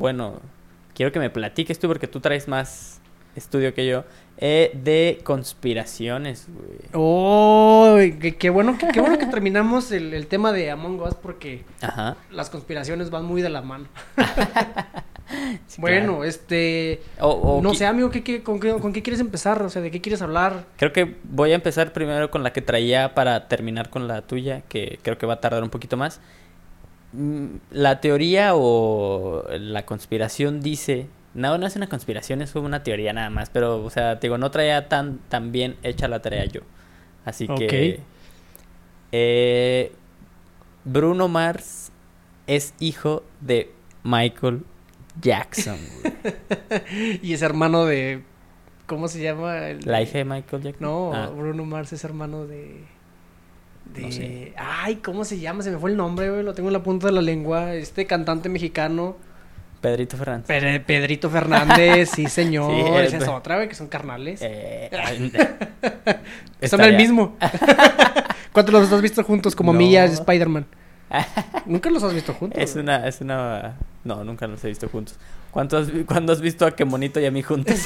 bueno, 0.00 0.40
quiero 0.94 1.12
que 1.12 1.18
me 1.20 1.30
platiques 1.30 1.78
tú 1.78 1.86
porque 1.86 2.08
tú 2.08 2.18
traes 2.20 2.48
más 2.48 3.00
estudio 3.36 3.72
que 3.74 3.86
yo, 3.86 4.04
eh, 4.38 4.72
de 4.82 5.20
conspiraciones, 5.22 6.48
güey. 6.52 6.78
Oh, 6.94 7.96
qué, 8.20 8.34
qué 8.36 8.50
bueno, 8.50 8.76
que- 8.76 8.88
qué 8.88 9.00
bueno 9.00 9.18
que 9.18 9.26
terminamos 9.26 9.92
el, 9.92 10.12
el 10.14 10.26
tema 10.26 10.50
de 10.52 10.70
Among 10.70 11.00
Us 11.00 11.14
porque 11.14 11.62
Ajá. 11.80 12.16
las 12.32 12.50
conspiraciones 12.50 13.10
van 13.10 13.24
muy 13.24 13.40
de 13.42 13.50
la 13.50 13.62
mano. 13.62 13.86
Sí, 15.68 15.80
bueno, 15.80 16.06
claro. 16.16 16.24
este... 16.24 17.02
O- 17.20 17.28
o 17.30 17.62
no 17.62 17.72
sé, 17.74 17.86
amigo, 17.86 18.10
¿qué, 18.10 18.24
qué- 18.24 18.42
con, 18.42 18.58
qué, 18.58 18.72
con 18.74 18.92
qué 18.92 19.00
quieres 19.00 19.20
empezar? 19.20 19.62
O 19.62 19.68
sea, 19.70 19.80
¿de 19.80 19.92
qué 19.92 20.00
quieres 20.00 20.22
hablar? 20.22 20.64
Creo 20.76 20.92
que 20.92 21.14
voy 21.22 21.52
a 21.52 21.54
empezar 21.54 21.92
primero 21.92 22.32
con 22.32 22.42
la 22.42 22.52
que 22.52 22.62
traía 22.62 23.14
para 23.14 23.46
terminar 23.46 23.90
con 23.90 24.08
la 24.08 24.22
tuya, 24.22 24.62
que 24.68 24.98
creo 25.02 25.18
que 25.18 25.26
va 25.26 25.34
a 25.34 25.40
tardar 25.40 25.62
un 25.62 25.70
poquito 25.70 25.96
más. 25.96 26.20
Mm, 27.12 27.56
La 27.72 28.00
teoría 28.00 28.52
o 28.54 29.44
la 29.58 29.84
conspiración 29.86 30.60
dice, 30.60 31.06
no, 31.34 31.58
no 31.58 31.66
es 31.66 31.76
una 31.76 31.88
conspiración, 31.88 32.40
es 32.42 32.54
una 32.54 32.82
teoría 32.82 33.12
nada 33.12 33.30
más, 33.30 33.50
pero, 33.50 33.84
o 33.84 33.90
sea, 33.90 34.18
te 34.20 34.26
digo, 34.28 34.38
no 34.38 34.50
traía 34.50 34.88
tan, 34.88 35.18
tan 35.28 35.52
bien 35.52 35.76
hecha 35.82 36.08
la 36.08 36.20
tarea 36.22 36.44
yo. 36.44 36.60
Así 37.24 37.46
que... 37.46 38.00
Ok. 38.00 38.06
eh, 39.12 39.92
Bruno 40.84 41.28
Mars 41.28 41.92
es 42.46 42.74
hijo 42.80 43.22
de 43.40 43.70
Michael 44.02 44.64
Jackson. 45.20 45.78
Y 47.22 47.32
es 47.34 47.42
hermano 47.42 47.84
de... 47.84 48.22
¿Cómo 48.86 49.06
se 49.08 49.20
llama? 49.22 49.68
El- 49.68 49.80
la 49.84 50.02
hija 50.02 50.18
de 50.18 50.24
Michael 50.24 50.62
Jackson. 50.62 50.82
No, 50.86 51.12
Ah, 51.14 51.28
Bruno 51.28 51.64
Mars 51.64 51.92
es 51.92 52.02
hermano 52.04 52.46
de... 52.46 52.84
de... 53.94 54.00
No 54.02 54.12
sé. 54.12 54.52
Ay, 54.56 54.96
¿cómo 54.96 55.24
se 55.24 55.38
llama? 55.38 55.62
Se 55.62 55.70
me 55.70 55.78
fue 55.78 55.90
el 55.90 55.96
nombre, 55.96 56.30
güey. 56.30 56.42
Lo 56.42 56.54
tengo 56.54 56.68
en 56.68 56.72
la 56.74 56.82
punta 56.82 57.06
de 57.06 57.12
la 57.12 57.22
lengua. 57.22 57.74
Este 57.74 58.06
cantante 58.06 58.48
mexicano. 58.48 59.16
Pedrito 59.80 60.16
Fernández. 60.18 60.46
Pe- 60.46 60.80
Pedrito 60.80 61.30
Fernández, 61.30 62.10
sí, 62.14 62.26
señor. 62.28 62.70
Sí, 62.70 62.92
Esa 63.06 63.16
es 63.16 63.28
otra, 63.28 63.56
güey, 63.56 63.68
que 63.68 63.74
son 63.74 63.88
carnales. 63.88 64.40
Eh, 64.42 64.90
Son 66.68 66.80
el 66.82 66.96
mismo. 66.96 67.36
¿Cuántos 68.52 68.72
los 68.74 68.92
has 68.92 69.00
visto 69.00 69.24
juntos 69.24 69.56
como 69.56 69.72
No. 69.72 69.78
Milla 69.78 70.04
y 70.06 70.10
Spider-Man? 70.10 70.66
Nunca 71.66 71.88
los 71.90 72.02
has 72.02 72.12
visto 72.12 72.34
juntos. 72.34 72.62
Es 72.62 72.76
una, 72.76 73.06
es 73.08 73.20
una... 73.20 73.76
No, 74.04 74.22
nunca 74.24 74.46
los 74.46 74.62
he 74.64 74.68
visto 74.68 74.88
juntos. 74.88 75.16
¿Cuánto 75.50 75.78
has, 75.78 75.90
vi- 75.90 76.04
¿Cuándo 76.04 76.32
has 76.32 76.40
visto 76.40 76.66
a 76.66 76.72
Que 76.76 76.84
Monito 76.84 77.18
y 77.20 77.26
a 77.26 77.30
mí 77.30 77.42
juntos? 77.42 77.80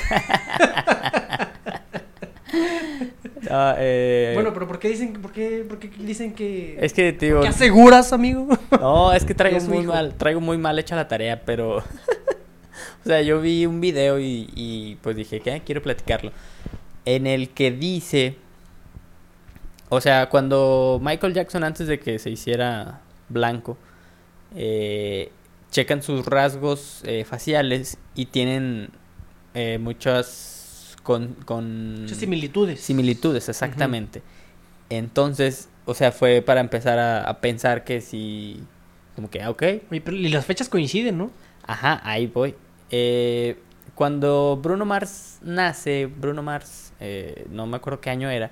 Ah, 3.50 3.76
eh, 3.78 4.32
Bueno, 4.34 4.52
pero 4.52 4.66
¿por 4.66 4.78
qué 4.78 4.88
dicen, 4.88 5.12
por 5.14 5.32
qué, 5.32 5.64
por 5.68 5.78
qué 5.78 5.90
dicen 5.98 6.34
que... 6.34 6.78
es. 6.80 6.92
¿Qué 6.92 7.48
aseguras, 7.48 8.12
amigo? 8.12 8.48
No, 8.80 9.12
es 9.12 9.24
que 9.24 9.34
traigo 9.34 9.58
Es 9.58 9.68
muy 9.68 9.78
hijo. 9.78 9.92
mal, 9.92 10.14
traigo 10.14 10.40
muy 10.40 10.58
mal 10.58 10.78
hecha 10.78 10.96
la 10.96 11.08
tarea, 11.08 11.42
pero... 11.44 11.76
o 13.04 13.04
sea, 13.04 13.22
yo 13.22 13.40
vi 13.40 13.66
un 13.66 13.80
video 13.80 14.18
y, 14.18 14.50
y, 14.54 14.96
pues 15.02 15.16
dije 15.16 15.40
que 15.40 15.62
quiero 15.64 15.82
platicarlo. 15.82 16.32
En 17.04 17.26
el 17.26 17.50
que 17.50 17.70
dice... 17.70 18.36
O 19.88 20.00
sea, 20.00 20.28
cuando 20.28 21.00
Michael 21.02 21.34
Jackson 21.34 21.62
antes 21.62 21.86
de 21.86 22.00
que 22.00 22.18
se 22.18 22.30
hiciera 22.30 23.00
blanco, 23.28 23.76
eh, 24.56 25.30
checan 25.70 26.02
sus 26.02 26.24
rasgos 26.24 27.02
eh, 27.04 27.24
faciales 27.24 27.98
y 28.14 28.26
tienen 28.26 28.90
eh, 29.54 29.78
muchas 29.78 30.53
con, 31.04 31.34
con 31.44 32.00
Muchas 32.02 32.18
similitudes. 32.18 32.80
similitudes, 32.80 33.48
exactamente. 33.48 34.22
Entonces, 34.90 35.68
o 35.84 35.94
sea, 35.94 36.10
fue 36.10 36.42
para 36.42 36.60
empezar 36.60 36.98
a, 36.98 37.22
a 37.22 37.40
pensar 37.40 37.84
que 37.84 38.00
si, 38.00 38.64
como 39.14 39.30
que, 39.30 39.40
ah, 39.42 39.50
ok, 39.50 39.62
Oye, 39.90 40.00
pero 40.00 40.16
y 40.16 40.28
las 40.28 40.44
fechas 40.44 40.68
coinciden, 40.68 41.16
¿no? 41.18 41.30
ajá, 41.66 42.00
ahí 42.04 42.26
voy. 42.26 42.56
Eh, 42.90 43.56
cuando 43.94 44.58
Bruno 44.60 44.84
Mars 44.84 45.38
nace, 45.42 46.06
Bruno 46.06 46.42
Mars, 46.42 46.92
eh, 47.00 47.46
no 47.50 47.66
me 47.66 47.76
acuerdo 47.76 48.00
qué 48.00 48.10
año 48.10 48.28
era, 48.28 48.50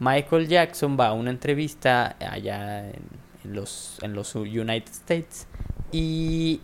Michael 0.00 0.48
Jackson 0.48 0.96
va 0.98 1.08
a 1.08 1.12
una 1.12 1.30
entrevista 1.30 2.16
allá 2.18 2.88
en, 2.88 3.02
en 3.44 3.54
los, 3.54 3.98
en 4.02 4.14
los 4.14 4.34
United 4.34 4.90
States 4.90 5.46
y 5.92 6.60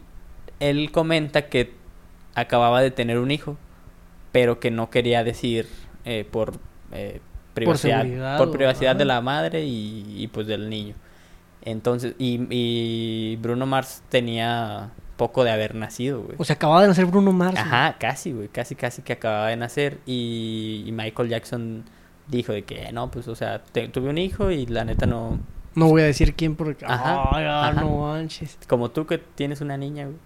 él 0.58 0.90
comenta 0.90 1.48
que 1.48 1.74
acababa 2.34 2.80
de 2.82 2.90
tener 2.90 3.18
un 3.18 3.30
hijo, 3.30 3.56
pero 4.40 4.60
que 4.60 4.70
no 4.70 4.88
quería 4.88 5.24
decir 5.24 5.66
eh, 6.04 6.24
por 6.30 6.54
eh, 6.92 7.20
privacidad, 7.54 8.38
por 8.38 8.48
o- 8.48 8.52
privacidad 8.52 8.94
de 8.94 9.04
la 9.04 9.20
madre 9.20 9.64
y, 9.64 10.04
y, 10.16 10.28
pues 10.28 10.46
del 10.46 10.70
niño. 10.70 10.94
Entonces, 11.62 12.14
y, 12.18 12.46
y 12.50 13.36
Bruno 13.36 13.66
Mars 13.66 14.02
tenía 14.10 14.90
poco 15.16 15.42
de 15.42 15.50
haber 15.50 15.74
nacido, 15.74 16.22
güey. 16.22 16.36
O 16.38 16.44
sea, 16.44 16.54
acababa 16.54 16.82
de 16.82 16.88
nacer 16.88 17.06
Bruno 17.06 17.32
Mars. 17.32 17.54
güey. 17.54 17.64
Ajá, 17.64 17.96
casi, 17.98 18.30
güey, 18.32 18.46
casi, 18.46 18.76
casi 18.76 19.02
que 19.02 19.14
acababa 19.14 19.48
de 19.48 19.56
nacer 19.56 19.98
y, 20.06 20.84
y 20.86 20.92
Michael 20.92 21.28
Jackson 21.30 21.82
dijo 22.28 22.52
de 22.52 22.62
que 22.62 22.92
no, 22.92 23.10
pues, 23.10 23.26
o 23.26 23.34
sea, 23.34 23.60
te- 23.72 23.88
tuve 23.88 24.08
un 24.08 24.18
hijo 24.18 24.52
y 24.52 24.66
la 24.66 24.84
neta 24.84 25.06
no, 25.06 25.40
No 25.74 25.88
voy 25.88 26.02
a 26.02 26.04
decir 26.04 26.34
quién 26.34 26.54
porque... 26.54 26.84
Ajá, 26.84 27.28
Ay, 27.32 27.44
ajá. 27.44 27.72
no 27.80 27.98
manches. 28.06 28.56
como 28.68 28.90
tú 28.92 29.04
que 29.06 29.18
tienes 29.18 29.60
una 29.60 29.76
niña, 29.76 30.04
güey. 30.04 30.16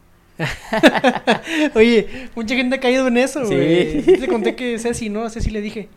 Oye, 1.74 2.28
mucha 2.34 2.54
gente 2.54 2.76
ha 2.76 2.80
caído 2.80 3.06
en 3.08 3.16
eso, 3.16 3.44
Sí. 3.46 3.54
güey. 3.54 4.02
Te 4.02 4.28
conté 4.28 4.54
que 4.54 4.78
Ceci, 4.78 5.08
¿no? 5.08 5.24
A 5.24 5.30
Ceci 5.30 5.50
le 5.50 5.60
dije. 5.60 5.88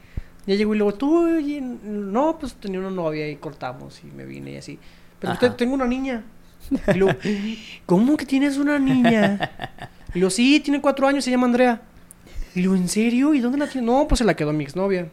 Ya 0.47 0.53
llegó 0.56 0.75
y 0.75 0.78
luego, 0.78 0.94
tú, 0.94 1.35
oye, 1.38 1.59
no, 1.59 2.38
pues 2.39 2.53
tenía 2.53 2.79
una 2.79 2.91
novia 2.91 3.28
y 3.28 3.35
cortamos 3.38 4.00
y 4.03 4.07
me 4.16 4.25
vine 4.25 4.51
y 4.51 4.57
así. 4.57 4.78
Pero 5.19 5.34
usted, 5.34 5.51
tengo 5.53 5.73
una 5.73 5.88
niña. 5.88 6.23
Y 6.94 6.97
luego, 6.97 7.17
¿cómo 7.88 8.16
que 8.16 8.25
tienes 8.25 8.57
una 8.57 8.78
niña? 8.78 9.51
Y 10.13 10.19
luego, 10.19 10.29
sí, 10.29 10.59
tiene 10.59 10.81
cuatro 10.81 11.07
años, 11.07 11.23
se 11.23 11.31
llama 11.31 11.45
Andrea. 11.47 11.81
Y 12.53 12.61
luego, 12.61 12.75
¿en 12.75 12.88
serio? 12.89 13.34
¿Y 13.34 13.39
dónde 13.39 13.57
la 13.57 13.67
tiene? 13.67 13.88
No, 13.88 14.07
pues 14.07 14.19
se 14.19 14.23
la 14.25 14.35
quedó 14.35 14.53
mi 14.53 14.63
exnovia. 14.63 15.09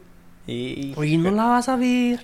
Y, 0.47 0.92
Oye, 0.97 1.16
¿no 1.16 1.31
la 1.31 1.44
vas 1.44 1.69
a 1.71 1.76
ver? 1.76 2.21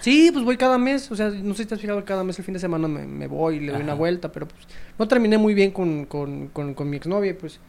Sí, 0.00 0.30
pues 0.32 0.44
voy 0.44 0.56
cada 0.56 0.78
mes. 0.78 1.10
O 1.10 1.16
sea, 1.16 1.28
no 1.30 1.54
sé 1.54 1.62
si 1.62 1.68
te 1.68 1.74
has 1.74 1.80
fijado, 1.80 2.04
cada 2.04 2.24
mes 2.24 2.38
el 2.38 2.44
fin 2.44 2.54
de 2.54 2.60
semana 2.60 2.88
me, 2.88 3.06
me 3.06 3.26
voy 3.26 3.56
y 3.56 3.60
le 3.60 3.72
doy 3.72 3.82
una 3.82 3.94
vuelta. 3.94 4.32
Pero 4.32 4.48
pues 4.48 4.66
no 4.98 5.06
terminé 5.08 5.38
muy 5.38 5.54
bien 5.54 5.70
con, 5.70 6.06
con, 6.06 6.48
con, 6.48 6.74
con 6.74 6.88
mi 6.90 6.96
exnovia. 6.96 7.36
Pues, 7.38 7.60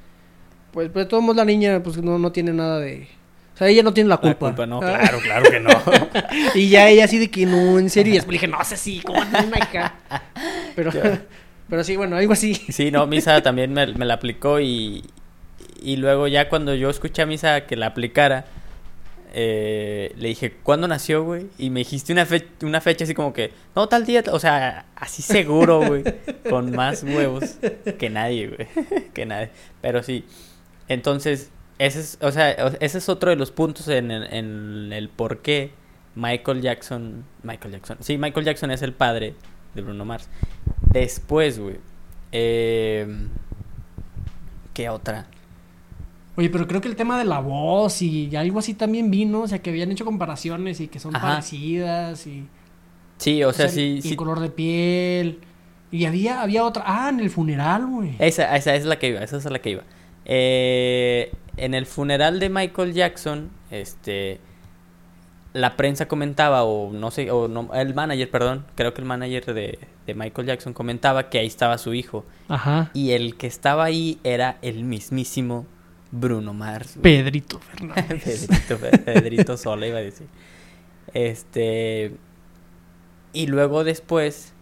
pues, 0.72 0.90
pues 0.90 1.06
de 1.06 1.10
todos 1.10 1.22
modos 1.24 1.38
la 1.38 1.46
niña 1.46 1.82
pues 1.84 1.98
no, 1.98 2.18
no 2.18 2.32
tiene 2.32 2.54
nada 2.54 2.80
de... 2.80 3.08
O 3.54 3.58
sea, 3.58 3.68
ella 3.68 3.84
no 3.84 3.94
tiene 3.94 4.08
la 4.08 4.16
la 4.16 4.22
culpa. 4.22 4.48
culpa, 4.48 4.66
no, 4.66 4.78
Ah, 4.78 4.98
claro, 5.00 5.20
claro 5.20 5.52
que 5.52 5.60
no. 5.60 5.70
Y 6.56 6.70
ya 6.70 6.88
ella 6.88 7.06
así 7.06 7.18
de 7.18 7.30
que 7.30 7.46
no, 7.46 7.78
en 7.78 7.90
serio. 7.90 8.14
Y 8.14 8.16
después 8.16 8.34
le 8.34 8.40
dije, 8.40 8.48
no 8.48 8.64
sé 8.64 8.78
si, 8.78 9.02
¿cómo 9.02 9.24
no 9.24 9.40
una 9.46 9.58
hija? 9.58 9.94
Pero, 10.76 10.92
pero 11.70 11.84
sí, 11.84 11.96
bueno, 11.98 12.16
algo 12.16 12.34
así. 12.34 12.56
Sí, 12.56 12.92
no, 12.92 13.06
Misa 13.08 13.44
también 13.44 13.74
me, 13.74 13.86
me 13.88 14.06
la 14.06 14.16
aplicó 14.16 14.60
y, 14.62 15.04
y 15.82 15.98
luego 15.98 16.28
ya 16.28 16.48
cuando 16.48 16.74
yo 16.76 16.90
escuché 16.90 17.24
a 17.24 17.26
Misa 17.26 17.66
que 17.68 17.76
la 17.76 17.88
aplicara, 17.88 18.46
eh, 19.34 20.14
le 20.18 20.28
dije, 20.30 20.54
¿cuándo 20.64 20.88
nació, 20.88 21.24
güey? 21.24 21.48
Y 21.58 21.70
me 21.70 21.80
dijiste 21.82 22.12
una, 22.14 22.26
fe- 22.26 22.48
una 22.64 22.82
fecha 22.82 23.04
así 23.06 23.14
como 23.14 23.34
que, 23.34 23.52
no, 23.76 23.88
tal 23.88 24.06
día, 24.06 24.24
o 24.32 24.40
sea, 24.40 24.86
así 24.96 25.22
seguro, 25.22 25.86
güey, 25.86 26.04
con 26.50 26.72
más 26.76 27.04
huevos 27.04 27.58
que 28.00 28.10
nadie, 28.10 28.48
güey, 28.48 28.68
que 29.14 29.26
nadie. 29.26 29.50
Pero 29.82 30.04
sí, 30.04 30.26
entonces, 30.88 31.50
ese 31.80 32.00
es, 32.02 32.18
o 32.22 32.32
sea, 32.32 32.52
ese 32.52 32.98
es 32.98 33.10
otro 33.10 33.30
de 33.30 33.36
los 33.38 33.52
puntos 33.52 33.88
en 33.88 34.12
en 34.12 34.92
el 34.94 35.10
por 35.10 35.40
qué 35.40 35.72
Michael 36.16 36.62
Jackson, 36.62 37.24
Michael 37.44 37.74
Jackson, 37.74 37.98
sí, 38.02 38.18
Michael 38.18 38.46
Jackson 38.46 38.70
es 38.72 38.82
el 38.82 38.94
padre 38.94 39.34
de 39.74 39.82
Bruno 39.82 40.04
Mars. 40.06 40.28
Después, 40.92 41.58
güey, 41.60 41.78
eh, 42.34 43.08
¿qué 44.74 44.90
otra? 44.90 45.28
Oye, 46.42 46.50
pero 46.50 46.68
creo 46.68 46.82
que 46.82 46.88
el 46.88 46.96
tema 46.96 47.20
de 47.20 47.26
la 47.26 47.40
voz 47.40 48.02
y 48.02 48.36
algo 48.36 48.58
así 48.58 48.74
también 48.74 49.12
vino. 49.12 49.42
O 49.42 49.48
sea, 49.48 49.60
que 49.60 49.70
habían 49.70 49.92
hecho 49.92 50.06
comparaciones 50.06 50.80
y 50.80 50.88
que 50.88 51.00
son 51.00 51.16
Ajá. 51.16 51.28
parecidas 51.28 52.26
y... 52.26 52.48
Sí, 53.18 53.44
o 53.44 53.54
sea, 53.54 53.70
sí, 53.70 53.98
el 53.98 54.02
sí. 54.02 54.16
color 54.16 54.40
de 54.40 54.50
piel. 54.50 55.40
Y 55.92 56.06
había, 56.06 56.42
había 56.42 56.64
otra. 56.64 56.84
Ah, 56.88 57.10
en 57.10 57.20
el 57.20 57.30
funeral, 57.30 57.86
güey. 57.86 58.16
Esa, 58.18 58.56
esa 58.58 58.74
es 58.74 58.86
la 58.86 58.98
que 58.98 59.10
iba, 59.10 59.22
esa 59.22 59.38
es 59.38 59.46
la 59.46 59.60
que 59.60 59.70
iba. 59.70 59.84
Eh, 60.26 61.32
en 61.58 61.76
el 61.76 61.86
funeral 61.86 62.40
de 62.40 62.50
Michael 62.50 62.94
Jackson, 62.94 63.52
este, 63.70 64.40
la 65.54 65.78
prensa 65.78 66.08
comentaba, 66.08 66.64
o 66.64 66.92
no 66.92 67.12
sé, 67.12 67.30
o 67.30 67.48
no, 67.48 67.70
el 67.76 67.94
manager, 67.94 68.32
perdón, 68.32 68.66
creo 68.74 68.96
que 68.96 69.02
el 69.02 69.08
manager 69.08 69.54
de, 69.54 69.78
de 70.08 70.16
Michael 70.16 70.48
Jackson 70.48 70.74
comentaba 70.74 71.30
que 71.30 71.38
ahí 71.38 71.46
estaba 71.46 71.78
su 71.78 71.94
hijo. 71.94 72.26
Ajá. 72.48 72.90
Y 72.96 73.12
el 73.12 73.38
que 73.38 73.46
estaba 73.46 73.84
ahí 73.84 74.18
era 74.24 74.58
el 74.64 74.84
mismísimo 74.86 75.68
Bruno 76.12 76.54
Mars. 76.54 76.98
güey. 76.98 77.04
Pedrito 77.18 77.60
Fernández. 77.72 78.48
Pedrito, 78.48 78.78
Pedrito 79.06 79.58
Sola 79.58 79.88
iba 79.88 79.98
a 79.98 80.02
decir. 80.02 80.28
Este. 81.14 82.14
Y 83.34 83.48
luego 83.48 83.84
después, 83.84 84.54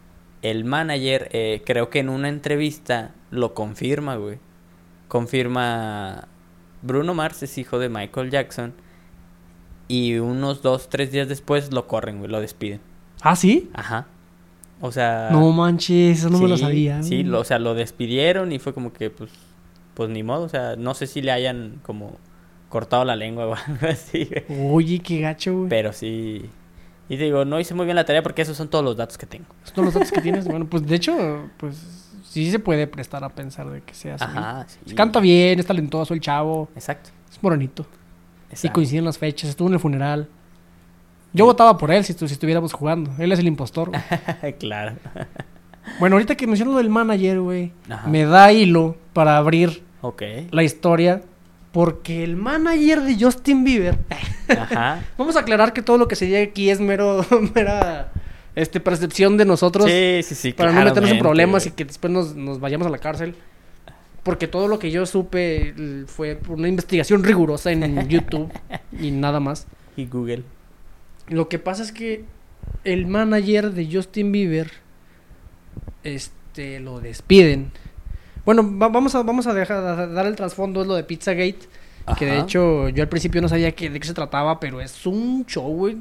el 0.41 0.63
manager, 0.63 1.29
eh, 1.31 1.61
creo 1.65 1.89
que 1.89 1.99
en 1.99 2.09
una 2.09 2.29
entrevista 2.29 3.15
lo 3.31 3.53
confirma, 3.53 4.15
güey. 4.15 4.37
Confirma. 5.07 6.27
Bruno 6.81 7.13
Mars 7.13 7.43
es 7.43 7.57
hijo 7.57 7.79
de 7.79 7.89
Michael 7.89 8.29
Jackson. 8.31 8.73
Y 9.87 10.17
unos 10.19 10.61
dos, 10.61 10.87
tres 10.89 11.11
días 11.11 11.27
después 11.27 11.73
lo 11.73 11.87
corren, 11.87 12.19
güey, 12.19 12.29
lo 12.29 12.39
despiden. 12.39 12.79
¿Ah, 13.21 13.35
sí? 13.35 13.69
Ajá. 13.73 14.05
O 14.81 14.91
sea. 14.91 15.29
No 15.31 15.51
manches, 15.51 16.19
eso 16.19 16.29
no 16.29 16.37
me 16.39 16.47
lo 16.47 16.57
sabía. 16.57 17.01
Sí, 17.03 17.23
lo- 17.23 17.39
o 17.39 17.43
sea, 17.43 17.57
lo 17.59 17.73
despidieron 17.73 18.51
y 18.51 18.59
fue 18.59 18.73
como 18.73 18.93
que, 18.93 19.09
pues. 19.09 19.31
Pues 19.99 20.09
ni 20.09 20.23
modo, 20.23 20.43
o 20.43 20.47
sea, 20.47 20.77
no 20.77 20.93
sé 20.93 21.07
si 21.07 21.21
le 21.21 21.29
hayan 21.29 21.81
como 21.83 22.15
cortado 22.69 23.03
la 23.03 23.17
lengua 23.17 23.47
o 23.47 23.53
algo 23.67 23.85
así, 23.85 24.29
güey. 24.47 24.71
Oye, 24.71 24.99
qué 24.99 25.19
gacho, 25.19 25.53
güey. 25.53 25.67
Pero 25.67 25.91
sí. 25.91 26.49
Y 27.09 27.17
te 27.17 27.25
digo, 27.25 27.43
no 27.43 27.59
hice 27.59 27.73
muy 27.73 27.83
bien 27.83 27.97
la 27.97 28.05
tarea 28.05 28.23
porque 28.23 28.41
esos 28.41 28.55
son 28.55 28.69
todos 28.69 28.85
los 28.85 28.95
datos 28.95 29.17
que 29.17 29.25
tengo. 29.25 29.47
Son 29.63 29.83
los 29.83 29.93
datos 29.93 30.09
que 30.09 30.21
tienes. 30.21 30.47
Bueno, 30.47 30.67
pues 30.69 30.87
de 30.87 30.95
hecho, 30.95 31.49
pues 31.57 32.13
sí 32.23 32.49
se 32.49 32.59
puede 32.59 32.87
prestar 32.87 33.25
a 33.25 33.27
pensar 33.27 33.69
de 33.69 33.81
que 33.81 33.93
sea 33.93 34.15
así. 34.15 34.23
Ajá, 34.23 34.65
sí. 34.85 34.95
Canta 34.95 35.19
bien, 35.19 35.59
es 35.59 35.65
talentoso 35.65 36.13
el 36.13 36.21
chavo, 36.21 36.69
Exacto. 36.75 37.09
es 37.29 37.43
moronito. 37.43 37.85
Y 38.47 38.53
exacto. 38.53 38.75
coinciden 38.75 39.03
las 39.03 39.17
fechas, 39.17 39.49
estuvo 39.49 39.67
en 39.67 39.73
el 39.73 39.81
funeral. 39.81 40.29
Yo 41.33 41.43
votaba 41.43 41.77
por 41.77 41.91
él 41.91 42.05
si, 42.05 42.13
si 42.13 42.23
estuviéramos 42.23 42.71
jugando. 42.71 43.11
Él 43.19 43.33
es 43.33 43.39
el 43.39 43.47
impostor. 43.47 43.91
claro. 44.59 44.95
bueno, 45.99 46.15
ahorita 46.15 46.35
que 46.35 46.47
menciono 46.47 46.71
lo 46.71 46.77
del 46.77 46.89
manager, 46.89 47.41
güey, 47.41 47.73
me 48.07 48.23
da 48.23 48.53
hilo 48.53 48.95
para 49.11 49.35
abrir 49.35 49.88
Ok. 50.01 50.23
la 50.51 50.63
historia. 50.63 51.21
Porque 51.71 52.23
el 52.23 52.35
manager 52.35 53.01
de 53.01 53.15
Justin 53.19 53.63
Bieber. 53.63 53.99
Ajá. 54.49 55.03
Vamos 55.17 55.35
a 55.35 55.41
aclarar 55.41 55.71
que 55.71 55.83
todo 55.83 55.99
lo 55.99 56.07
que 56.07 56.15
se 56.15 56.25
diga 56.25 56.41
aquí 56.41 56.71
es 56.71 56.79
mero, 56.79 57.23
mera 57.55 58.11
este, 58.55 58.79
percepción 58.79 59.37
de 59.37 59.45
nosotros. 59.45 59.85
Sí, 59.85 60.21
sí, 60.23 60.33
sí. 60.33 60.53
para 60.53 60.71
no 60.71 60.83
meternos 60.83 61.11
en 61.11 61.19
problemas 61.19 61.67
y 61.67 61.71
que 61.71 61.85
después 61.85 62.11
nos, 62.11 62.35
nos 62.35 62.59
vayamos 62.59 62.87
a 62.87 62.89
la 62.89 62.97
cárcel. 62.97 63.35
Porque 64.23 64.47
todo 64.47 64.67
lo 64.67 64.79
que 64.79 64.91
yo 64.91 65.05
supe 65.05 66.05
fue 66.07 66.35
por 66.35 66.57
una 66.57 66.67
investigación 66.67 67.23
rigurosa 67.23 67.71
en 67.71 68.09
YouTube 68.09 68.51
y 68.99 69.11
nada 69.11 69.39
más. 69.39 69.67
Y 69.95 70.07
Google. 70.07 70.43
Lo 71.27 71.47
que 71.47 71.59
pasa 71.59 71.83
es 71.83 71.91
que 71.91 72.25
el 72.83 73.05
manager 73.05 73.71
de 73.71 73.87
Justin 73.91 74.31
Bieber 74.31 74.71
este 76.03 76.79
lo 76.79 76.99
despiden. 76.99 77.71
Bueno, 78.49 78.63
va- 78.79 78.87
vamos 78.89 79.13
a 79.13 79.21
vamos 79.21 79.45
a 79.45 79.53
dejar 79.53 79.77
a 79.77 80.07
dar 80.07 80.25
el 80.25 80.35
trasfondo 80.35 80.81
es 80.81 80.87
lo 80.87 80.95
de 80.95 81.03
Pizzagate, 81.03 81.59
que 82.17 82.25
de 82.25 82.31
Ajá. 82.31 82.41
hecho 82.41 82.89
yo 82.89 83.03
al 83.03 83.07
principio 83.07 83.43
no 83.43 83.47
sabía 83.47 83.71
que, 83.73 83.91
de 83.91 83.99
qué 83.99 84.07
se 84.07 84.15
trataba, 84.15 84.59
pero 84.59 84.81
es 84.81 85.05
un 85.05 85.45
show, 85.45 85.67
güey. 85.71 85.95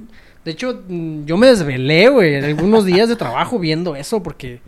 De 0.46 0.52
hecho, 0.52 0.82
mm, 0.88 1.26
yo 1.26 1.36
me 1.36 1.46
desvelé, 1.48 2.08
güey, 2.08 2.36
en 2.36 2.44
algunos 2.46 2.86
días 2.86 3.10
de 3.10 3.16
trabajo 3.16 3.58
viendo 3.58 3.94
eso 3.96 4.22
porque 4.22 4.60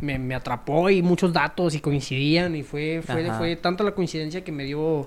me, 0.00 0.18
me 0.18 0.34
atrapó 0.34 0.88
y 0.88 1.02
muchos 1.02 1.30
datos 1.30 1.74
y 1.74 1.80
coincidían 1.80 2.56
y 2.56 2.62
fue 2.62 3.02
fue, 3.04 3.28
Ajá. 3.28 3.36
fue 3.36 3.54
tanta 3.56 3.84
la 3.84 3.90
coincidencia 3.90 4.42
que 4.42 4.50
me 4.50 4.64
dio 4.64 5.06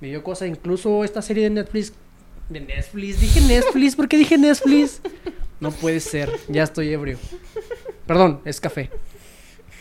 me 0.00 0.06
dio 0.06 0.22
cosa, 0.22 0.46
incluso 0.46 1.02
esta 1.02 1.20
serie 1.20 1.42
de 1.42 1.50
Netflix 1.50 1.94
de 2.48 2.60
Netflix, 2.60 3.20
dije 3.20 3.40
Netflix, 3.40 3.96
¿por 3.96 4.06
qué 4.06 4.16
dije 4.18 4.38
Netflix? 4.38 5.02
No 5.58 5.72
puede 5.72 5.98
ser, 5.98 6.30
ya 6.46 6.62
estoy 6.62 6.92
ebrio. 6.92 7.18
Perdón, 8.06 8.40
es 8.44 8.60
café. 8.60 8.88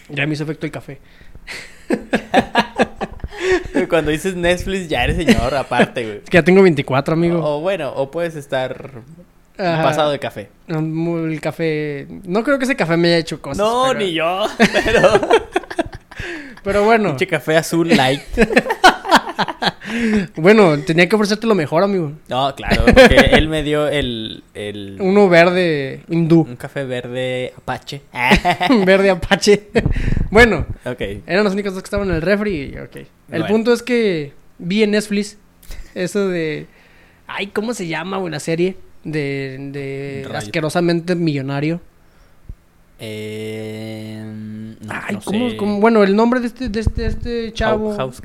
Ya 0.10 0.26
me 0.26 0.34
hizo 0.34 0.46
efecto 0.46 0.66
el 0.66 0.72
café. 0.72 1.00
Cuando 3.90 4.12
dices 4.12 4.36
Netflix 4.36 4.88
ya 4.88 5.04
eres 5.04 5.18
señor, 5.18 5.54
aparte, 5.56 6.04
güey. 6.04 6.18
Es 6.24 6.30
que 6.30 6.38
ya 6.38 6.44
tengo 6.44 6.62
24, 6.64 7.14
amigo. 7.14 7.40
O 7.44 7.62
bueno, 7.62 7.92
o 7.96 8.10
puedes 8.10 8.36
estar 8.36 8.92
Ajá. 9.58 9.84
pasado 9.84 10.12
de 10.12 10.20
café. 10.20 10.50
El 10.68 11.40
café. 11.42 12.08
No 12.24 12.44
creo 12.44 12.58
que 12.58 12.66
ese 12.66 12.76
café 12.76 12.98
me 12.98 13.10
haya 13.10 13.18
hecho 13.18 13.42
cosas. 13.42 13.58
no, 13.58 13.86
pero- 13.90 14.00
ni 14.00 14.14
yo. 14.14 14.46
Pero. 14.86 15.22
Pero 16.64 16.84
bueno, 16.84 17.10
Pinche 17.10 17.28
café 17.28 17.58
azul 17.58 17.90
light. 17.90 18.22
bueno, 20.36 20.78
tenía 20.80 21.08
que 21.08 21.16
ofrecerte 21.16 21.48
lo 21.48 21.56
mejor, 21.56 21.84
amigo. 21.84 22.12
No, 22.28 22.54
claro, 22.56 22.86
porque 22.86 23.16
él 23.32 23.48
me 23.48 23.64
dio 23.64 23.88
el. 23.88 24.44
el 24.54 24.98
Uno 25.00 25.30
verde 25.30 26.02
hindú. 26.10 26.42
un 26.42 26.56
café 26.56 26.84
verde 26.86 27.54
apache. 27.58 28.02
verde 28.86 29.10
apache. 29.10 29.68
bueno, 30.32 30.66
ok. 30.86 31.02
eran 31.26 31.44
las 31.44 31.54
únicas 31.54 31.74
dos 31.74 31.84
que 31.84 31.88
estaban 31.88 32.10
en 32.10 32.16
el 32.16 32.22
refri. 32.22 32.74
y 32.74 32.78
ok. 32.78 32.96
El 32.96 33.08
Bueno. 33.30 33.48
punto 33.48 33.74
es 33.74 33.82
que 33.84 34.34
vi 34.58 34.84
en 34.84 34.92
Netflix 34.92 35.38
eso 35.94 36.28
de. 36.28 36.68
Ay, 37.28 37.48
¿cómo 37.48 37.74
se 37.74 37.88
llama, 37.88 38.18
güey, 38.18 38.32
la 38.32 38.40
serie? 38.40 38.76
De, 39.04 39.58
de 39.72 40.28
asquerosamente 40.34 41.16
millonario. 41.16 41.80
Eh, 42.98 44.22
no, 44.82 44.94
Ay, 44.94 45.16
no 45.16 45.22
¿cómo, 45.24 45.50
sé. 45.50 45.58
cómo- 45.58 45.80
Bueno, 45.80 46.04
el 46.04 46.16
nombre 46.16 46.40
de 46.40 46.48
este, 46.48 46.70
de 46.70 46.80
este, 46.80 47.06
este 47.06 47.54
chavo. 47.54 47.96
House, 47.96 48.20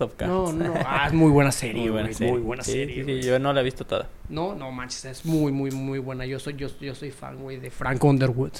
of 0.00 0.14
Cards. 0.16 0.32
No, 0.32 0.52
no. 0.52 0.74
Ah, 0.86 1.06
es 1.06 1.12
muy 1.12 1.30
buena 1.30 1.52
serie. 1.52 1.82
Muy 1.82 1.90
buena 1.90 2.08
güey, 2.08 2.14
serie. 2.14 2.32
Muy 2.32 2.42
buena 2.42 2.62
Sí, 2.62 2.72
serie. 2.72 3.04
sí, 3.04 3.26
yo 3.26 3.38
no 3.38 3.52
la 3.52 3.60
he 3.60 3.64
visto 3.64 3.84
toda. 3.86 4.08
No, 4.28 4.54
no 4.54 4.70
manches, 4.72 5.04
es 5.06 5.24
muy, 5.24 5.52
muy, 5.52 5.70
muy 5.70 5.98
buena. 5.98 6.26
Yo 6.26 6.38
soy, 6.38 6.54
yo, 6.56 6.68
yo 6.80 6.94
soy 6.94 7.10
fan, 7.10 7.38
güey, 7.38 7.58
de 7.58 7.70
Frank 7.70 8.02
Underwood. 8.04 8.52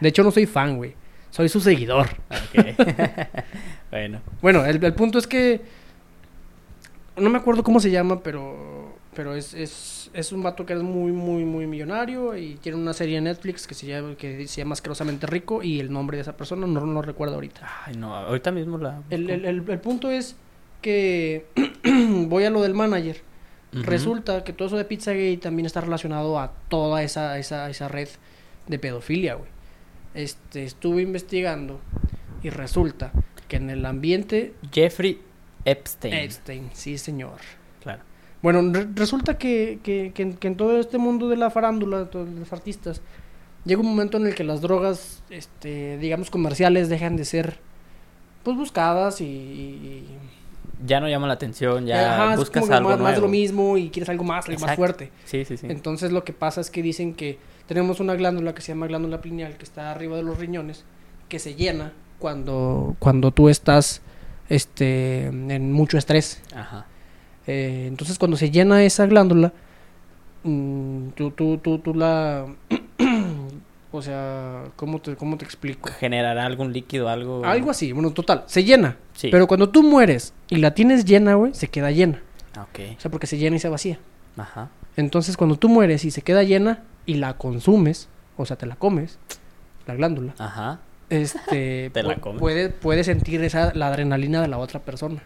De 0.00 0.08
hecho, 0.08 0.22
no 0.24 0.30
soy 0.30 0.46
fan, 0.46 0.76
güey. 0.76 0.94
Soy 1.30 1.48
su 1.48 1.60
seguidor. 1.60 2.06
Ok. 2.30 2.64
bueno. 3.90 4.20
Bueno, 4.42 4.64
el, 4.64 4.82
el 4.82 4.94
punto 4.94 5.18
es 5.18 5.26
que. 5.26 5.60
No 7.16 7.30
me 7.30 7.38
acuerdo 7.38 7.62
cómo 7.62 7.78
se 7.80 7.90
llama, 7.90 8.20
pero. 8.22 8.96
Pero 9.14 9.34
es, 9.34 9.54
es, 9.54 10.10
es 10.12 10.32
un 10.32 10.42
vato 10.42 10.66
que 10.66 10.72
es 10.72 10.82
muy, 10.82 11.12
muy, 11.12 11.44
muy 11.44 11.66
millonario. 11.66 12.36
Y 12.36 12.56
tiene 12.56 12.78
una 12.78 12.92
serie 12.92 13.18
en 13.18 13.24
Netflix 13.24 13.66
que 13.66 13.74
se 13.74 13.86
llama, 13.86 14.14
que 14.16 14.46
se 14.46 14.60
llama 14.60 14.74
Asquerosamente 14.74 15.26
Rico. 15.26 15.62
Y 15.62 15.80
el 15.80 15.92
nombre 15.92 16.16
de 16.16 16.22
esa 16.22 16.36
persona 16.36 16.66
no, 16.66 16.80
no 16.80 16.92
lo 16.92 17.02
recuerdo 17.02 17.34
ahorita. 17.34 17.68
Ay, 17.86 17.96
no, 17.96 18.14
ahorita 18.14 18.50
mismo 18.50 18.78
la. 18.78 19.02
El, 19.10 19.30
el, 19.30 19.44
el, 19.44 19.64
el 19.68 19.80
punto 19.80 20.10
es 20.10 20.36
que. 20.80 21.46
voy 22.28 22.44
a 22.44 22.50
lo 22.50 22.62
del 22.62 22.74
manager. 22.74 23.20
Ujú. 23.72 23.82
Resulta 23.82 24.44
que 24.44 24.52
todo 24.52 24.68
eso 24.68 24.76
de 24.76 24.84
Pizzagate 24.84 25.38
también 25.38 25.66
está 25.66 25.80
relacionado 25.80 26.38
a 26.38 26.52
toda 26.68 27.02
esa, 27.02 27.38
esa, 27.38 27.68
esa 27.70 27.88
red 27.88 28.08
de 28.68 28.78
pedofilia, 28.78 29.34
güey. 29.34 29.50
Este, 30.14 30.64
estuve 30.64 31.02
investigando 31.02 31.80
y 32.42 32.50
resulta 32.50 33.10
que 33.48 33.56
en 33.56 33.70
el 33.70 33.84
ambiente 33.84 34.54
Jeffrey 34.72 35.20
Epstein. 35.64 36.14
Epstein, 36.14 36.70
sí 36.72 36.98
señor. 36.98 37.40
Bueno, 38.44 38.60
re- 38.72 38.86
resulta 38.94 39.38
que, 39.38 39.78
que, 39.82 40.12
que, 40.14 40.22
en- 40.22 40.34
que 40.34 40.48
en 40.48 40.56
todo 40.56 40.78
este 40.78 40.98
mundo 40.98 41.28
de 41.30 41.36
la 41.36 41.50
farándula, 41.50 41.98
de 42.00 42.04
todos 42.06 42.28
los 42.28 42.52
artistas, 42.52 43.00
llega 43.64 43.80
un 43.80 43.86
momento 43.88 44.18
en 44.18 44.26
el 44.26 44.34
que 44.34 44.44
las 44.44 44.60
drogas, 44.60 45.22
este, 45.30 45.96
digamos, 45.98 46.30
comerciales 46.30 46.88
dejan 46.90 47.16
de 47.16 47.24
ser, 47.24 47.58
pues, 48.42 48.56
buscadas 48.56 49.20
y... 49.22 49.24
y- 49.24 50.18
Ya 50.86 51.00
no 51.00 51.08
llama 51.08 51.26
la 51.26 51.34
atención, 51.34 51.86
ya 51.86 52.14
Ajá, 52.24 52.32
es 52.34 52.38
buscas 52.40 52.60
como 52.60 52.70
que 52.72 52.76
algo 52.76 52.90
más, 52.90 53.00
más 53.00 53.14
de 53.14 53.20
lo 53.22 53.28
mismo 53.28 53.78
y 53.78 53.88
quieres 53.88 54.10
algo 54.10 54.24
más, 54.24 54.46
algo 54.48 54.60
más 54.60 54.76
fuerte. 54.76 55.10
Sí, 55.24 55.44
sí, 55.46 55.56
sí. 55.56 55.66
Entonces 55.70 56.12
lo 56.12 56.22
que 56.24 56.32
pasa 56.34 56.60
es 56.60 56.70
que 56.70 56.82
dicen 56.82 57.14
que 57.14 57.38
tenemos 57.66 57.98
una 58.00 58.14
glándula 58.14 58.54
que 58.54 58.60
se 58.60 58.68
llama 58.72 58.86
glándula 58.86 59.22
pineal 59.22 59.56
que 59.56 59.64
está 59.64 59.90
arriba 59.90 60.16
de 60.18 60.22
los 60.22 60.36
riñones 60.38 60.84
que 61.30 61.38
se 61.38 61.54
llena 61.54 61.92
cuando 62.18 62.94
cuando 62.98 63.30
tú 63.30 63.48
estás 63.48 64.02
este 64.50 65.26
en 65.28 65.72
mucho 65.72 65.96
estrés. 65.96 66.42
Ajá. 66.54 66.86
Eh, 67.46 67.84
entonces 67.88 68.18
cuando 68.18 68.36
se 68.36 68.50
llena 68.50 68.82
esa 68.84 69.06
glándula 69.06 69.52
mm, 70.44 71.08
tú, 71.10 71.30
tú, 71.30 71.58
tú, 71.58 71.78
tú 71.78 71.94
la 71.94 72.46
o 73.92 74.02
sea, 74.02 74.64
¿cómo 74.76 74.98
te, 75.00 75.14
cómo 75.16 75.36
te 75.36 75.44
explico? 75.44 75.90
¿Generará 76.00 76.46
algún 76.46 76.72
líquido, 76.72 77.08
algo? 77.08 77.44
Algo 77.44 77.70
así, 77.70 77.92
bueno, 77.92 78.10
total, 78.12 78.42
se 78.46 78.64
llena. 78.64 78.96
Sí. 79.14 79.28
Pero 79.30 79.46
cuando 79.46 79.68
tú 79.68 79.82
mueres 79.82 80.32
y 80.48 80.56
la 80.56 80.74
tienes 80.74 81.04
llena, 81.04 81.34
güey, 81.34 81.54
se 81.54 81.68
queda 81.68 81.90
llena. 81.92 82.20
Ah, 82.56 82.62
Ok. 82.62 82.80
O 82.96 83.00
sea, 83.00 83.10
porque 83.10 83.26
se 83.28 83.38
llena 83.38 83.56
y 83.56 83.60
se 83.60 83.68
vacía. 83.68 83.98
Ajá. 84.36 84.68
Entonces, 84.96 85.36
cuando 85.36 85.56
tú 85.56 85.68
mueres 85.68 86.04
y 86.04 86.10
se 86.10 86.22
queda 86.22 86.42
llena 86.42 86.82
y 87.06 87.14
la 87.14 87.34
consumes, 87.36 88.08
o 88.36 88.46
sea, 88.46 88.56
te 88.56 88.66
la 88.66 88.74
comes, 88.76 89.18
la 89.86 89.94
glándula, 89.94 90.34
Ajá. 90.38 90.80
este, 91.10 91.90
Te 91.94 92.02
la 92.02 92.16
comes. 92.16 92.40
puede, 92.40 92.70
puede 92.70 93.04
sentir 93.04 93.42
esa, 93.44 93.72
la 93.74 93.88
adrenalina 93.88 94.40
de 94.40 94.48
la 94.48 94.58
otra 94.58 94.80
persona. 94.80 95.22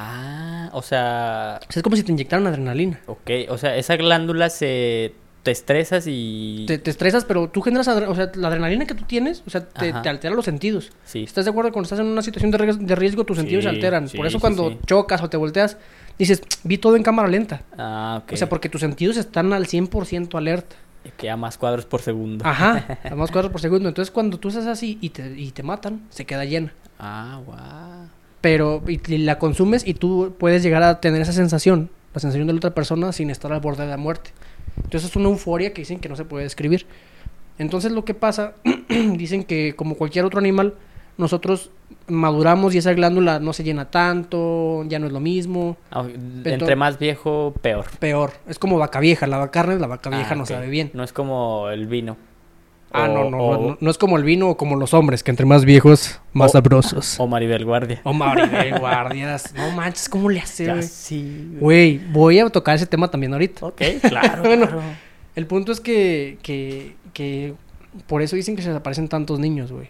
Ah, 0.00 0.70
o 0.72 0.82
sea, 0.82 1.58
O 1.68 1.72
sea, 1.72 1.80
es 1.80 1.82
como 1.82 1.96
si 1.96 2.02
te 2.04 2.12
inyectaran 2.12 2.46
adrenalina. 2.46 3.00
ok, 3.06 3.30
o 3.48 3.58
sea, 3.58 3.76
esa 3.76 3.96
glándula 3.96 4.48
se 4.50 5.12
te 5.42 5.50
estresas 5.52 6.04
y 6.06 6.64
Te, 6.66 6.78
te 6.78 6.90
estresas, 6.90 7.24
pero 7.24 7.48
tú 7.48 7.62
generas, 7.62 7.88
o 7.88 8.14
sea, 8.14 8.30
la 8.34 8.48
adrenalina 8.48 8.86
que 8.86 8.94
tú 8.94 9.04
tienes, 9.04 9.42
o 9.46 9.50
sea, 9.50 9.64
te, 9.66 9.90
altera 9.92 10.34
los 10.34 10.44
sentidos. 10.44 10.92
sí, 11.04 11.22
¿Estás 11.24 11.44
de 11.46 11.50
acuerdo? 11.50 11.72
Cuando 11.72 11.84
estás 11.86 12.00
en 12.00 12.06
una 12.06 12.22
situación 12.22 12.50
de 12.50 12.58
riesgo, 12.58 12.84
de 12.84 12.94
riesgo 12.94 13.24
tus 13.24 13.38
sentidos 13.38 13.64
se 13.64 13.70
alteran. 13.70 14.08
sí, 14.08 14.16
Por 14.16 14.26
eso 14.26 14.40
cuando 14.40 14.70
sí. 14.70 14.78
chocas 14.86 15.22
o 15.22 15.28
te 15.30 15.36
volteas, 15.36 15.76
dices, 16.18 16.42
vi 16.64 16.78
todo 16.78 16.96
en 16.96 17.02
cámara 17.02 17.28
lenta. 17.28 17.62
ah, 17.76 18.20
ok, 18.22 18.32
O 18.32 18.36
sea, 18.36 18.48
porque 18.48 18.68
tus 18.68 18.80
sentidos 18.82 19.16
están 19.16 19.52
al 19.52 19.66
100% 19.66 20.36
alerta. 20.36 20.76
que 21.16 21.30
a 21.30 21.36
más 21.36 21.56
cuadros 21.56 21.86
por 21.86 22.02
segundo. 22.02 22.44
Ajá, 22.46 22.98
a 23.10 23.14
más 23.14 23.30
cuadros 23.30 23.50
por 23.50 23.60
segundo. 23.60 23.88
Entonces, 23.88 24.10
cuando 24.12 24.38
tú 24.38 24.48
estás 24.48 24.66
así 24.66 24.98
y 25.00 25.10
te, 25.10 25.30
y 25.40 25.50
te 25.52 25.62
matan, 25.62 26.02
se 26.10 26.26
queda 26.26 26.44
llena. 26.44 26.72
Ah, 26.98 27.40
wow. 27.46 28.08
Pero 28.40 28.82
y, 28.86 29.00
y 29.12 29.18
la 29.18 29.38
consumes 29.38 29.86
y 29.86 29.94
tú 29.94 30.34
puedes 30.38 30.62
llegar 30.62 30.82
a 30.82 31.00
tener 31.00 31.20
esa 31.22 31.32
sensación, 31.32 31.90
la 32.14 32.20
sensación 32.20 32.46
de 32.46 32.52
la 32.52 32.58
otra 32.58 32.74
persona 32.74 33.12
sin 33.12 33.30
estar 33.30 33.52
al 33.52 33.60
borde 33.60 33.84
de 33.84 33.90
la 33.90 33.96
muerte. 33.96 34.30
Entonces 34.76 35.10
es 35.10 35.16
una 35.16 35.28
euforia 35.28 35.72
que 35.72 35.82
dicen 35.82 35.98
que 35.98 36.08
no 36.08 36.16
se 36.16 36.24
puede 36.24 36.44
describir. 36.44 36.86
Entonces 37.58 37.90
lo 37.90 38.04
que 38.04 38.14
pasa, 38.14 38.54
dicen 38.88 39.42
que 39.44 39.74
como 39.74 39.96
cualquier 39.96 40.24
otro 40.24 40.38
animal, 40.38 40.74
nosotros 41.16 41.70
maduramos 42.06 42.74
y 42.74 42.78
esa 42.78 42.92
glándula 42.92 43.40
no 43.40 43.52
se 43.52 43.64
llena 43.64 43.90
tanto, 43.90 44.84
ya 44.86 45.00
no 45.00 45.06
es 45.08 45.12
lo 45.12 45.18
mismo, 45.20 45.76
Ah, 45.90 46.04
Entre 46.44 46.76
más 46.76 46.98
viejo, 46.98 47.54
peor. 47.60 47.86
peor. 47.98 48.32
Es 48.46 48.58
como 48.60 48.78
vaca 48.78 49.00
vieja, 49.00 49.26
la 49.26 49.38
vaca 49.38 49.50
carne, 49.50 49.78
la 49.80 49.88
vaca 49.88 50.10
vieja 50.10 50.32
Ah, 50.32 50.36
no 50.36 50.42
ok. 50.44 50.48
sabe 50.48 50.68
bien. 50.68 50.90
No 50.94 51.02
es 51.02 51.12
como 51.12 51.68
el 51.70 51.88
vino. 51.88 52.16
Ah, 52.92 53.04
O- 53.04 53.08
no, 53.08 53.30
no, 53.30 53.38
o- 53.38 53.76
no, 53.80 53.90
es 53.90 53.98
como 53.98 54.16
el 54.16 54.24
vino 54.24 54.48
o 54.48 54.56
como 54.56 54.76
los 54.76 54.94
hombres, 54.94 55.22
que 55.22 55.30
entre 55.30 55.44
más 55.44 55.64
viejos, 55.64 56.20
más 56.32 56.50
O- 56.50 56.52
sabrosos. 56.52 57.20
O 57.20 57.26
Maribel 57.26 57.64
Guardia. 57.64 58.00
O 58.04 58.12
Maribel 58.12 58.78
Guardias. 58.78 59.52
No 59.54 59.70
manches, 59.72 60.08
¿cómo 60.08 60.30
le 60.30 60.40
hace, 60.40 60.70
güey? 60.70 60.82
sí, 60.82 61.56
güey. 61.60 61.98
Voy 62.12 62.38
a 62.38 62.48
tocar 62.48 62.76
ese 62.76 62.86
tema 62.86 63.08
también 63.10 63.32
ahorita. 63.34 63.66
Ok, 63.66 63.82
claro, 64.08 64.42
Bueno. 64.46 64.66
claro. 64.66 64.82
El 65.36 65.46
punto 65.46 65.70
es 65.70 65.80
que, 65.80 66.38
que, 66.42 66.96
que 67.12 67.54
por 68.06 68.22
eso 68.22 68.36
dicen 68.36 68.56
que 68.56 68.62
se 68.62 68.68
desaparecen 68.68 69.08
tantos 69.08 69.38
niños, 69.38 69.70
güey. 69.70 69.88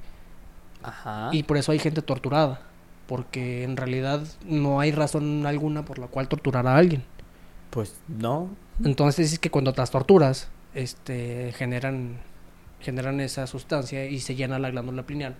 Ajá. 0.82 1.30
Y 1.32 1.42
por 1.44 1.56
eso 1.56 1.72
hay 1.72 1.78
gente 1.78 2.02
torturada. 2.02 2.62
Porque 3.06 3.64
en 3.64 3.78
realidad 3.78 4.20
no 4.44 4.80
hay 4.80 4.92
razón 4.92 5.46
alguna 5.46 5.82
por 5.84 5.98
la 5.98 6.08
cual 6.08 6.28
torturar 6.28 6.66
a 6.66 6.76
alguien. 6.76 7.02
Pues 7.70 7.94
no. 8.06 8.50
Entonces 8.84 9.24
dices 9.26 9.38
que 9.38 9.50
cuando 9.50 9.72
las 9.74 9.90
torturas, 9.90 10.48
este, 10.74 11.52
generan, 11.56 12.18
generan 12.80 13.20
esa 13.20 13.46
sustancia 13.46 14.06
y 14.06 14.20
se 14.20 14.34
llena 14.34 14.58
la 14.58 14.70
glándula 14.70 15.04
pineal. 15.04 15.34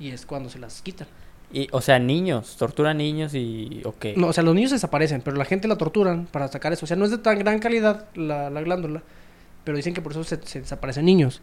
Y 0.00 0.10
es 0.10 0.26
cuando 0.26 0.48
se 0.48 0.58
las 0.58 0.80
quitan. 0.82 1.08
Y, 1.52 1.66
o 1.72 1.80
sea, 1.80 1.98
niños, 1.98 2.56
tortura 2.58 2.92
niños 2.94 3.34
y... 3.34 3.80
Ok. 3.84 4.06
No, 4.16 4.28
o 4.28 4.32
sea, 4.32 4.44
los 4.44 4.54
niños 4.54 4.70
desaparecen, 4.70 5.22
pero 5.22 5.36
la 5.36 5.44
gente 5.46 5.66
la 5.66 5.76
torturan 5.76 6.26
para 6.26 6.46
sacar 6.48 6.72
eso. 6.72 6.84
O 6.84 6.86
sea, 6.88 6.96
no 6.96 7.04
es 7.06 7.10
de 7.10 7.18
tan 7.18 7.38
gran 7.38 7.58
calidad 7.58 8.06
la, 8.14 8.50
la 8.50 8.60
glándula, 8.60 9.02
pero 9.64 9.76
dicen 9.76 9.94
que 9.94 10.02
por 10.02 10.12
eso 10.12 10.24
se, 10.24 10.38
se 10.46 10.60
desaparecen 10.60 11.04
niños. 11.06 11.40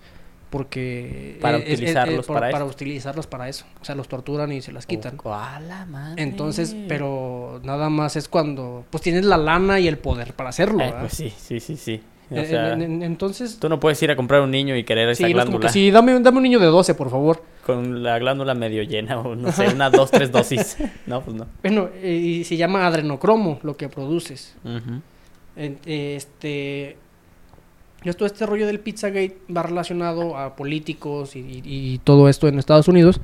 Porque... 0.51 1.38
Para 1.42 1.58
es- 1.58 1.65
es- 1.68 1.74
utilizarlos 1.80 2.27
para 2.27 2.39
para 2.51 2.58
eso. 2.65 2.65
utilizarlos 2.68 3.27
para 3.27 3.50
eso. 3.50 3.65
O 3.82 3.86
sea, 3.86 3.96
los 3.96 4.08
torturan 4.08 4.51
y 4.51 4.62
se 4.62 4.72
las 4.72 4.86
quitan. 4.86 5.18
Oh, 5.24 5.34
¡A 5.34 5.60
la 5.60 5.86
madre! 5.88 6.22
Entonces, 6.22 6.75
pero 6.88 7.60
nada 7.63 7.89
más 7.89 8.15
es 8.15 8.30
cuando 8.30 8.86
pues 8.92 9.01
tienes 9.04 9.25
la 9.25 9.38
lana 9.38 9.80
y 9.80 9.88
el 9.88 9.98
poder 9.98 10.34
para 10.34 10.50
hacerlo. 10.50 10.82
Eh, 10.84 10.94
pues 11.00 11.13
sí, 11.13 11.34
sí, 11.36 11.60
sí, 11.60 11.75
sí. 11.75 12.01
O 12.32 12.36
Eh, 12.36 12.46
sea, 12.48 12.74
en- 12.74 12.82
en- 12.82 13.03
entonces, 13.03 13.60
tú 13.60 13.70
no 13.70 13.79
puedes 13.79 14.01
ir 14.01 14.10
a 14.12 14.15
comprar 14.15 14.41
un 14.41 14.50
niño 14.51 14.75
y 14.75 14.84
querer 14.84 15.10
esa 15.10 15.27
sí, 15.27 15.34
no 15.34 15.39
es 15.39 15.46
como 15.46 15.58
glándula 15.60 15.67
que, 15.67 15.74
sí, 15.74 15.91
dame, 15.91 16.20
dame 16.20 16.38
un 16.38 16.44
niño 16.44 16.60
de 16.60 16.65
12, 16.67 16.96
por 16.96 17.10
favor. 17.10 17.44
con 17.65 18.03
la 18.03 18.17
glándula 18.20 18.53
medio 18.55 18.84
llena 18.84 19.20
o 19.20 19.36
no 19.36 19.51
sé, 19.51 19.67
una, 19.70 19.89
dos, 19.91 20.12
tres 20.12 20.32
dosis. 20.32 20.77
No, 21.08 21.22
pues 21.22 21.36
no. 21.36 21.48
Bueno, 21.63 21.89
eh, 21.96 22.13
y 22.15 22.44
se 22.44 22.58
llama 22.58 22.86
adrenocromo 22.88 23.60
lo 23.63 23.75
que 23.77 23.89
produces. 23.89 24.55
Ujú. 24.63 25.01
En- 25.55 25.79
este 25.86 26.98
esto 28.03 28.25
este 28.27 28.46
rollo 28.46 28.67
del 28.67 28.79
Pizzagate 28.79 29.38
va 29.55 29.63
relacionado 29.63 30.38
a 30.38 30.55
políticos 30.55 31.36
y, 31.36 31.39
y- 31.39 31.62
y 31.94 31.98
todo 32.03 32.29
esto 32.29 32.48
en 32.48 32.60
Estados 32.60 32.88
Unidos 32.88 33.20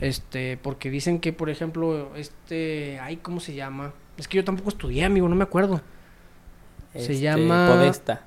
este 0.00 0.56
porque 0.60 0.90
dicen 0.90 1.20
que 1.20 1.32
por 1.32 1.50
ejemplo 1.50 2.10
este 2.16 2.98
ay 3.00 3.18
cómo 3.18 3.38
se 3.38 3.54
llama 3.54 3.92
es 4.16 4.26
que 4.26 4.38
yo 4.38 4.44
tampoco 4.44 4.70
estudié 4.70 5.04
amigo 5.04 5.28
no 5.28 5.36
me 5.36 5.44
acuerdo 5.44 5.80
Se 6.94 7.00
Este, 7.00 7.20
llama- 7.20 7.68
Podesta. 7.70 8.22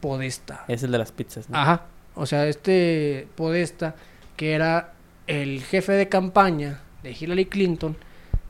Podesta 0.00 0.64
Es 0.68 0.82
el 0.82 0.92
de 0.92 0.98
las 0.98 1.12
pizzas, 1.12 1.48
¿no? 1.48 1.58
ajá 1.58 1.82
o 2.14 2.26
sea 2.26 2.46
este 2.46 3.28
Podesta 3.36 3.94
que 4.36 4.52
era 4.52 4.92
el 5.26 5.62
jefe 5.62 5.92
de 5.92 6.08
campaña 6.08 6.80
de 7.02 7.12
Hillary 7.12 7.46
Clinton 7.46 7.96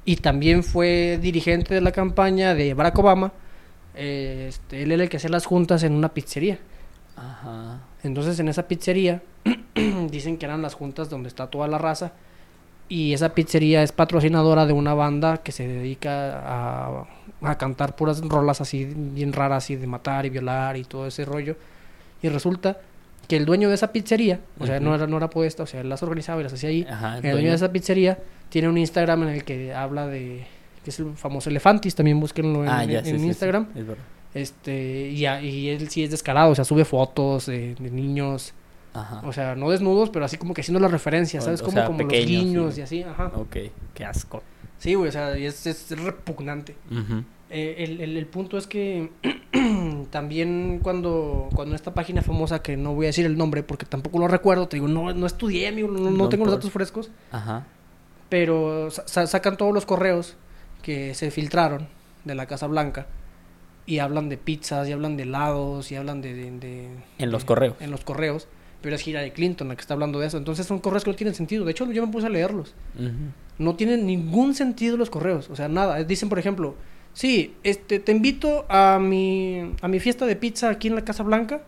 y 0.05 0.17
también 0.17 0.65
fue 0.65 1.19
dirigente 1.21 1.75
de 1.75 1.81
la 1.81 1.93
campaña 1.93 2.55
de 2.55 2.75
Barack 2.75 2.99
Obama 2.99 3.33
eh, 3.95 4.47
este, 4.49 4.83
él 4.83 4.93
era 4.93 5.03
el 5.03 5.09
que 5.09 5.19
hacía 5.19 5.31
las 5.31 5.47
juntas 5.47 5.83
en 5.83 5.93
una 5.93 6.09
pizzería 6.11 6.59
Ajá. 7.17 7.81
Entonces 8.03 8.39
en 8.39 8.49
esa 8.49 8.69
pizzería 8.69 9.23
dicen 10.11 10.39
que 10.39 10.47
eran 10.47 10.63
las 10.63 10.75
juntas 10.75 11.11
donde 11.11 11.29
está 11.29 11.49
toda 11.49 11.67
la 11.69 11.79
raza 11.79 12.13
y 12.89 13.13
esa 13.13 13.35
pizzería 13.35 13.83
es 13.83 13.93
patrocinadora 13.93 14.67
de 14.67 14.73
una 14.73 14.95
banda 14.95 15.39
que 15.39 15.53
se 15.53 15.67
dedica 15.67 16.41
a, 16.45 17.07
a 17.43 17.57
cantar 17.59 17.95
puras 17.97 18.21
rolas 18.21 18.61
así 18.61 18.85
bien 18.95 19.33
raras 19.33 19.65
así 19.65 19.77
de 19.77 19.87
matar 19.87 20.27
y 20.27 20.31
violar 20.31 20.77
y 20.77 20.85
todo 20.85 21.07
ese 21.07 21.25
rollo 21.25 21.57
y 22.23 22.29
resulta 22.29 22.79
que 23.29 23.37
el 23.37 23.45
dueño 23.45 23.69
de 23.69 23.75
esa 23.75 23.93
pizzería, 23.93 24.41
o 24.59 24.67
sea, 24.67 24.81
no 24.81 24.95
era 24.95 25.07
no 25.07 25.19
era 25.19 25.29
podesta, 25.31 25.63
o 25.63 25.67
sea, 25.67 25.83
él 25.83 25.89
las 25.89 26.03
organizaba 26.03 26.41
y 26.41 26.45
las 26.45 26.53
hacía 26.55 26.71
ahí. 26.71 26.87
Ajá. 26.89 27.19
El 27.19 27.33
dueño 27.33 27.51
de 27.51 27.57
esa 27.57 27.71
pizzería 27.71 28.19
tiene 28.49 28.69
un 28.69 28.79
Instagram 28.79 29.25
en 29.25 29.29
el 29.29 29.45
que 29.45 29.75
habla 29.75 30.07
de 30.07 30.47
que 30.83 30.91
es 30.91 30.99
el 31.01 31.15
famoso 31.15 31.51
Elefantis, 31.51 31.95
también 31.95 32.19
búsquenlo 32.19 32.63
en, 32.65 32.71
Ah, 32.71 32.85
en- 32.85 32.91
ya, 32.91 33.05
sí, 33.05 33.11
en 33.11 33.17
sí, 33.17 33.21
sí. 33.23 33.27
Instagram. 33.29 33.67
Es 33.77 33.87
verdad. 33.87 34.05
Este, 34.35 35.09
y, 35.11 35.27
a- 35.27 35.43
y 35.43 35.69
él 35.69 35.89
sí 35.91 36.03
es 36.05 36.11
descarado, 36.11 36.53
o 36.53 36.55
sea, 36.55 36.65
sube 36.65 36.85
fotos 36.87 37.47
de, 37.47 37.75
de 37.75 37.91
niños, 37.91 38.55
Ajá. 38.95 39.21
o 39.27 39.33
sea, 39.33 39.55
no 39.55 39.69
desnudos, 39.71 40.09
pero 40.11 40.25
así 40.25 40.37
como 40.39 40.55
que 40.55 40.63
haciendo 40.63 40.81
las 40.81 40.91
referencias, 40.91 41.45
¿sabes? 41.45 41.61
o 41.61 41.65
como 41.65 41.77
sea, 41.77 41.87
como 41.87 41.99
pequeños, 41.99 42.31
los 42.31 42.41
guiños 42.45 42.79
y 42.79 42.83
así, 42.83 43.03
ajá. 43.03 43.31
Ok, 43.35 43.57
qué 43.95 44.05
asco. 44.05 44.43
Sí, 44.79 44.95
güey, 44.95 45.09
o 45.09 45.13
sea, 45.13 45.37
es, 45.37 45.67
es 45.67 45.91
repugnante. 45.99 46.77
Ujú. 46.91 47.25
Eh, 47.51 47.77
el, 47.79 48.01
el- 48.01 48.17
el 48.17 48.27
punto 48.27 48.59
es 48.59 48.67
que 48.67 49.11
también 50.11 50.81
cuando, 50.83 51.49
cuando 51.55 51.75
esta 51.75 51.95
página 51.95 52.23
famosa, 52.23 52.63
que 52.63 52.77
no 52.77 52.95
voy 52.95 53.07
a 53.07 53.09
decir 53.09 53.27
el 53.27 53.37
nombre 53.37 53.63
porque 53.63 53.87
tampoco 53.87 54.19
lo 54.19 54.29
recuerdo, 54.29 54.69
te 54.69 54.77
digo, 54.77 54.89
no, 54.89 55.13
no 55.15 55.27
estudié, 55.27 55.69
amigo, 55.69 55.89
no, 55.89 56.11
no 56.11 56.29
tengo 56.29 56.45
los 56.45 56.55
datos 56.55 56.71
frescos, 56.71 57.11
Ajá. 57.33 57.67
pero 58.29 58.91
sa- 58.91 59.07
sa- 59.09 59.27
sacan 59.27 59.57
todos 59.57 59.73
los 59.75 59.87
correos 59.87 60.37
que 60.83 61.15
se 61.15 61.31
filtraron 61.31 61.89
de 62.25 62.35
la 62.35 62.47
Casa 62.47 62.67
Blanca 62.67 63.07
y 63.87 64.01
hablan 64.01 64.29
de 64.29 64.37
pizzas, 64.37 64.87
y 64.89 64.93
hablan 64.93 65.17
de 65.17 65.23
helados, 65.23 65.91
y 65.91 65.97
hablan 65.97 66.21
de... 66.21 66.35
de- 66.35 66.51
de- 66.59 66.89
En 67.19 67.31
los 67.31 67.43
de- 67.43 67.47
correos. 67.47 67.75
En 67.81 67.91
los 67.91 68.05
correos, 68.05 68.47
pero 68.83 68.95
es 68.97 69.07
Hillary 69.07 69.31
Clinton 69.31 69.69
la 69.69 69.75
que 69.77 69.81
está 69.81 69.95
hablando 69.95 70.19
de 70.21 70.27
eso. 70.27 70.37
Entonces 70.37 70.67
son 70.67 70.79
correos 70.79 71.05
que 71.05 71.11
no 71.11 71.17
tienen 71.17 71.35
sentido. 71.35 71.65
De 71.65 71.71
hecho, 71.71 71.91
yo 71.91 72.07
me 72.07 72.13
puse 72.13 72.27
a 72.27 72.31
leerlos. 72.31 72.75
Ujú. 72.97 73.09
No 73.59 73.75
tienen 73.75 74.07
ningún 74.07 74.55
sentido 74.55 74.97
los 74.97 75.11
correos. 75.11 75.51
O 75.51 75.57
sea, 75.57 75.69
nada. 75.69 76.03
Dicen, 76.05 76.29
por 76.29 76.39
ejemplo, 76.39 76.77
sí, 77.13 77.55
este, 77.65 77.99
te 77.99 78.13
invito 78.13 78.65
a 78.69 78.99
mi, 79.01 79.73
a 79.81 79.89
mi 79.89 80.01
fiesta 80.01 80.27
de 80.27 80.37
pizza 80.37 80.71
aquí 80.71 80.89
en 80.89 80.95
la 80.95 81.05
Casa 81.05 81.23
Blanca. 81.23 81.63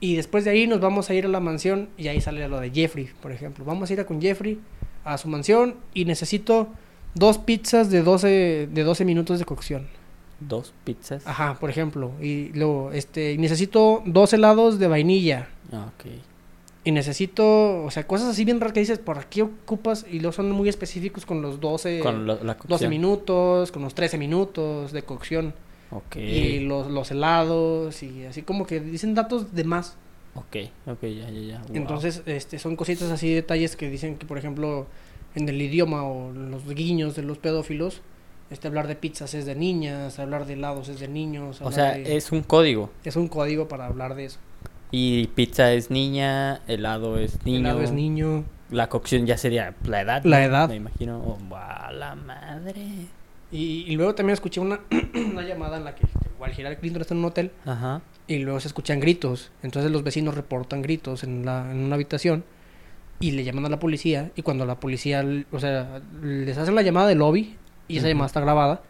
Y 0.00 0.16
después 0.16 0.44
de 0.44 0.50
ahí 0.50 0.66
nos 0.66 0.80
vamos 0.80 1.10
a 1.10 1.14
ir 1.14 1.24
a 1.24 1.28
la 1.28 1.40
mansión. 1.40 1.88
Y 1.96 2.08
ahí 2.08 2.20
sale 2.20 2.46
lo 2.48 2.60
de 2.60 2.70
Jeffrey, 2.70 3.10
por 3.22 3.32
ejemplo. 3.32 3.64
Vamos 3.64 3.90
a 3.90 3.92
ir 3.92 4.00
a 4.00 4.06
con 4.06 4.20
Jeffrey 4.20 4.58
a 5.04 5.18
su 5.18 5.28
mansión. 5.28 5.76
Y 5.94 6.04
necesito 6.04 6.68
dos 7.14 7.38
pizzas 7.38 7.90
de 7.90 8.02
12, 8.02 8.68
de 8.70 8.82
12 8.82 9.04
minutos 9.04 9.38
de 9.38 9.44
cocción. 9.44 9.88
Dos 10.40 10.72
pizzas. 10.84 11.26
Ajá, 11.26 11.58
por 11.58 11.70
ejemplo. 11.70 12.12
Y 12.20 12.48
luego, 12.54 12.92
este, 12.92 13.36
necesito 13.38 14.02
dos 14.06 14.32
helados 14.32 14.78
de 14.78 14.86
vainilla. 14.86 15.48
Ah, 15.72 15.90
ok. 15.94 16.29
Y 16.90 16.92
necesito, 16.92 17.84
o 17.84 17.90
sea, 17.92 18.04
cosas 18.04 18.30
así 18.30 18.44
bien 18.44 18.58
raras 18.60 18.72
que 18.72 18.80
dices, 18.80 18.98
¿por 18.98 19.24
qué 19.26 19.42
ocupas? 19.42 20.04
Y 20.10 20.18
luego 20.18 20.32
son 20.32 20.50
muy 20.50 20.68
específicos 20.68 21.24
con 21.24 21.40
los 21.40 21.60
12, 21.60 22.00
Con 22.00 22.26
la 22.26 22.34
12 22.34 22.56
cocción. 22.66 22.90
minutos, 22.90 23.70
con 23.70 23.82
los 23.82 23.94
13 23.94 24.18
minutos 24.18 24.90
de 24.90 25.02
cocción. 25.02 25.54
Ok. 25.92 26.16
Y 26.16 26.58
los, 26.60 26.90
los 26.90 27.10
helados, 27.12 28.02
y 28.02 28.24
así 28.24 28.42
como 28.42 28.66
que 28.66 28.80
dicen 28.80 29.14
datos 29.14 29.54
de 29.54 29.62
más. 29.62 29.96
Ok, 30.34 30.56
ok, 30.86 31.02
ya, 31.02 31.30
ya, 31.30 31.40
ya. 31.40 31.58
Wow. 31.68 31.76
Entonces, 31.76 32.22
este, 32.26 32.58
son 32.58 32.74
cositas 32.74 33.08
así, 33.12 33.32
detalles 33.32 33.76
que 33.76 33.88
dicen 33.88 34.16
que, 34.16 34.26
por 34.26 34.36
ejemplo, 34.38 34.86
en 35.36 35.48
el 35.48 35.62
idioma 35.62 36.02
o 36.02 36.32
los 36.32 36.66
guiños 36.74 37.14
de 37.14 37.22
los 37.22 37.38
pedófilos, 37.38 38.00
este, 38.50 38.66
hablar 38.66 38.88
de 38.88 38.96
pizzas 38.96 39.34
es 39.34 39.46
de 39.46 39.54
niñas, 39.54 40.18
hablar 40.18 40.44
de 40.46 40.54
helados 40.54 40.88
es 40.88 40.98
de 40.98 41.06
niños. 41.06 41.60
O 41.62 41.70
sea, 41.70 41.92
de- 41.92 42.16
es 42.16 42.32
un 42.32 42.42
código. 42.42 42.90
es 43.04 43.14
un 43.14 43.28
código 43.28 43.68
para 43.68 43.86
hablar 43.86 44.16
de 44.16 44.24
eso. 44.24 44.38
Y 44.90 45.26
pizza 45.28 45.72
es 45.72 45.90
niña, 45.90 46.60
helado 46.66 47.18
es 47.18 47.44
niño. 47.44 47.58
Helado 47.60 47.82
es 47.82 47.92
niño. 47.92 48.44
La 48.70 48.88
cocción 48.88 49.26
ya 49.26 49.36
sería 49.36 49.74
la 49.84 50.00
edad. 50.00 50.24
La 50.24 50.38
¿no? 50.38 50.44
edad. 50.44 50.68
Me 50.68 50.76
imagino. 50.76 51.18
Oh, 51.18 51.38
¡guau, 51.48 51.92
la 51.92 52.14
madre. 52.14 52.86
Y, 53.52 53.84
y 53.88 53.96
luego 53.96 54.14
también 54.14 54.34
escuché 54.34 54.60
una, 54.60 54.80
una 55.14 55.42
llamada 55.42 55.76
en 55.76 55.84
la 55.84 55.94
que 55.94 56.06
igual 56.34 56.52
Hillary 56.56 56.76
Clinton 56.76 57.02
está 57.02 57.14
en 57.14 57.18
un 57.18 57.26
hotel 57.26 57.50
Ajá. 57.66 58.00
y 58.28 58.38
luego 58.38 58.60
se 58.60 58.68
escuchan 58.68 59.00
gritos. 59.00 59.50
Entonces 59.62 59.90
los 59.90 60.02
vecinos 60.04 60.34
reportan 60.34 60.82
gritos 60.82 61.24
en, 61.24 61.44
la, 61.44 61.70
en 61.70 61.78
una 61.78 61.96
habitación 61.96 62.44
y 63.18 63.32
le 63.32 63.44
llaman 63.44 63.66
a 63.66 63.68
la 63.68 63.78
policía. 63.78 64.30
Y 64.36 64.42
cuando 64.42 64.66
la 64.66 64.78
policía, 64.80 65.24
o 65.50 65.58
sea, 65.58 66.00
les 66.22 66.56
hacen 66.56 66.74
la 66.74 66.82
llamada 66.82 67.08
de 67.08 67.16
lobby 67.16 67.56
y 67.88 67.98
esa 67.98 68.08
llamada 68.08 68.26
está 68.26 68.40
grabada 68.40 68.82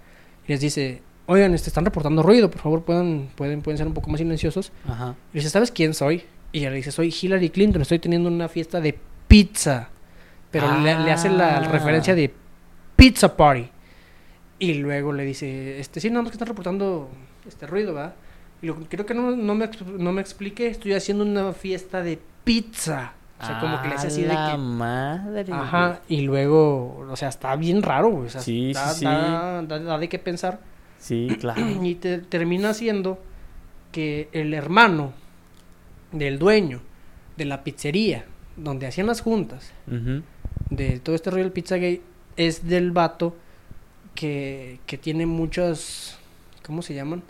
y 0.47 0.53
les 0.53 0.61
dice, 0.61 1.03
oigan, 1.31 1.55
este, 1.55 1.69
están 1.71 1.85
reportando 1.85 2.23
ruido, 2.23 2.51
por 2.51 2.61
favor 2.61 2.83
pueden, 2.83 3.31
pueden, 3.37 3.63
pueden 3.63 3.79
ser 3.79 3.87
un 3.87 3.95
poco 3.95 4.11
más 4.11 4.19
silenciosos. 4.19 4.73
Ajá. 4.89 5.15
Y 5.33 5.39
dice, 5.39 5.51
¿sabes 5.51 5.71
quién 5.71 5.95
soy? 5.95 6.25
Y 6.53 6.59
ella 6.61 6.71
le 6.71 6.77
dice, 6.77 6.91
soy 6.93 7.15
Hillary 7.21 7.51
Clinton, 7.51 7.83
estoy 7.83 7.99
teniendo 7.99 8.29
una 8.29 8.49
fiesta 8.49 8.81
de 8.81 8.99
pizza. 9.29 9.89
Pero 10.51 10.79
le, 10.81 10.99
le 10.99 11.13
hace 11.13 11.29
la 11.29 11.59
Ah. 11.59 11.69
referencia 11.69 12.15
de 12.15 12.35
pizza 12.97 13.37
party. 13.37 13.69
Y 14.59 14.75
luego 14.75 15.13
le 15.13 15.25
dice, 15.25 15.79
este, 15.81 16.01
sí, 16.01 16.11
nada 16.11 16.23
más 16.23 16.33
que 16.33 16.35
están 16.35 16.49
reportando 16.49 17.09
este 17.49 17.67
ruido, 17.67 17.95
¿verdad? 17.95 18.15
Y 18.61 18.67
lo, 18.67 18.75
creo 18.77 19.07
que 19.07 19.15
no, 19.15 19.31
no, 19.31 19.55
me, 19.55 19.71
no 19.97 20.13
me 20.13 20.21
expliqué, 20.21 20.67
estoy 20.67 20.93
haciendo 20.93 21.25
una 21.25 21.53
fiesta 21.53 22.03
de 22.03 22.19
pizza. 22.45 23.13
O 23.41 23.47
sea, 23.47 23.59
como 23.59 23.81
que 23.81 23.89
le 23.89 23.95
hace 23.95 24.09
así 24.09 24.23
de 24.23 24.33
¡A 24.33 24.49
la 24.49 24.53
que... 24.53 24.59
madre. 24.59 25.51
Ajá, 25.51 26.01
y 26.09 26.21
luego, 26.23 27.07
o 27.11 27.17
sea, 27.17 27.31
está 27.31 27.57
bien 27.57 27.81
raro, 27.81 28.11
güey. 28.11 28.27
O 28.27 28.29
sea, 28.29 28.43
Sí, 28.43 28.75
da, 28.75 28.89
sí, 28.93 28.99
sí. 28.99 29.05
Da, 29.07 29.63
da- 29.63 29.79
da 29.79 29.97
de 29.99 30.09
qué 30.11 30.19
pensar. 30.19 30.59
Sí, 31.01 31.29
claro. 31.41 31.61
Y 31.83 31.97
te, 31.97 32.19
termina 32.19 32.73
siendo 32.75 33.19
que 33.91 34.29
el 34.33 34.55
hermano 34.55 35.13
del 36.13 36.39
dueño 36.39 36.81
de 37.37 37.45
la 37.47 37.65
pizzería 37.65 38.25
donde 38.57 38.87
hacían 38.87 39.07
las 39.07 39.21
juntas 39.21 39.73
de 40.71 41.01
todo 41.01 41.15
este 41.15 41.31
rollo 41.31 41.45
del 41.45 41.53
Pizzagate 41.53 42.03
es 42.37 42.69
del 42.69 42.93
vato 42.93 43.37
que, 44.15 44.79
que 44.87 44.99
tiene 44.99 45.27
muchos, 45.27 46.19
¿cómo 46.65 46.83
se 46.83 46.95
llaman? 46.95 47.23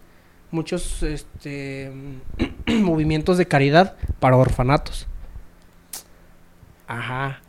Muchos 0.51 1.03
este, 1.03 1.93
movimientos 2.67 3.39
de 3.39 3.47
caridad 3.47 3.97
para 4.19 4.37
orfanatos. 4.37 5.07
Ajá. 6.87 7.41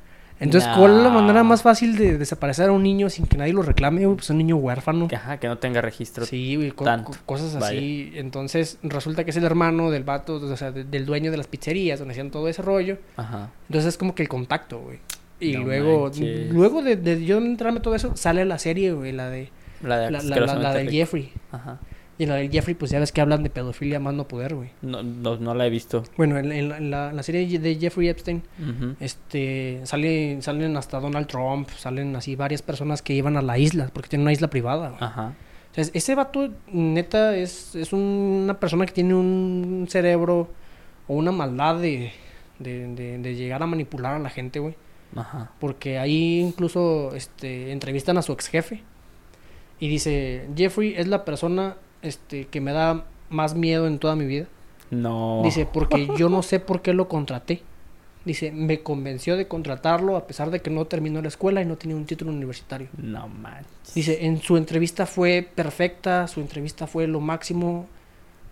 Entonces, 0.42 0.70
¿cuál 0.76 0.98
es 0.98 1.04
la 1.04 1.10
manera 1.10 1.44
más 1.44 1.62
fácil 1.62 1.96
de 1.98 2.18
desaparecer 2.18 2.70
a 2.70 2.72
un 2.72 2.84
niño 2.84 3.10
sin 3.10 3.26
que 3.28 3.38
nadie 3.38 3.54
lo 3.54 3.62
reclame, 3.62 4.04
güey? 4.06 4.18
Pues 4.18 4.30
un 4.32 4.38
niño 4.40 4.56
huérfano. 4.58 5.08
Que, 5.08 5.16
ajá, 5.16 5.38
que 5.38 5.48
no 5.48 5.58
tenga 5.60 5.82
registro. 5.82 6.26
Sí, 6.26 6.56
güey, 6.56 6.72
co- 6.72 6.84
tanto. 6.84 7.12
co- 7.12 7.18
cosas 7.26 7.56
así. 7.56 8.12
Entonces, 8.16 8.78
resulta 8.84 9.24
que 9.24 9.30
es 9.32 9.38
el 9.38 9.44
hermano 9.44 9.92
del 9.92 10.04
vato, 10.04 10.36
o 10.36 10.58
sea, 10.58 10.72
de- 10.72 10.84
del 10.84 11.06
dueño 11.06 11.32
de 11.32 11.38
las 11.38 11.48
pizzerías, 11.48 12.00
donde 12.00 12.14
hacían 12.14 12.32
todo 12.32 12.48
ese 12.48 12.62
rollo. 12.62 12.98
Ajá. 13.18 13.52
Entonces, 13.70 13.90
es 13.90 13.98
como 13.98 14.16
que 14.16 14.24
el 14.24 14.30
contacto, 14.30 14.80
güey. 14.80 14.98
Y 15.40 15.54
No 15.54 15.64
luego, 15.64 16.04
manches. 16.04 16.52
luego 16.52 16.82
de, 16.82 16.96
de 16.98 17.24
yo 17.26 17.38
entrarme 17.38 17.80
todo 17.80 17.96
eso, 17.96 18.16
sale 18.16 18.44
la 18.46 18.60
serie, 18.60 18.94
güey, 18.94 19.12
la 19.12 19.30
de 19.30 19.50
La 19.84 19.98
de 20.00 20.12
la, 20.12 20.22
la, 20.24 20.56
la, 20.56 20.74
del. 20.74 20.90
Jeffrey. 20.92 21.32
Ajá. 21.52 21.80
Y 22.22 22.26
en 22.26 22.30
la 22.30 22.36
del 22.36 22.52
Jeffrey, 22.52 22.76
pues 22.76 22.92
ya 22.92 23.00
ves 23.00 23.12
que 23.12 23.20
hablan 23.20 23.42
de 23.42 23.50
pedofilia 23.50 24.00
más 24.00 24.14
no 24.14 24.28
poder, 24.28 24.54
güey. 24.54 24.70
No, 24.84 25.02
no, 25.02 25.38
no 25.38 25.56
la 25.56 25.66
he 25.66 25.72
visto. 25.72 26.04
Bueno, 26.18 26.38
en, 26.38 26.52
en 26.52 26.70
la, 26.92 27.10
en 27.10 27.16
la- 27.16 27.24
serie 27.24 27.58
de 27.58 27.76
Jeffrey 27.78 28.10
Epstein, 28.10 28.44
este, 29.00 29.82
sale, 29.86 30.40
salen 30.44 30.78
hasta 30.78 31.00
Donald 31.00 31.26
Trump, 31.26 31.70
salen 31.70 32.16
así 32.16 32.36
varias 32.36 32.62
personas 32.62 33.02
que 33.02 33.14
iban 33.14 33.38
a 33.38 33.42
la 33.42 33.58
isla, 33.58 33.90
porque 33.92 34.08
tiene 34.10 34.22
una 34.22 34.32
isla 34.34 34.50
privada, 34.52 34.90
güey. 34.90 35.02
Ajá. 35.04 35.34
O 35.72 35.74
sea, 35.74 35.84
ese 35.94 36.14
vato, 36.14 36.50
neta, 36.72 37.36
es, 37.36 37.74
es 37.74 37.92
un- 37.92 38.42
una 38.44 38.60
persona 38.60 38.86
que 38.86 38.94
tiene 38.94 39.16
un 39.16 39.88
cerebro 39.90 40.48
o 41.08 41.16
una 41.16 41.32
maldad 41.32 41.78
de, 41.82 42.12
de, 42.60 42.88
de- 42.94 43.18
de 43.18 43.36
llegar 43.36 43.64
a 43.64 43.66
manipular 43.66 44.14
a 44.14 44.20
la 44.20 44.30
gente, 44.30 44.60
güey. 44.60 44.76
Ajá. 45.16 45.52
Porque 45.60 45.98
ahí 45.98 46.40
incluso 46.40 47.16
este, 47.16 47.72
entrevistan 47.72 48.18
a 48.20 48.22
su 48.22 48.32
ex 48.34 48.48
jefe. 48.48 48.84
Y 49.80 49.88
dice, 49.88 50.48
Jeffrey 50.56 50.94
es 50.96 51.08
la 51.08 51.26
persona 51.26 51.78
este, 52.02 52.46
que 52.46 52.62
me 52.62 52.72
da 52.72 53.06
más 53.30 53.56
miedo 53.56 53.88
en 53.88 54.00
toda 54.00 54.16
mi 54.16 54.26
vida. 54.26 54.48
No. 54.90 55.42
Dice, 55.44 55.66
porque 55.66 56.08
yo 56.18 56.30
no 56.30 56.44
sé 56.44 56.60
por 56.60 56.82
qué 56.82 56.94
lo 56.94 57.08
contraté. 57.08 57.62
Dice, 58.24 58.52
me 58.52 58.82
convenció 58.82 59.36
de 59.36 59.48
contratarlo 59.48 60.16
a 60.16 60.28
pesar 60.28 60.52
de 60.52 60.60
que 60.60 60.70
no 60.70 60.86
terminó 60.86 61.22
la 61.22 61.28
escuela 61.28 61.62
y 61.62 61.66
no 61.66 61.78
tenía 61.78 61.96
un 61.96 62.06
título 62.06 62.32
universitario. 62.32 62.88
No 62.98 63.28
manches. 63.28 63.96
Dice, 63.96 64.26
en 64.26 64.42
su 64.42 64.58
entrevista 64.58 65.08
fue 65.08 65.48
perfecta, 65.56 66.28
su 66.28 66.40
entrevista 66.40 66.86
fue 66.86 67.08
lo 67.08 67.20
máximo. 67.20 67.88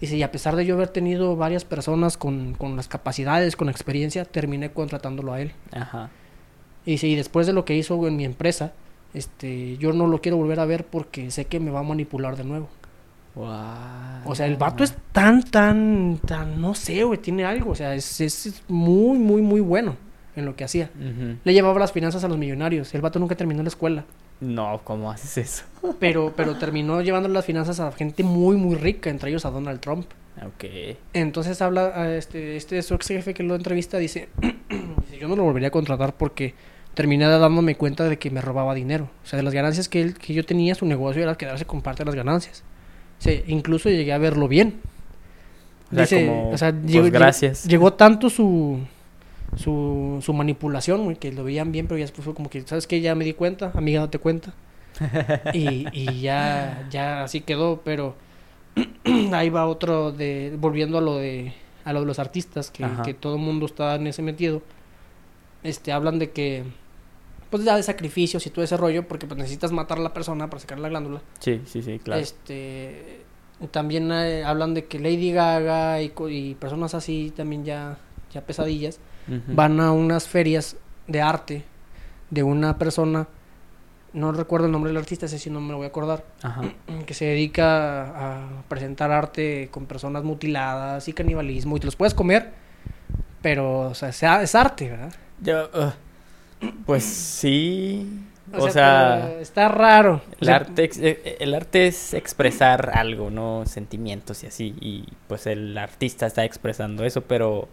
Dice, 0.02 0.18
y 0.18 0.24
a 0.24 0.32
pesar 0.32 0.56
de 0.56 0.66
yo 0.66 0.76
haber 0.76 0.88
tenido 0.88 1.36
varias 1.36 1.66
personas 1.66 2.18
con, 2.18 2.54
con 2.54 2.76
las 2.76 2.88
capacidades, 2.88 3.56
con 3.56 3.70
experiencia, 3.70 4.26
terminé 4.26 4.72
contratándolo 4.72 5.34
a 5.34 5.42
él. 5.42 5.52
Ajá. 5.72 6.10
Y 6.86 6.92
dice, 6.92 7.08
y 7.08 7.16
después 7.16 7.46
de 7.46 7.54
lo 7.54 7.66
que 7.66 7.76
hizo 7.76 8.08
en 8.08 8.16
mi 8.16 8.26
empresa, 8.26 8.74
este, 9.14 9.78
yo 9.78 9.94
no 9.94 10.08
lo 10.08 10.22
quiero 10.22 10.38
volver 10.38 10.60
a 10.60 10.66
ver 10.66 10.86
porque 10.86 11.30
sé 11.30 11.46
que 11.46 11.60
me 11.60 11.70
va 11.70 11.82
a 11.82 11.84
manipular 11.84 12.36
de 12.38 12.44
nuevo. 12.44 12.70
Guau. 13.40 14.30
O 14.32 14.36
sea, 14.36 14.46
el 14.46 14.58
vato 14.58 14.84
es 14.84 14.94
tan, 15.12 15.44
tan, 15.44 16.20
tan, 16.26 16.60
no 16.62 16.76
sé, 16.76 17.04
güey, 17.04 17.20
tiene 17.20 17.46
algo. 17.46 17.72
O 17.72 17.76
sea, 17.76 17.96
es, 17.96 18.20
es- 18.22 18.46
es 18.48 18.64
muy, 18.68 19.18
muy, 19.18 19.42
muy 19.42 19.62
bueno 19.62 19.96
en 20.36 20.46
lo 20.46 20.56
que 20.56 20.64
hacía. 20.64 20.90
Le 21.44 21.54
llevaba 21.54 21.80
las 21.80 21.92
finanzas 21.92 22.24
a 22.24 22.28
los 22.28 22.38
millonarios. 22.38 22.94
El 22.94 23.02
vato 23.02 23.18
nunca 23.20 23.36
terminó 23.36 23.64
la 23.64 23.70
escuela. 23.70 24.06
No, 24.42 24.82
¿cómo 24.84 25.12
haces 25.12 25.38
eso? 25.38 25.64
Pero, 26.00 26.34
pero 26.36 26.56
terminó 26.58 27.02
llevando 27.02 27.28
las 27.30 27.44
finanzas 27.46 27.80
a 27.82 27.92
gente 27.92 28.24
muy, 28.24 28.56
muy 28.56 28.76
rica, 28.76 29.10
entre 29.10 29.30
ellos 29.32 29.46
a 29.46 29.50
Donald 29.50 29.80
Trump. 29.82 30.06
Ok. 30.46 30.98
Entonces 31.14 31.62
habla, 31.62 31.88
a 31.96 32.16
este, 32.16 32.56
este 32.56 32.82
su 32.82 32.94
ex 32.94 33.08
jefe 33.08 33.34
que 33.34 33.44
lo 33.44 33.56
entrevista, 33.56 33.98
dice, 33.98 34.30
dice, 34.42 35.18
yo 35.20 35.28
no 35.28 35.36
lo 35.36 35.44
volvería 35.44 35.68
a 35.68 35.72
contratar 35.72 36.16
porque 36.16 36.54
terminé 36.94 37.26
dándome 37.28 37.76
cuenta 37.76 38.06
de 38.06 38.18
que 38.18 38.30
me 38.32 38.40
robaba 38.42 38.74
dinero. 38.76 39.10
O 39.24 39.28
sea, 39.28 39.36
de 39.38 39.44
las 39.44 39.54
ganancias 39.54 39.90
que, 39.90 40.02
él, 40.02 40.14
que 40.14 40.34
yo 40.34 40.46
tenía, 40.46 40.74
su 40.76 40.86
negocio 40.86 41.22
era 41.24 41.36
quedarse 41.36 41.66
con 41.66 41.82
parte 41.82 42.04
de 42.04 42.06
las 42.06 42.16
ganancias. 42.16 42.64
Sea, 43.20 43.42
incluso 43.48 43.90
llegué 43.90 44.14
a 44.14 44.18
verlo 44.18 44.48
bien. 44.48 44.80
O 45.92 45.96
sea, 45.96 46.02
Dice, 46.04 46.26
como, 46.26 46.50
o 46.52 46.58
sea, 46.58 46.72
pues, 46.72 46.92
llegó, 46.92 47.10
gracias. 47.12 47.66
llegó 47.66 47.94
tanto 47.94 48.30
su, 48.30 48.80
su, 49.56 50.20
su 50.22 50.34
manipulación, 50.34 51.04
güey, 51.04 51.18
que 51.18 51.32
lo 51.32 51.44
veían 51.44 51.72
bien, 51.72 51.88
pero 51.88 51.98
ya 51.98 52.04
después 52.04 52.26
fue 52.26 52.34
como 52.34 52.50
que, 52.50 52.62
¿sabes 52.62 52.88
qué? 52.88 53.02
Ya 53.02 53.16
me 53.16 53.26
di 53.26 53.34
cuenta, 53.34 53.72
amiga, 53.76 54.02
date 54.02 54.20
cuenta. 54.20 54.54
y, 55.54 55.88
y 55.94 56.22
ya, 56.22 56.88
ya 56.90 57.24
así 57.24 57.42
quedó, 57.42 57.82
pero 57.84 58.16
ahí 59.34 59.50
va 59.50 59.68
otro 59.68 60.12
de, 60.12 60.56
volviendo 60.58 60.98
a 60.98 61.02
lo 61.02 61.18
de, 61.18 61.54
a 61.86 61.94
lo 61.94 62.02
de 62.02 62.06
los 62.06 62.20
artistas, 62.20 62.72
que, 62.72 62.86
que 63.04 63.14
todo 63.14 63.36
el 63.36 63.42
mundo 63.42 63.66
está 63.66 63.96
en 63.96 64.08
ese 64.08 64.22
metido, 64.22 64.62
este, 65.64 65.92
hablan 65.92 66.20
de 66.20 66.32
que, 66.32 66.64
pues 67.50 67.64
ya 67.64 67.76
de 67.76 67.84
sacrificios 67.84 68.46
y 68.46 68.50
todo 68.50 68.64
ese 68.64 68.78
rollo, 68.78 69.08
porque 69.08 69.28
pues 69.28 69.38
necesitas 69.38 69.72
matar 69.72 69.98
a 69.98 70.02
la 70.02 70.14
persona 70.14 70.50
para 70.50 70.60
sacar 70.60 70.80
la 70.80 70.90
glándula. 70.90 71.22
Sí, 71.40 71.62
sí, 71.66 71.82
sí, 71.82 72.00
claro. 72.00 72.22
Este, 72.22 73.22
también 73.72 74.12
eh, 74.12 74.44
hablan 74.44 74.74
de 74.74 74.86
que 74.86 75.00
Lady 75.00 75.32
Gaga 75.32 76.02
y, 76.02 76.56
personas 76.56 76.94
así 76.94 77.34
también 77.36 77.66
ya, 77.66 77.98
ya 78.32 78.42
pesadillas 78.42 79.00
van 79.48 79.80
a 79.80 79.92
unas 79.92 80.28
ferias 80.28 80.76
de 81.06 81.22
arte 81.22 81.64
de 82.32 82.42
una 82.44 82.78
persona, 82.78 83.28
no 84.14 84.32
recuerdo 84.32 84.66
el 84.66 84.72
nombre 84.72 84.90
del 84.90 84.98
artista, 84.98 85.28
ese 85.28 85.38
sí 85.38 85.50
no 85.50 85.62
me 85.62 85.72
lo 85.72 85.78
voy 85.78 85.86
a 85.86 85.90
acordar, 85.90 86.26
Ajá. 86.42 86.62
que 87.06 87.14
se 87.14 87.26
dedica 87.26 88.04
a, 88.04 88.64
presentar 88.68 89.12
arte 89.12 89.70
con 89.72 89.86
personas 89.86 90.24
mutiladas 90.24 91.08
y 91.08 91.14
canibalismo 91.14 91.78
y 91.78 91.80
te 91.80 91.86
los 91.86 91.96
puedes 91.96 92.14
comer, 92.14 92.54
pero 93.42 93.82
o 93.82 93.94
sea, 93.94 94.10
es 94.42 94.56
arte, 94.56 94.90
¿verdad? 94.90 95.14
Yo, 95.42 95.70
pues 96.86 97.04
sí. 97.04 98.08
O, 98.54 98.64
O, 98.66 98.70
sea, 98.72 99.32
está 99.40 99.70
raro. 99.70 100.16
O 100.16 100.36
el, 100.42 100.46
sea, 100.48 100.56
arte, 100.56 100.84
ex- 100.84 100.98
eh, 100.98 101.38
el 101.40 101.54
arte 101.54 101.86
es 101.88 102.14
expresar 102.16 102.92
algo, 102.98 103.30
¿no? 103.30 103.64
Sentimientos 103.68 104.44
y 104.44 104.48
así. 104.48 104.76
Y 104.82 105.06
pues 105.28 105.46
el 105.46 105.78
artista 105.78 106.26
está 106.26 106.44
expresando 106.46 107.06
eso, 107.06 107.22
pero 107.22 107.70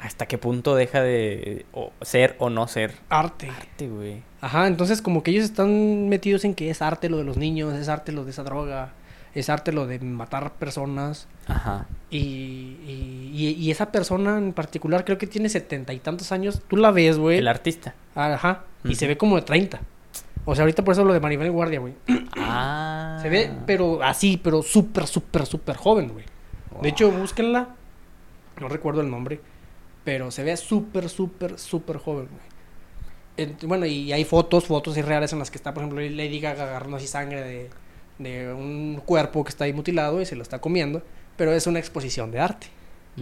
¿hasta 0.00 0.26
qué 0.26 0.38
punto 0.38 0.76
deja 0.76 1.00
de 1.02 1.66
ser 2.02 2.36
o 2.38 2.48
no 2.48 2.68
ser 2.68 2.94
arte. 3.08 3.50
arte, 3.50 3.88
güey? 3.88 4.22
Ajá, 4.40 4.68
entonces 4.68 5.02
como 5.02 5.22
que 5.24 5.32
ellos 5.32 5.44
están 5.44 6.08
metidos 6.08 6.44
en 6.44 6.54
que 6.54 6.70
es 6.70 6.80
arte 6.82 7.08
lo 7.08 7.16
de 7.18 7.24
los 7.24 7.36
niños, 7.36 7.74
es 7.74 7.88
arte 7.88 8.12
lo 8.12 8.24
de 8.24 8.30
esa 8.30 8.44
droga, 8.44 8.92
es 9.38 9.48
arte 9.50 9.72
lo 9.72 9.86
de 9.86 9.98
matar 10.00 10.52
personas. 10.54 11.28
Ajá. 11.46 11.86
Y, 12.10 12.18
y, 12.18 13.30
y- 13.34 13.54
y 13.58 13.70
esa 13.70 13.92
persona 13.92 14.38
en 14.38 14.52
particular 14.52 15.04
creo 15.04 15.18
que 15.18 15.26
tiene 15.26 15.48
setenta 15.48 15.92
y 15.92 15.98
tantos 16.00 16.32
años. 16.32 16.62
Tú 16.68 16.76
la 16.76 16.90
ves, 16.90 17.18
güey. 17.18 17.38
El 17.38 17.48
artista. 17.48 17.94
Ajá. 18.14 18.64
Y 18.84 18.94
se 18.94 19.06
ve 19.06 19.16
como 19.16 19.36
de 19.36 19.42
30. 19.42 19.80
O 20.44 20.54
sea, 20.54 20.62
ahorita 20.62 20.84
por 20.84 20.92
eso 20.92 21.04
lo 21.04 21.12
de 21.12 21.20
Maribel 21.20 21.50
Guardia, 21.50 21.80
güey. 21.80 21.94
Ah. 22.36 23.18
Se 23.20 23.28
ve, 23.28 23.50
pero 23.66 24.02
así, 24.02 24.36
pero 24.42 24.62
súper, 24.62 25.06
súper, 25.06 25.44
súper 25.46 25.76
joven, 25.76 26.08
güey. 26.12 26.24
De 26.82 26.88
hecho, 26.90 27.10
búsquenla. 27.10 27.68
No 28.60 28.68
recuerdo 28.68 29.00
el 29.00 29.10
nombre. 29.10 29.40
Pero 30.04 30.30
se 30.30 30.44
ve 30.44 30.56
súper, 30.56 31.08
súper, 31.08 31.58
súper 31.58 31.96
joven, 31.98 32.28
güey. 32.30 33.56
Bueno, 33.66 33.84
y 33.86 34.12
hay 34.12 34.24
fotos, 34.24 34.64
fotos 34.66 34.96
irreales 34.96 35.32
en 35.32 35.40
las 35.40 35.50
que 35.50 35.58
está, 35.58 35.74
por 35.74 35.82
ejemplo, 35.82 36.00
Lady 36.00 36.40
Gaga 36.40 36.62
agarrando 36.64 36.96
así 36.96 37.06
sangre 37.06 37.42
de, 37.42 37.70
de 38.18 38.52
un 38.52 39.00
cuerpo 39.04 39.44
que 39.44 39.50
está 39.50 39.64
ahí 39.64 39.72
mutilado 39.72 40.20
y 40.20 40.26
se 40.26 40.36
lo 40.36 40.42
está 40.42 40.58
comiendo. 40.60 41.02
Pero 41.36 41.52
es 41.52 41.66
una 41.66 41.78
exposición 41.78 42.30
de 42.30 42.40
arte. 42.40 42.66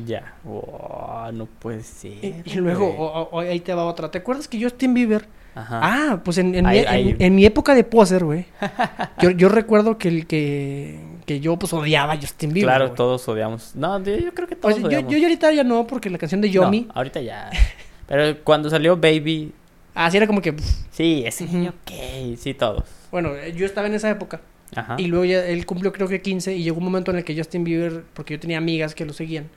Ya. 0.06 0.34
No 0.44 1.46
puede 1.58 1.82
ser. 1.82 2.12
Y, 2.24 2.42
y 2.44 2.54
luego, 2.56 2.86
güey. 2.86 2.98
o- 2.98 3.28
o- 3.32 3.40
ahí 3.40 3.60
te 3.60 3.74
va 3.74 3.84
otra. 3.84 4.10
¿Te 4.10 4.18
acuerdas 4.18 4.48
que 4.48 4.62
Justin 4.62 4.94
Bieber 4.94 5.26
Ajá. 5.56 5.80
Ah, 5.82 6.20
pues 6.24 6.38
en, 6.38 6.52
en, 6.56 6.66
mi, 6.66 6.78
en- 6.78 6.88
ahí- 6.88 7.16
en 7.16 7.34
mi 7.34 7.44
época 7.46 7.76
de 7.76 7.84
poser, 7.84 8.24
güey. 8.24 8.44
yo, 9.22 9.30
yo 9.30 9.48
recuerdo 9.48 9.98
que, 9.98 10.08
el 10.08 10.26
que, 10.26 10.98
que 11.26 11.38
yo 11.38 11.56
pues 11.56 11.72
odiaba 11.72 12.14
a 12.14 12.16
Justin 12.16 12.52
Bieber. 12.52 12.70
claro, 12.74 12.90
todos 12.92 13.26
odiamos. 13.28 13.70
No, 13.76 14.02
yo, 14.02 14.16
yo 14.16 14.34
creo 14.34 14.48
que 14.48 14.54
O 14.54 14.58
todos 14.58 14.74
sea, 14.74 14.82
yo, 14.82 14.88
odiamos. 14.88 15.12
yo 15.12 15.18
ya 15.18 15.26
ahorita 15.26 15.52
ya 15.52 15.62
no, 15.62 15.86
porque 15.86 16.10
la 16.10 16.18
canción 16.18 16.40
de 16.40 16.50
Yomi. 16.50 16.80
No, 16.88 16.92
ahorita 16.94 17.20
ya. 17.20 17.50
Pero 18.08 18.42
cuando 18.42 18.68
salió 18.68 18.96
Baby, 18.96 19.52
Así 19.94 20.16
era 20.16 20.26
como 20.26 20.42
que. 20.42 20.54
sí, 20.90 21.22
ese 21.24 21.44
Ujú. 21.44 21.68
ok, 21.68 22.36
sí, 22.36 22.52
todos. 22.54 22.82
bueno, 23.12 23.30
eh, 23.36 23.52
yo 23.56 23.64
estaba 23.64 23.86
en 23.86 23.94
esa 23.94 24.10
época. 24.10 24.40
Ajá. 24.74 24.96
Y 24.98 25.06
luego 25.06 25.24
ya 25.24 25.46
él 25.46 25.66
cumplió 25.66 25.92
creo 25.92 26.08
que 26.08 26.22
15. 26.22 26.54
Y 26.56 26.62
llegó 26.62 26.78
un 26.78 26.84
momento 26.84 27.10
en 27.10 27.18
el 27.18 27.24
que 27.24 27.36
Justin 27.36 27.64
Bieber, 27.64 28.04
porque 28.14 28.34
yo 28.34 28.40
tenía 28.40 28.58
amigas 28.58 28.94
que 28.94 29.04
lo 29.04 29.12
seguían, 29.12 29.48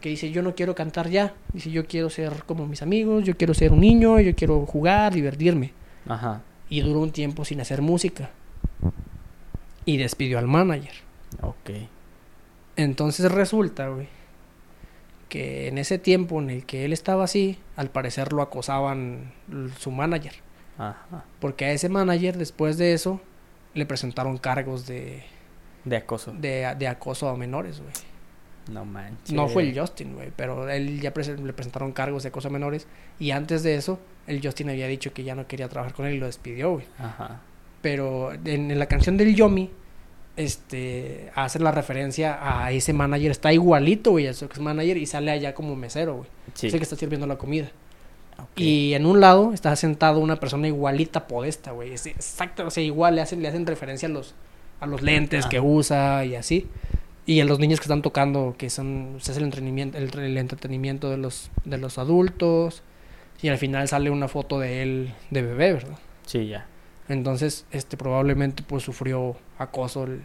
que 0.00 0.08
dice: 0.08 0.30
Yo 0.30 0.42
no 0.42 0.54
quiero 0.54 0.74
cantar 0.74 1.08
ya. 1.10 1.34
Dice: 1.52 1.70
Yo 1.70 1.86
quiero 1.86 2.10
ser 2.10 2.44
como 2.44 2.66
mis 2.66 2.82
amigos, 2.82 3.24
yo 3.24 3.36
quiero 3.36 3.54
ser 3.54 3.72
un 3.72 3.80
niño, 3.80 4.20
yo 4.20 4.34
quiero 4.34 4.66
jugar, 4.66 5.14
divertirme. 5.14 5.72
Ajá. 6.06 6.42
Y 6.68 6.80
duró 6.80 7.00
un 7.00 7.12
tiempo 7.12 7.44
sin 7.44 7.60
hacer 7.60 7.82
música. 7.82 8.30
Y 9.84 9.96
despidió 9.96 10.38
al 10.38 10.46
manager. 10.46 10.92
Ok. 11.40 11.70
Entonces 12.76 13.32
resulta, 13.32 13.88
güey, 13.88 14.06
que 15.28 15.68
en 15.68 15.78
ese 15.78 15.98
tiempo 15.98 16.40
en 16.40 16.50
el 16.50 16.64
que 16.64 16.84
él 16.84 16.92
estaba 16.92 17.24
así, 17.24 17.58
al 17.76 17.90
parecer 17.90 18.32
lo 18.32 18.42
acosaban 18.42 19.32
su 19.78 19.90
manager. 19.90 20.34
Ajá. 20.78 21.24
Porque 21.40 21.64
a 21.64 21.72
ese 21.72 21.88
manager, 21.88 22.38
después 22.38 22.78
de 22.78 22.92
eso, 22.92 23.20
le 23.78 23.86
presentaron 23.86 24.36
cargos 24.38 24.86
de, 24.86 25.22
De 25.84 25.96
acoso. 25.96 26.32
de, 26.32 26.74
de 26.78 26.88
acoso 26.88 27.28
a 27.28 27.36
menores, 27.36 27.80
güey. 27.80 27.92
No 28.70 28.84
manches. 28.84 29.32
No 29.32 29.48
fue 29.48 29.62
el 29.62 29.78
Justin, 29.78 30.14
güey, 30.14 30.30
pero 30.36 30.68
él 30.68 31.00
ya 31.00 31.12
le 31.16 31.52
presentaron 31.54 31.92
cargos 31.92 32.22
de 32.24 32.28
acoso 32.28 32.48
a 32.48 32.50
menores. 32.50 32.86
Y 33.18 33.30
antes 33.30 33.62
de 33.62 33.76
eso, 33.76 33.98
el 34.26 34.42
Justin 34.42 34.68
había 34.68 34.86
dicho 34.86 35.14
que 35.14 35.24
ya 35.24 35.34
no 35.34 35.46
quería 35.46 35.68
trabajar 35.68 35.94
con 35.94 36.04
él 36.04 36.16
y 36.16 36.18
lo 36.18 36.26
despidió, 36.26 36.72
güey. 36.72 36.84
Ajá. 36.98 37.40
Pero 37.80 38.32
en, 38.32 38.70
en 38.70 38.78
la 38.78 38.84
canción 38.86 39.16
del 39.16 39.34
Yomi, 39.34 39.70
este, 40.36 41.30
hace 41.34 41.58
la 41.58 41.70
referencia 41.72 42.38
a 42.40 42.70
ese 42.70 42.92
manager. 42.92 43.30
Está 43.30 43.52
igualito, 43.52 44.10
güey, 44.12 44.26
a 44.26 44.34
su 44.34 44.44
ex 44.44 44.58
manager 44.60 44.96
y 44.96 45.06
sale 45.06 45.30
allá 45.30 45.54
como 45.54 45.74
mesero, 45.74 46.16
güey. 46.16 46.28
Sí. 46.54 46.70
Que 46.70 46.76
está 46.76 46.96
sirviendo 46.96 47.26
la 47.26 47.36
comida. 47.36 47.70
Y 48.56 48.94
en 48.94 49.06
un 49.06 49.20
lado 49.20 49.52
está 49.52 49.74
sentado 49.76 50.18
una 50.20 50.36
persona 50.40 50.66
igualita 50.66 51.26
podesta, 51.26 51.70
güey. 51.72 51.92
Es 51.92 52.06
exacto, 52.06 52.66
o 52.66 52.70
sea, 52.70 52.82
igual 52.82 53.14
le 53.16 53.20
hacen, 53.22 53.40
le 53.42 53.48
hacen 53.48 53.66
referencia 53.66 54.08
a 54.08 54.10
los, 54.12 54.34
a 54.80 54.86
los 54.86 55.02
lentes 55.02 55.46
que 55.46 55.58
Ajá. 55.58 55.66
usa 55.66 56.24
y 56.24 56.34
así. 56.34 56.66
Y 57.26 57.40
a 57.40 57.44
los 57.44 57.58
niños 57.58 57.78
que 57.78 57.84
están 57.84 58.02
tocando, 58.02 58.54
que 58.56 58.70
son, 58.70 59.10
pues, 59.12 59.28
es 59.28 59.36
el 59.36 59.44
entretenimiento, 59.44 59.98
el, 59.98 60.18
el 60.18 60.38
entretenimiento 60.38 61.10
de 61.10 61.18
los, 61.18 61.50
de 61.64 61.78
los 61.78 61.98
adultos. 61.98 62.82
Y 63.42 63.48
al 63.48 63.58
final 63.58 63.86
sale 63.86 64.10
una 64.10 64.26
foto 64.28 64.58
de 64.58 64.82
él 64.82 65.14
de 65.30 65.42
bebé, 65.42 65.74
¿verdad? 65.74 65.98
Sí, 66.26 66.48
ya. 66.48 66.66
Entonces, 67.08 67.64
este 67.70 67.96
probablemente 67.96 68.62
pues 68.66 68.82
sufrió 68.82 69.36
acoso 69.58 70.04
el, 70.04 70.22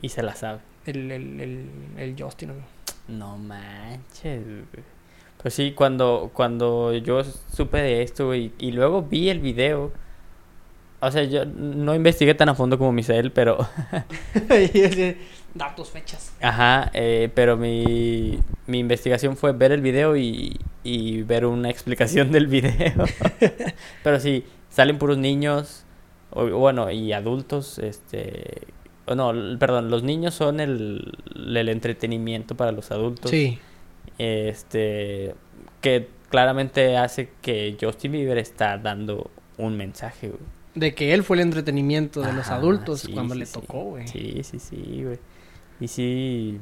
Y 0.00 0.08
se 0.08 0.22
la 0.22 0.34
sabe. 0.34 0.60
el, 0.86 1.10
el, 1.10 1.40
el, 1.40 1.68
el 1.98 2.16
Justin, 2.18 2.50
amigo. 2.50 2.66
No 3.08 3.36
manches, 3.36 4.42
güey. 4.44 4.84
Pues 5.44 5.52
sí, 5.52 5.72
cuando, 5.72 6.30
cuando 6.32 6.94
yo 6.94 7.22
supe 7.22 7.76
de 7.76 8.00
esto, 8.00 8.28
güey, 8.28 8.52
y 8.58 8.72
luego 8.72 9.02
vi 9.02 9.28
el 9.28 9.40
video. 9.40 9.92
O 11.00 11.10
sea, 11.10 11.24
yo 11.24 11.44
no 11.44 11.94
investigué 11.94 12.32
tan 12.32 12.48
a 12.48 12.54
fondo 12.54 12.78
como 12.78 12.92
Misael, 12.92 13.30
pero. 13.30 13.58
Datos, 15.54 15.90
fechas. 15.90 16.34
Ajá, 16.40 16.90
eh, 16.94 17.28
pero 17.34 17.58
mi, 17.58 18.38
mi 18.66 18.78
investigación 18.78 19.36
fue 19.36 19.52
ver 19.52 19.72
el 19.72 19.82
video 19.82 20.16
y, 20.16 20.58
y 20.82 21.20
ver 21.24 21.44
una 21.44 21.68
explicación 21.68 22.32
del 22.32 22.46
video. 22.46 23.04
pero 24.02 24.20
sí, 24.20 24.44
salen 24.70 24.96
puros 24.96 25.18
niños, 25.18 25.84
o, 26.30 26.46
bueno, 26.58 26.90
y 26.90 27.12
adultos, 27.12 27.78
este... 27.78 28.62
o 29.04 29.14
no, 29.14 29.58
perdón, 29.58 29.90
los 29.90 30.02
niños 30.04 30.32
son 30.32 30.58
el, 30.58 31.18
el 31.34 31.68
entretenimiento 31.68 32.54
para 32.54 32.72
los 32.72 32.90
adultos. 32.90 33.30
Sí. 33.30 33.58
Este, 34.18 35.34
que 35.80 36.08
claramente 36.30 36.96
hace 36.96 37.30
que 37.42 37.76
Justin 37.80 38.12
Bieber 38.12 38.38
está 38.38 38.78
dando 38.78 39.30
un 39.58 39.76
mensaje, 39.76 40.28
güey. 40.28 40.40
De 40.74 40.94
que 40.94 41.14
él 41.14 41.22
fue 41.22 41.36
el 41.36 41.42
entretenimiento 41.42 42.20
de 42.20 42.32
los 42.32 42.48
adultos 42.48 43.00
sí, 43.00 43.12
cuando 43.12 43.34
sí, 43.34 43.40
le 43.40 43.46
tocó, 43.46 43.84
güey. 43.84 44.08
Sí, 44.08 44.42
sí, 44.42 44.58
sí, 44.58 45.02
güey. 45.04 45.18
Y 45.78 45.88
sí. 45.88 46.60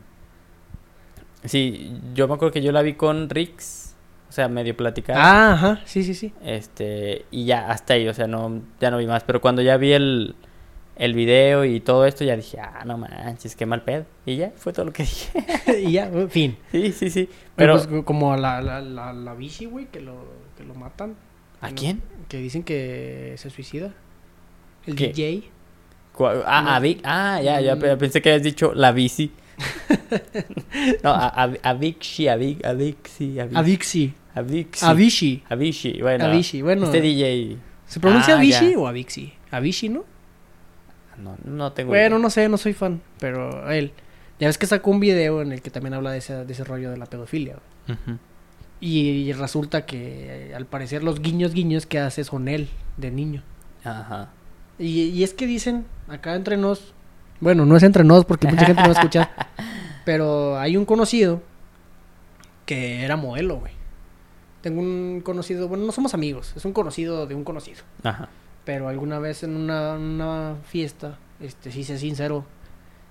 Sí, 1.45 1.95
yo 2.15 2.29
me 2.29 2.35
acuerdo 2.35 2.53
que 2.53 2.61
yo 2.61 2.73
la 2.73 2.83
vi 2.83 2.95
con 2.95 3.31
Rix. 3.31 3.97
O 4.29 4.33
sea, 4.33 4.49
medio 4.49 4.77
platicar. 4.77 5.17
Ah, 5.19 5.53
ajá, 5.53 5.81
sí, 5.85 6.03
sí, 6.05 6.15
sí. 6.15 6.33
Este, 6.43 7.27
y 7.31 7.45
ya, 7.45 7.71
hasta 7.71 7.95
ahí, 7.95 8.09
o 8.09 8.15
sea, 8.15 8.27
no, 8.27 8.62
ya 8.81 8.91
no 8.91 8.99
vi 8.99 9.07
más. 9.07 9.25
Pero 9.25 9.41
cuando 9.41 9.61
ya 9.61 9.77
vi 9.77 9.93
el, 9.93 10.35
el 10.96 11.14
video 11.14 11.64
y 11.64 11.81
todo 11.81 12.07
esto, 12.07 12.24
ya 12.24 12.37
dije, 12.37 12.59
ah, 12.61 12.83
no 12.85 12.98
manches, 12.98 13.57
qué 13.57 13.66
mal 13.66 13.83
pedo. 13.83 14.05
Y 14.26 14.37
ya, 14.37 14.52
fue 14.57 14.72
todo 14.72 14.87
lo 14.87 14.92
que 14.92 15.02
dije. 15.05 15.31
y 15.87 15.92
ya, 15.92 16.11
fin. 16.28 16.57
sí, 16.70 16.92
sí, 16.92 17.11
sí. 17.11 17.28
Pero 17.57 17.76
Pero, 17.78 17.88
pues, 17.90 18.05
como 18.05 18.37
la, 18.37 18.61
la, 18.61 18.81
la, 18.81 19.12
la 19.12 19.35
Vichy, 19.35 19.66
güey, 19.66 19.87
que 19.87 20.00
lo, 20.00 20.24
que 20.57 20.64
lo 20.64 20.74
matan. 20.74 21.14
¿a 21.61 21.70
No, 21.70 21.74
quién? 21.76 22.02
Que 22.28 22.38
dicen 22.38 22.62
que 22.62 23.35
se 23.37 23.50
suicida. 23.50 23.92
El 24.87 24.96
¿Qué? 24.96 25.09
DJ. 25.09 25.44
Ah, 26.46 26.62
No. 26.64 26.70
a 26.70 26.78
Vic. 26.81 27.00
Ah, 27.05 27.40
ya, 27.42 27.61
ya, 27.61 27.76
Mm. 27.76 27.78
pe- 27.81 27.96
pensé 27.96 28.20
que 28.20 28.31
habías 28.31 28.42
dicho 28.42 28.72
la 28.74 28.92
bici. 28.92 29.31
no, 31.05 31.11
a, 31.11 31.28
a, 31.44 31.52
a 31.62 31.74
Vixi, 31.74 32.28
a 32.28 32.37
Vic, 32.37 32.64
a 32.64 32.72
Vixi, 32.72 33.38
a 33.38 33.46
Vic- 33.46 33.57
Avixi. 33.57 34.14
a 34.35 34.42
Vixi. 34.42 34.85
Avicii. 34.85 35.42
A 35.48 35.55
Vichy, 35.55 36.00
bueno. 36.02 36.28
Bueno. 36.64 36.85
Este 36.87 37.00
DJ. 37.00 37.57
¿Se 37.87 38.00
pronuncia 38.00 38.37
Ah, 38.38 38.42
ya. 38.44 38.61
o 38.78 38.87
Avixi? 38.87 39.33
Avicii, 39.50 39.88
¿no? 39.90 40.05
No, 41.18 41.37
no 41.44 41.72
tengo 41.72 41.90
Bueno, 41.90 42.16
idea. 42.16 42.22
no 42.22 42.31
sé, 42.31 42.48
no 42.48 42.57
soy 42.57 42.72
fan, 42.72 43.01
pero 43.18 43.70
él. 43.70 43.92
Ya 44.40 44.48
ves 44.48 44.59
que 44.59 44.66
sacó 44.66 44.90
un 44.90 45.01
video 45.01 45.42
en 45.42 45.53
el 45.53 45.62
que 45.62 45.70
también 45.70 45.94
habla 45.94 46.11
de 46.11 46.18
ese, 46.18 46.44
de 46.44 46.53
ese 46.53 46.64
rollo 46.64 46.90
de 46.90 46.96
la 46.96 47.07
pedofilia. 47.07 47.57
Y, 48.81 49.33
resulta 49.35 49.87
que 49.87 50.51
eh, 50.51 50.55
al 50.55 50.66
parecer 50.66 51.05
los 51.05 51.20
guiños 51.20 51.53
guiños 51.53 51.87
que 51.87 52.01
hace 52.01 52.25
son 52.25 52.48
él, 52.48 52.68
de 52.96 53.12
niño. 53.12 53.42
Ajá. 53.85 54.31
Y, 54.79 55.03
y 55.03 55.22
es 55.22 55.35
que 55.35 55.46
dicen, 55.46 55.87
acá 56.09 56.35
entre 56.35 56.57
nos, 56.57 56.92
bueno, 57.38 57.66
no 57.66 57.77
es 57.77 57.83
entre 57.83 58.05
nos 58.05 58.25
porque 58.25 58.48
mucha 58.48 58.66
gente 58.66 58.83
no 58.83 58.88
va 58.88 58.94
a 58.94 58.98
escuchar, 58.98 59.31
pero 60.05 60.59
hay 60.59 60.77
un 60.77 60.85
conocido 60.85 61.42
que 62.66 63.05
era 63.05 63.16
modelo, 63.16 63.59
güey. 63.59 63.72
Tengo 64.61 64.81
un 64.81 65.20
conocido, 65.25 65.68
bueno, 65.68 65.85
no 65.85 65.92
somos 65.92 66.14
amigos, 66.14 66.53
es 66.57 66.64
un 66.64 66.72
conocido 66.72 67.27
de 67.27 67.35
un 67.35 67.44
conocido. 67.44 67.83
Ajá. 68.03 68.29
Pero 68.64 68.88
alguna 68.88 69.18
vez 69.18 69.42
en 69.42 69.57
una, 69.57 69.94
una 69.94 70.57
fiesta, 70.64 71.18
este, 71.40 71.72
sí 71.72 71.83
se 71.85 71.98
sincero 71.98 72.44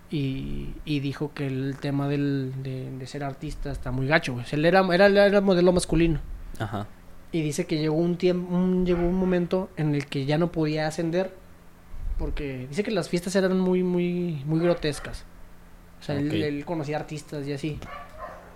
y, 0.10 0.70
y 0.86 1.00
dijo 1.02 1.34
que 1.34 1.48
el 1.48 1.76
tema 1.80 2.08
del, 2.08 2.54
de, 2.64 2.90
de 2.92 3.08
ser 3.08 3.24
artista 3.24 3.72
está 3.72 3.92
muy 3.92 4.08
gacho, 4.08 4.34
güey. 4.34 4.46
Él 4.52 4.66
era, 4.66 4.82
era, 4.94 5.08
era 5.08 5.42
modelo 5.42 5.72
masculino. 5.74 6.20
Ajá. 6.60 6.88
Y 7.34 7.42
dice 7.42 7.66
que 7.66 7.78
llegó 7.80 7.96
un 7.96 8.18
tiempo, 8.18 8.54
un, 8.56 8.86
llegó 8.86 9.02
un 9.02 9.16
momento 9.16 9.70
en 9.78 9.96
el 9.96 10.06
que 10.06 10.26
ya 10.26 10.38
no 10.38 10.52
podía 10.52 10.88
ascender 10.88 11.34
porque 12.18 12.68
dice 12.70 12.84
que 12.84 12.92
las 12.92 13.10
fiestas 13.10 13.36
eran 13.36 13.60
muy, 13.60 13.84
muy, 13.84 14.44
muy 14.46 14.60
grotescas. 14.60 15.26
O 16.00 16.04
sea, 16.04 16.16
él- 16.18 16.44
él, 16.44 16.66
conocía 16.66 16.98
artistas 16.98 17.48
y 17.48 17.54
así. 17.54 17.80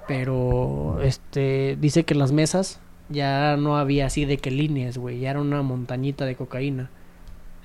Pero, 0.07 0.99
este, 1.01 1.77
dice 1.79 2.03
que 2.03 2.15
las 2.15 2.31
mesas 2.31 2.79
ya 3.09 3.55
no 3.57 3.77
había 3.77 4.07
así 4.07 4.25
de 4.25 4.37
que 4.37 4.51
líneas, 4.51 4.97
güey. 4.97 5.19
Ya 5.19 5.31
era 5.31 5.41
una 5.41 5.61
montañita 5.61 6.25
de 6.25 6.35
cocaína 6.35 6.89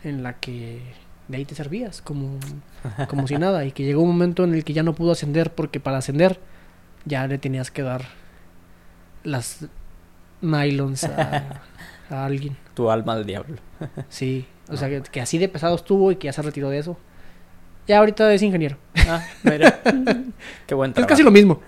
en 0.04 0.22
la 0.22 0.34
que 0.34 0.80
de 1.28 1.36
ahí 1.36 1.44
te 1.44 1.54
servías 1.54 2.02
como, 2.02 2.38
como 3.08 3.26
si 3.26 3.34
nada. 3.38 3.64
Y 3.64 3.72
que 3.72 3.84
llegó 3.84 4.02
un 4.02 4.08
momento 4.08 4.44
en 4.44 4.54
el 4.54 4.64
que 4.64 4.72
ya 4.72 4.82
no 4.82 4.94
pudo 4.94 5.12
ascender 5.12 5.52
porque 5.52 5.80
para 5.80 5.98
ascender 5.98 6.40
ya 7.04 7.26
le 7.26 7.38
tenías 7.38 7.70
que 7.70 7.82
dar 7.82 8.02
las 9.24 9.66
nylons 10.42 11.04
a, 11.04 11.62
a 12.10 12.24
alguien. 12.24 12.56
Tu 12.74 12.90
alma 12.90 13.14
al 13.14 13.24
diablo. 13.26 13.56
Sí, 14.10 14.46
o 14.68 14.76
sea, 14.76 14.88
que, 14.88 15.00
que 15.02 15.20
así 15.22 15.38
de 15.38 15.48
pesado 15.48 15.74
estuvo 15.74 16.12
y 16.12 16.16
que 16.16 16.26
ya 16.26 16.32
se 16.32 16.42
retiró 16.42 16.68
de 16.68 16.78
eso. 16.78 16.98
Ya 17.88 17.98
ahorita 17.98 18.32
es 18.34 18.42
ingeniero. 18.42 18.76
Ah, 19.08 19.24
mira. 19.42 19.80
Qué 20.66 20.74
buen 20.74 20.90
Es 20.90 20.94
trabajo. 20.94 21.08
casi 21.08 21.22
lo 21.22 21.30
mismo. 21.30 21.60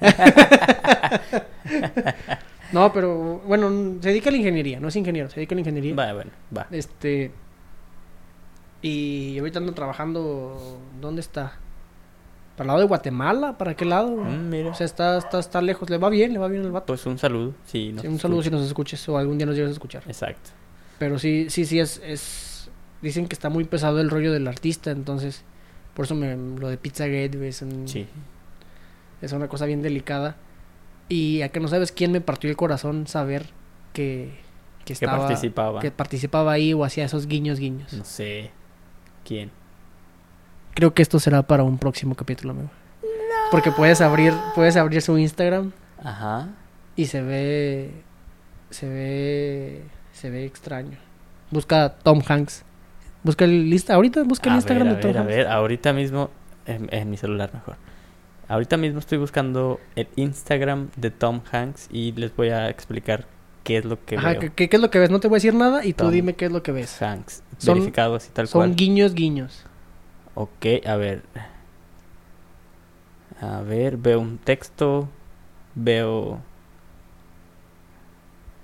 No, 2.73 2.93
pero 2.93 3.39
bueno, 3.47 3.71
se 4.01 4.09
dedica 4.09 4.31
a 4.31 4.33
la 4.33 4.39
ingeniería, 4.39 4.81
no 4.81 4.89
es 4.89 4.97
ingeniero, 4.97 5.29
se 5.31 5.37
dedica 5.37 5.55
a 5.55 5.57
la 5.57 5.61
ingeniería. 5.61 5.95
Va, 5.95 6.13
bueno, 6.13 6.31
va. 6.57 6.67
Este. 6.71 7.31
Y 8.81 9.39
ahorita 9.39 9.59
ando 9.59 9.73
trabajando. 9.75 10.81
¿Dónde 11.01 11.21
está? 11.21 11.53
¿Para 12.57 12.65
el 12.65 12.69
lado 12.69 12.81
de 12.81 12.87
Guatemala? 12.87 13.57
¿Para 13.57 13.75
qué 13.75 13.85
lado? 13.85 14.11
Mm, 14.17 14.49
mira. 14.49 14.71
O 14.71 14.75
sea, 14.75 14.85
está, 14.87 15.17
está, 15.19 15.39
está 15.39 15.63
lejos. 15.63 15.89
Le 15.89 15.99
va 15.99 16.11
bien, 16.11 16.33
le 16.33 16.39
va 16.39 16.49
bien 16.49 16.63
el 16.63 16.71
vato. 16.73 16.87
Pues 16.87 17.07
un 17.07 17.19
saludo. 17.19 17.55
Sí, 17.67 17.95
Sí, 18.01 18.07
un 18.09 18.19
saludo 18.19 18.43
si 18.43 18.51
nos 18.51 18.63
escuches 18.67 19.09
o 19.09 19.17
algún 19.19 19.39
día 19.39 19.47
nos 19.47 19.55
llegas 19.55 19.71
a 19.71 19.73
escuchar. 19.75 20.03
Exacto. 20.07 20.51
Pero 20.99 21.19
sí, 21.19 21.47
sí, 21.49 21.65
sí, 21.65 21.79
es, 21.81 22.01
es... 22.05 22.71
Dicen 23.01 23.27
que 23.27 23.35
está 23.35 23.49
muy 23.49 23.65
pesado 23.65 24.01
el 24.01 24.11
rollo 24.11 24.33
del 24.33 24.47
artista, 24.49 24.91
entonces... 24.91 25.45
Por 25.95 26.05
eso 26.07 26.15
me, 26.15 26.35
lo 26.37 26.69
de 26.69 26.77
Pizzagate, 26.79 27.37
güey, 27.37 27.49
es, 27.51 27.61
un- 27.63 27.87
Sí. 27.87 28.07
es 29.21 29.33
una 29.33 29.47
cosa 29.49 29.67
bien 29.67 29.83
delicada. 29.83 30.37
Y 31.13 31.43
a 31.43 31.51
que 31.51 31.61
no 31.61 31.69
sabes 31.69 31.93
quién 31.93 32.11
me 32.13 32.21
partió 32.23 32.49
el 32.49 32.57
corazón 32.57 33.07
saber 33.07 33.47
que... 33.93 34.41
Que, 34.79 34.85
Que 34.87 34.93
estaba, 34.95 35.19
participaba. 35.27 35.81
que 35.81 35.91
participaba 35.91 36.53
ahí 36.53 36.73
o 36.73 36.85
hacía 36.85 37.05
esos 37.05 37.27
guiños 37.27 37.59
guiños. 37.59 37.93
No 37.93 38.05
sé. 38.05 38.51
¿Quién? 39.25 39.51
Creo 40.75 40.95
que 40.95 41.03
esto 41.03 41.21
será 41.21 41.43
para 41.43 41.63
un 41.65 41.77
próximo 41.79 42.15
capítulo, 42.15 42.53
amigo. 42.53 42.71
Porque 43.51 43.71
puedes 43.71 44.01
abrir, 44.01 44.33
puedes 44.55 44.77
abrir 44.77 45.03
su 45.03 45.19
Instagram 45.19 45.73
Ajá. 46.03 46.49
y 46.97 47.05
se 47.07 47.21
ve... 47.21 47.91
Se 48.71 48.89
ve... 48.89 49.83
Se 50.13 50.31
ve 50.31 50.47
extraño. 50.47 50.97
Busca 51.51 51.95
Tom 52.03 52.23
Hanks. 52.27 52.65
Busca 53.23 53.45
el 53.45 53.69
lista. 53.69 53.95
Ahorita 53.95 54.23
busca 54.25 54.49
el 54.49 54.55
a 54.55 54.57
Instagram 54.57 54.89
ver, 54.89 54.95
a 54.95 54.97
de 54.97 55.03
Tom 55.03 55.11
ver, 55.13 55.17
a 55.17 55.21
Hanks. 55.21 55.37
ver. 55.37 55.47
Ahorita 55.49 55.93
mismo. 55.93 56.31
En, 56.65 56.89
en 56.91 57.11
mi 57.11 57.17
celular 57.19 57.51
mejor. 57.53 57.77
Ahorita 58.49 58.77
mismo 58.77 58.99
estoy 58.99 59.19
buscando 59.19 59.81
el 59.97 60.09
Instagram 60.17 60.91
de 60.97 61.11
Tom 61.11 61.41
Hanks 61.51 61.89
y 61.91 62.13
les 62.13 62.35
voy 62.37 62.49
a 62.51 62.69
explicar 62.69 63.27
qué 63.65 63.79
es 63.79 63.85
lo 63.85 64.05
que 64.05 64.17
Ajá, 64.17 64.31
veo. 64.33 64.41
¿qué, 64.55 64.69
qué- 64.69 64.77
es 64.77 64.81
lo 64.83 64.91
que 64.91 64.99
ves? 64.99 65.11
No 65.11 65.21
te 65.21 65.29
voy 65.29 65.37
a 65.37 65.39
decir 65.39 65.55
nada 65.55 65.85
y 65.85 65.93
tú 65.95 66.05
Tom 66.05 66.13
dime 66.13 66.35
qué 66.35 66.47
es 66.47 66.53
lo 66.53 66.63
que 66.63 66.73
ves. 66.73 67.01
Hanks. 67.01 67.43
Son- 67.59 67.75
verificado 67.75 68.17
así 68.17 68.31
tal 68.33 68.49
Son 68.49 68.61
cual. 68.61 68.75
guiños, 68.77 69.15
guiños. 69.15 69.65
Ok, 70.35 70.67
a 70.87 70.97
ver. 70.97 71.23
A 73.41 73.61
ver, 73.63 73.97
veo 73.97 74.21
un 74.21 74.39
texto. 74.39 75.09
Veo. 75.75 76.41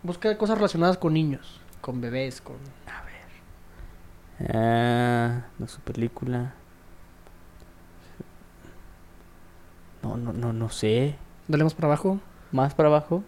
Busca 0.02 0.36
cosas 0.38 0.56
relacionadas 0.58 0.96
con 0.98 1.14
niños, 1.14 1.60
con 1.80 2.00
bebés, 2.00 2.40
con... 2.40 2.56
A 2.86 3.02
ver. 3.04 4.54
Ah, 4.54 5.42
no 5.58 5.66
su 5.68 5.80
película. 5.80 6.54
No, 10.08 10.16
no, 10.16 10.32
no, 10.32 10.52
no 10.52 10.68
sé. 10.70 11.14
Dale 11.48 11.64
más 11.64 11.74
para 11.74 11.88
abajo. 11.88 12.18
Más 12.52 12.74
para 12.74 12.88
abajo. 12.88 13.22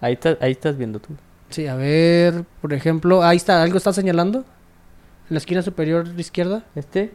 Ahí, 0.00 0.14
está, 0.14 0.36
ahí 0.40 0.52
estás 0.52 0.76
viendo 0.76 0.98
tú. 1.00 1.14
Sí, 1.50 1.66
a 1.66 1.74
ver, 1.76 2.44
por 2.60 2.72
ejemplo, 2.72 3.22
ahí 3.22 3.36
está, 3.36 3.62
¿algo 3.62 3.76
está 3.78 3.92
señalando? 3.92 4.38
En 4.40 4.44
la 5.30 5.38
esquina 5.38 5.62
superior 5.62 6.06
izquierda. 6.18 6.64
¿Este? 6.74 7.12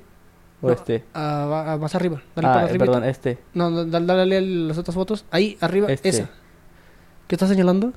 ¿O 0.62 0.68
No, 0.68 0.74
este? 0.74 1.04
ah, 1.14 1.78
más 1.80 1.94
arriba. 1.96 2.22
Dale 2.36 2.48
Ah, 2.48 2.54
para 2.54 2.66
arriba. 2.66 2.86
perdón, 2.86 3.04
este. 3.06 3.38
No, 3.54 3.70
no, 3.70 3.86
dale, 3.86 4.06
dale 4.06 4.38
a 4.38 4.42
las 4.42 4.78
otras 4.78 4.96
fotos. 4.96 5.26
Ahí, 5.32 5.58
arriba, 5.62 5.88
Este. 5.92 6.10
esa. 6.10 6.30
¿Qué 7.28 7.36
está 7.36 7.48
señalando? 7.48 7.94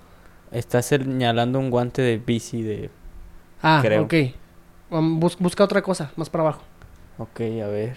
Está 0.50 0.82
señalando 0.82 1.58
un 1.58 1.70
guante 1.70 2.02
de 2.02 2.18
bici 2.18 2.62
de... 2.62 2.90
Ah, 3.62 3.80
Creo. 3.82 4.02
ok. 4.02 4.14
Um, 4.90 5.18
bus- 5.20 5.38
busca 5.38 5.64
otra 5.64 5.80
cosa, 5.80 6.12
más 6.16 6.28
para 6.28 6.42
abajo. 6.42 6.62
Ok, 7.18 7.40
a 7.64 7.68
ver. 7.68 7.96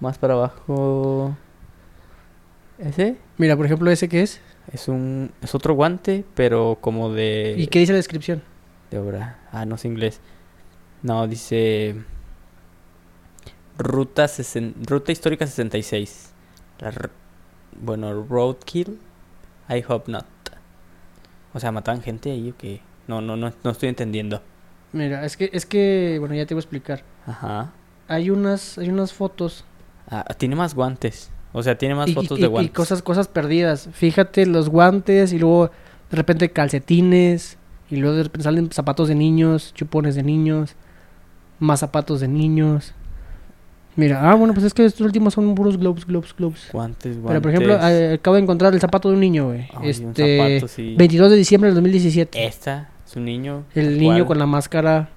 Más 0.00 0.16
para 0.16 0.34
abajo... 0.34 1.36
¿Ese? 2.80 3.16
Mira, 3.38 3.56
por 3.56 3.66
ejemplo, 3.66 3.90
ese 3.90 4.08
que 4.08 4.22
es. 4.22 4.40
Es 4.72 4.88
un... 4.88 5.32
Es 5.42 5.54
otro 5.54 5.74
guante, 5.74 6.24
pero 6.34 6.78
como 6.80 7.12
de... 7.12 7.54
¿Y 7.58 7.66
qué 7.66 7.80
dice 7.80 7.92
la 7.92 7.96
descripción? 7.98 8.42
De 8.90 8.98
obra. 8.98 9.38
Ah, 9.52 9.66
no 9.66 9.76
sé 9.76 9.88
inglés. 9.88 10.20
No, 11.02 11.26
dice... 11.28 11.96
Ruta, 13.78 14.24
sesen- 14.26 14.74
Ruta 14.86 15.12
histórica 15.12 15.46
66. 15.46 16.32
La 16.80 16.88
r- 16.88 17.10
Bueno, 17.80 18.22
roadkill. 18.24 18.98
I 19.68 19.84
hope 19.86 20.10
not. 20.10 20.26
O 21.52 21.60
sea, 21.60 21.72
mataban 21.72 22.02
gente 22.02 22.30
ahí 22.30 22.50
o 22.50 22.56
qué. 22.56 22.80
No, 23.08 23.20
no, 23.20 23.36
no, 23.36 23.52
no 23.64 23.70
estoy 23.70 23.88
entendiendo. 23.88 24.42
Mira, 24.92 25.24
es 25.24 25.36
que, 25.36 25.50
es 25.52 25.66
que, 25.66 26.16
bueno, 26.20 26.34
ya 26.34 26.46
te 26.46 26.54
voy 26.54 26.60
a 26.60 26.62
explicar. 26.62 27.02
Ajá. 27.26 27.72
Hay 28.08 28.30
unas, 28.30 28.76
hay 28.78 28.88
unas 28.88 29.12
fotos 29.12 29.64
Ah, 30.08 30.24
tiene 30.36 30.56
más 30.56 30.74
guantes. 30.74 31.30
O 31.52 31.62
sea, 31.62 31.76
tiene 31.76 31.94
más 31.94 32.08
y, 32.08 32.14
fotos 32.14 32.38
y- 32.38 32.42
de 32.42 32.46
y 32.46 32.50
guantes. 32.50 32.74
cosas, 32.74 33.02
cosas 33.02 33.28
perdidas. 33.28 33.88
Fíjate 33.92 34.46
los 34.46 34.68
guantes 34.68 35.32
y 35.32 35.38
luego 35.38 35.70
de 36.10 36.16
repente 36.16 36.50
calcetines 36.50 37.58
y 37.90 37.96
luego 37.96 38.16
de 38.16 38.22
repente 38.24 38.44
salen 38.44 38.70
zapatos 38.70 39.08
de 39.08 39.14
niños, 39.16 39.72
chupones 39.74 40.14
de 40.14 40.22
niños, 40.22 40.76
más 41.58 41.80
zapatos 41.80 42.20
de 42.20 42.28
niños. 42.28 42.94
Mira, 43.96 44.30
ah, 44.30 44.34
bueno, 44.36 44.54
pues 44.54 44.64
es 44.64 44.72
que 44.72 44.84
estos 44.84 45.00
últimos 45.00 45.34
son 45.34 45.54
puros 45.56 45.76
globes, 45.76 46.06
globes, 46.06 46.34
globes. 46.36 46.68
Guantes, 46.72 47.16
guantes. 47.20 47.28
Pero 47.28 47.42
por 47.42 47.50
ejemplo, 47.50 47.88
eh, 47.88 48.14
acabo 48.14 48.36
de 48.36 48.42
encontrar 48.42 48.72
el 48.72 48.80
zapato 48.80 49.08
de 49.08 49.14
un 49.14 49.20
niño, 49.20 49.46
güey. 49.46 49.68
Ay, 49.74 49.78
un 49.78 49.84
este, 50.10 50.38
zapato, 50.38 50.68
sí. 50.68 50.94
22 50.96 51.30
de 51.30 51.36
diciembre 51.36 51.68
del 51.68 51.74
2017. 51.74 52.46
Esta 52.46 52.88
es 53.06 53.16
un 53.16 53.24
niño. 53.24 53.64
El 53.74 53.98
niño 53.98 54.24
con 54.26 54.38
la 54.38 54.46
máscara. 54.46 55.10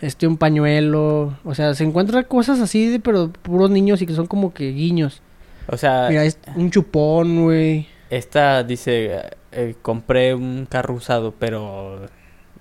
Este, 0.00 0.26
un 0.26 0.36
pañuelo. 0.36 1.38
O 1.44 1.54
sea, 1.54 1.74
se 1.74 1.84
encuentran 1.84 2.24
cosas 2.24 2.60
así, 2.60 2.88
de, 2.90 3.00
pero 3.00 3.30
puros 3.30 3.70
niños 3.70 4.02
y 4.02 4.06
que 4.06 4.14
son 4.14 4.26
como 4.26 4.52
que 4.52 4.70
guiños. 4.72 5.22
O 5.68 5.76
sea, 5.76 6.06
Mira, 6.08 6.24
es 6.24 6.38
un 6.54 6.70
chupón, 6.70 7.44
güey. 7.44 7.88
esta 8.10 8.62
dice... 8.62 9.20
eh, 9.52 9.74
compré 9.82 10.34
un 10.34 10.66
carro 10.68 10.94
usado, 10.94 11.32
pero... 11.38 12.06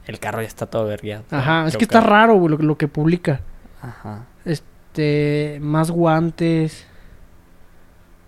El 0.08 0.19
carro 0.19 0.41
ya 0.41 0.48
está 0.48 0.67
todo 0.67 0.86
vergueado. 0.86 1.24
Ajá, 1.32 1.65
es 1.67 1.78
que 1.78 1.84
está 1.84 2.00
raro, 2.00 2.36
güey, 2.36 2.52
lo, 2.52 2.58
lo 2.60 2.78
que 2.78 2.88
publica. 2.88 3.41
Ajá. 3.82 4.26
Este, 4.45 5.58
más 5.62 5.89
guantes. 5.89 6.86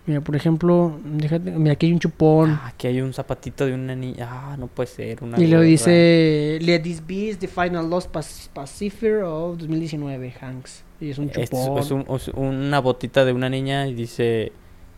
Mira, 0.08 0.22
por 0.22 0.36
ejemplo, 0.36 0.98
déjate, 1.04 1.52
mira, 1.52 1.74
aquí 1.74 1.86
hay 1.88 1.92
un 1.94 2.00
chupón. 2.00 2.52
Ah, 2.52 2.68
aquí 2.70 2.88
hay 2.88 3.02
un 3.02 3.14
zapatito 3.14 3.66
de 3.66 3.74
una 3.74 3.94
niña. 3.96 4.28
Ah, 4.30 4.56
no 4.58 4.68
puede 4.68 4.88
ser. 4.88 5.22
Una 5.24 5.40
y 5.40 5.48
luego 5.48 5.64
dice, 5.64 6.58
Let 6.62 6.80
this 6.80 7.06
be 7.06 7.36
the 7.40 7.48
final 7.48 7.88
lost 7.90 8.10
Pac- 8.12 8.50
Pacifier 8.54 9.24
of 9.24 9.58
2019, 9.60 10.34
Hanks. 10.42 10.84
Y 11.02 11.10
es 11.12 11.18
un 11.20 11.30
chupón. 11.30 11.78
es 11.78 11.92
un- 11.92 12.06
es 12.10 12.28
una 12.30 12.80
botita 12.80 13.24
de 13.26 13.34
una 13.34 13.50
niña 13.50 13.86
y 13.88 13.94
dice... 13.94 14.52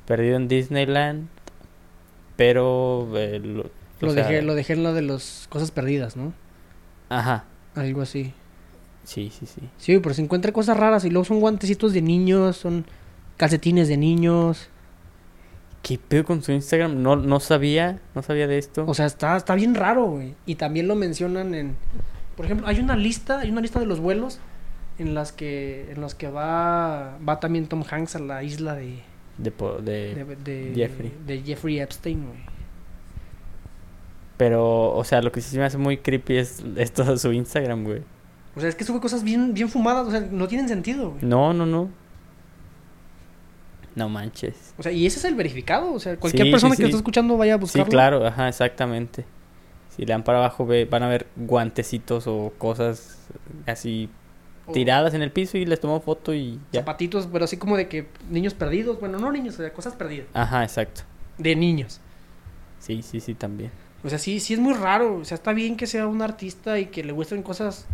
Perdido 0.05 0.37
en 0.37 0.47
Disneyland. 0.47 1.27
Pero... 2.35 3.09
eh, 3.15 3.39
lo, 3.43 3.69
Lo, 3.99 4.13
sea, 4.13 4.27
dejé, 4.27 4.41
lo 4.41 4.55
dejé 4.55 4.73
en 4.73 4.83
lo 4.83 4.93
de 4.93 5.01
las 5.01 5.47
cosas 5.49 5.71
perdidas, 5.71 6.15
¿no? 6.15 6.33
Ajá. 7.09 7.45
Algo 7.75 8.01
así. 8.01 8.33
Sí, 9.03 9.31
sí, 9.37 9.45
sí. 9.45 9.61
Sí, 9.77 9.99
pero 9.99 10.13
se 10.15 10.21
encuentra 10.21 10.51
cosas 10.51 10.77
raras 10.77 11.03
y 11.05 11.09
luego 11.09 11.25
son 11.25 11.39
guantecitos 11.39 11.93
de 11.93 12.01
niños, 12.01 12.57
son 12.57 12.85
calcetines 13.37 13.87
de 13.87 13.97
niños. 13.97 14.69
¿Qué 15.81 15.97
pedo 15.97 16.25
con 16.25 16.43
su 16.43 16.51
Instagram? 16.51 17.01
No, 17.01 17.15
no 17.15 17.39
sabía. 17.39 17.99
No 18.15 18.21
sabía 18.21 18.47
de 18.47 18.57
esto. 18.57 18.85
O 18.87 18.93
sea, 18.93 19.05
está, 19.05 19.37
está 19.37 19.55
bien 19.55 19.75
raro, 19.75 20.05
güey. 20.05 20.35
Y 20.45 20.55
también 20.55 20.87
lo 20.87 20.95
mencionan 20.95 21.55
en... 21.55 21.75
Por 22.35 22.45
ejemplo, 22.45 22.67
hay 22.67 22.79
una 22.79 22.95
lista, 22.95 23.39
hay 23.39 23.49
una 23.51 23.61
lista 23.61 23.79
de 23.79 23.85
los 23.85 23.99
vuelos 23.99 24.39
en 24.97 25.13
las 25.15 25.31
que 25.31 25.89
en 25.93 26.01
las 26.01 26.13
que 26.15 26.29
va 26.29 27.17
va 27.27 27.39
también 27.39 27.67
Tom 27.67 27.83
Hanks 27.89 28.15
a 28.17 28.19
la 28.19 28.43
isla 28.43 28.75
de 28.75 28.99
de, 29.37 29.51
po- 29.51 29.77
de- 29.77 30.13
de, 30.15 30.35
de- 30.35 30.73
Jeffrey. 30.75 31.13
de 31.25 31.41
Jeffrey 31.41 31.79
Epstein, 31.79 32.25
güey. 32.25 32.39
Pero, 34.37 34.93
o 34.95 35.03
sea, 35.03 35.21
lo 35.21 35.31
que 35.31 35.41
sí 35.41 35.57
me 35.57 35.65
hace 35.65 35.77
muy 35.77 35.97
creepy 35.97 36.37
es, 36.37 36.63
es 36.77 36.91
todo 36.93 37.17
su 37.17 37.31
Instagram, 37.33 37.83
güey. 37.83 38.01
O 38.55 38.59
sea, 38.59 38.69
es 38.69 38.75
que 38.75 38.83
sube 38.83 38.99
cosas 38.99 39.23
bien 39.23 39.53
bien 39.53 39.69
fumadas, 39.69 40.07
o 40.07 40.11
sea, 40.11 40.21
no 40.31 40.47
tienen 40.47 40.67
sentido, 40.69 41.11
güey. 41.11 41.23
No, 41.25 41.53
no, 41.53 41.65
no. 41.65 41.89
No 43.95 44.07
manches. 44.09 44.73
O 44.77 44.83
sea, 44.83 44.91
y 44.91 45.05
ese 45.05 45.19
es 45.19 45.25
el 45.25 45.35
verificado, 45.35 45.91
o 45.93 45.99
sea, 45.99 46.15
cualquier 46.17 46.45
Sí, 46.47 46.51
persona 46.51 46.75
sí, 46.75 46.77
que 46.77 46.83
sí. 46.87 46.89
esté 46.91 46.97
escuchando 46.97 47.37
vaya 47.37 47.55
a 47.55 47.57
Sí, 47.57 47.61
buscarlo. 47.61 47.89
claro, 47.89 48.25
ajá, 48.27 48.47
exactamente. 48.47 49.25
Si 49.95 50.03
le 50.05 50.13
dan 50.13 50.23
para 50.23 50.37
abajo, 50.37 50.65
ve- 50.65 50.85
van 50.85 51.03
a 51.03 51.07
ver 51.09 51.27
guantecitos 51.35 52.25
o 52.27 52.53
cosas 52.57 53.17
así 53.65 54.09
O 54.65 54.71
tiradas 54.71 55.13
en 55.13 55.21
el 55.21 55.31
piso 55.31 55.57
y 55.57 55.65
les 55.65 55.79
tomó 55.79 55.99
foto 55.99 56.33
y 56.33 56.59
ya. 56.71 56.81
Zapatitos, 56.81 57.27
pero 57.31 57.45
así 57.45 57.57
como 57.57 57.75
de 57.75 57.87
que 57.87 58.07
niños 58.29 58.53
perdidos, 58.53 58.99
bueno, 58.99 59.17
no 59.19 59.31
niños, 59.31 59.55
o 59.55 59.57
sea, 59.57 59.73
cosas 59.73 59.95
perdidas 59.95 60.27
Ajá, 60.33 60.63
exacto. 60.63 61.01
de 61.37 61.55
niños. 61.55 61.99
Sí, 62.79 63.01
sí, 63.01 63.19
sí, 63.19 63.33
también. 63.33 63.71
O 64.03 64.09
sea, 64.09 64.17
sí, 64.19 64.39
sí 64.39 64.53
es 64.53 64.59
muy 64.59 64.73
raro. 64.73 65.17
O 65.17 65.25
sea, 65.25 65.35
está 65.35 65.51
bien 65.51 65.75
que 65.75 65.85
sea 65.87 66.07
un 66.07 66.21
artista 66.21 66.79
y 66.79 66.85
que 66.85 67.03
le 67.03 67.11
gusten 67.11 67.43
cosas 67.43 67.85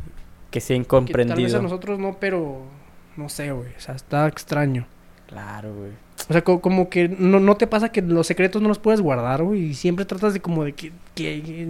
Que 0.52 0.60
sea 0.62 0.78
que 0.84 1.14
tal 1.26 1.36
vez 1.42 1.56
a 1.56 1.62
nosotros 1.62 1.98
no, 1.98 2.18
pero 2.20 2.62
no 3.18 3.30
sé, 3.30 3.52
güey. 3.52 3.70
O 3.76 3.80
sea, 3.80 3.96
está 3.96 4.28
extraño. 4.28 4.86
Claro, 5.28 5.74
güey. 5.76 5.92
O 6.30 6.34
sea, 6.34 6.44
co- 6.44 6.62
como 6.62 6.90
que 6.90 7.08
no, 7.10 7.40
no 7.40 7.56
te 7.58 7.68
pasa 7.68 7.90
que 7.90 8.02
los 8.02 8.26
secretos 8.28 8.62
no 8.62 8.68
los 8.68 8.80
puedes 8.80 9.02
guardar, 9.02 9.44
güey. 9.44 9.62
Y 9.66 9.74
siempre 9.74 10.06
tratas 10.06 10.34
de 10.34 10.40
como 10.40 10.64
de 10.64 10.74
que, 10.74 10.92
que- 11.14 11.42
que 11.44 11.68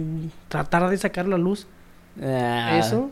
tratar 0.48 0.88
de 0.88 0.96
sacar 0.98 1.26
la 1.28 1.38
luz. 1.38 1.66
Ah, 2.22 2.78
Eso. 2.78 3.10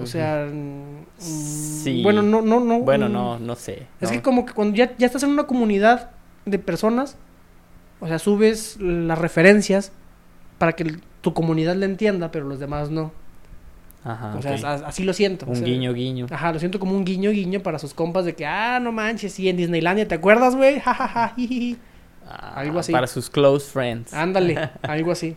O 0.00 0.06
sea, 0.06 0.46
mm, 0.52 1.06
Sí. 1.18 2.02
bueno, 2.04 2.22
no, 2.22 2.40
no, 2.42 2.60
no. 2.60 2.80
Bueno, 2.80 3.08
mm, 3.08 3.12
no, 3.12 3.38
no 3.40 3.56
sé. 3.56 3.86
Es 4.00 4.10
no. 4.10 4.16
que 4.16 4.22
como 4.22 4.46
que 4.46 4.52
cuando 4.52 4.76
ya, 4.76 4.96
ya 4.96 5.06
estás 5.06 5.22
en 5.24 5.30
una 5.30 5.44
comunidad 5.44 6.10
de 6.44 6.58
personas, 6.60 7.16
o 7.98 8.06
sea, 8.06 8.18
subes 8.20 8.76
las 8.80 9.18
referencias 9.18 9.90
para 10.58 10.74
que 10.74 10.98
tu 11.20 11.34
comunidad 11.34 11.74
la 11.74 11.86
entienda, 11.86 12.30
pero 12.30 12.44
los 12.46 12.60
demás 12.60 12.90
no. 12.90 13.10
Ajá, 14.04 14.34
o 14.36 14.42
sea, 14.42 14.74
así 14.86 15.04
lo 15.04 15.12
siento. 15.12 15.46
o 15.46 15.50
Un 15.50 15.56
sea, 15.56 15.64
guiño, 15.66 15.92
guiño. 15.92 16.26
Ajá, 16.30 16.52
lo 16.52 16.58
siento 16.58 16.78
como 16.80 16.96
un 16.96 17.04
guiño, 17.04 17.30
guiño 17.30 17.60
para 17.62 17.78
sus 17.78 17.94
compas 17.94 18.24
de 18.24 18.34
que, 18.34 18.44
ah, 18.44 18.80
no 18.80 18.90
manches, 18.90 19.32
sí, 19.32 19.48
en 19.48 19.56
Disneylandia, 19.56 20.08
¿te 20.08 20.16
acuerdas, 20.16 20.56
güey? 20.56 20.80
Ja, 20.80 20.94
ja, 20.94 21.08
ja. 21.08 21.34
Ah, 22.26 22.54
algo 22.56 22.78
así. 22.78 22.92
Para 22.92 23.06
sus 23.06 23.30
close 23.30 23.70
friends. 23.70 24.12
Ándale, 24.12 24.70
algo 24.82 25.12
así. 25.12 25.36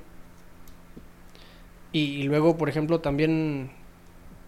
Y, 1.92 2.00
y 2.00 2.24
luego, 2.24 2.58
por 2.58 2.68
ejemplo, 2.70 3.00
también, 3.00 3.70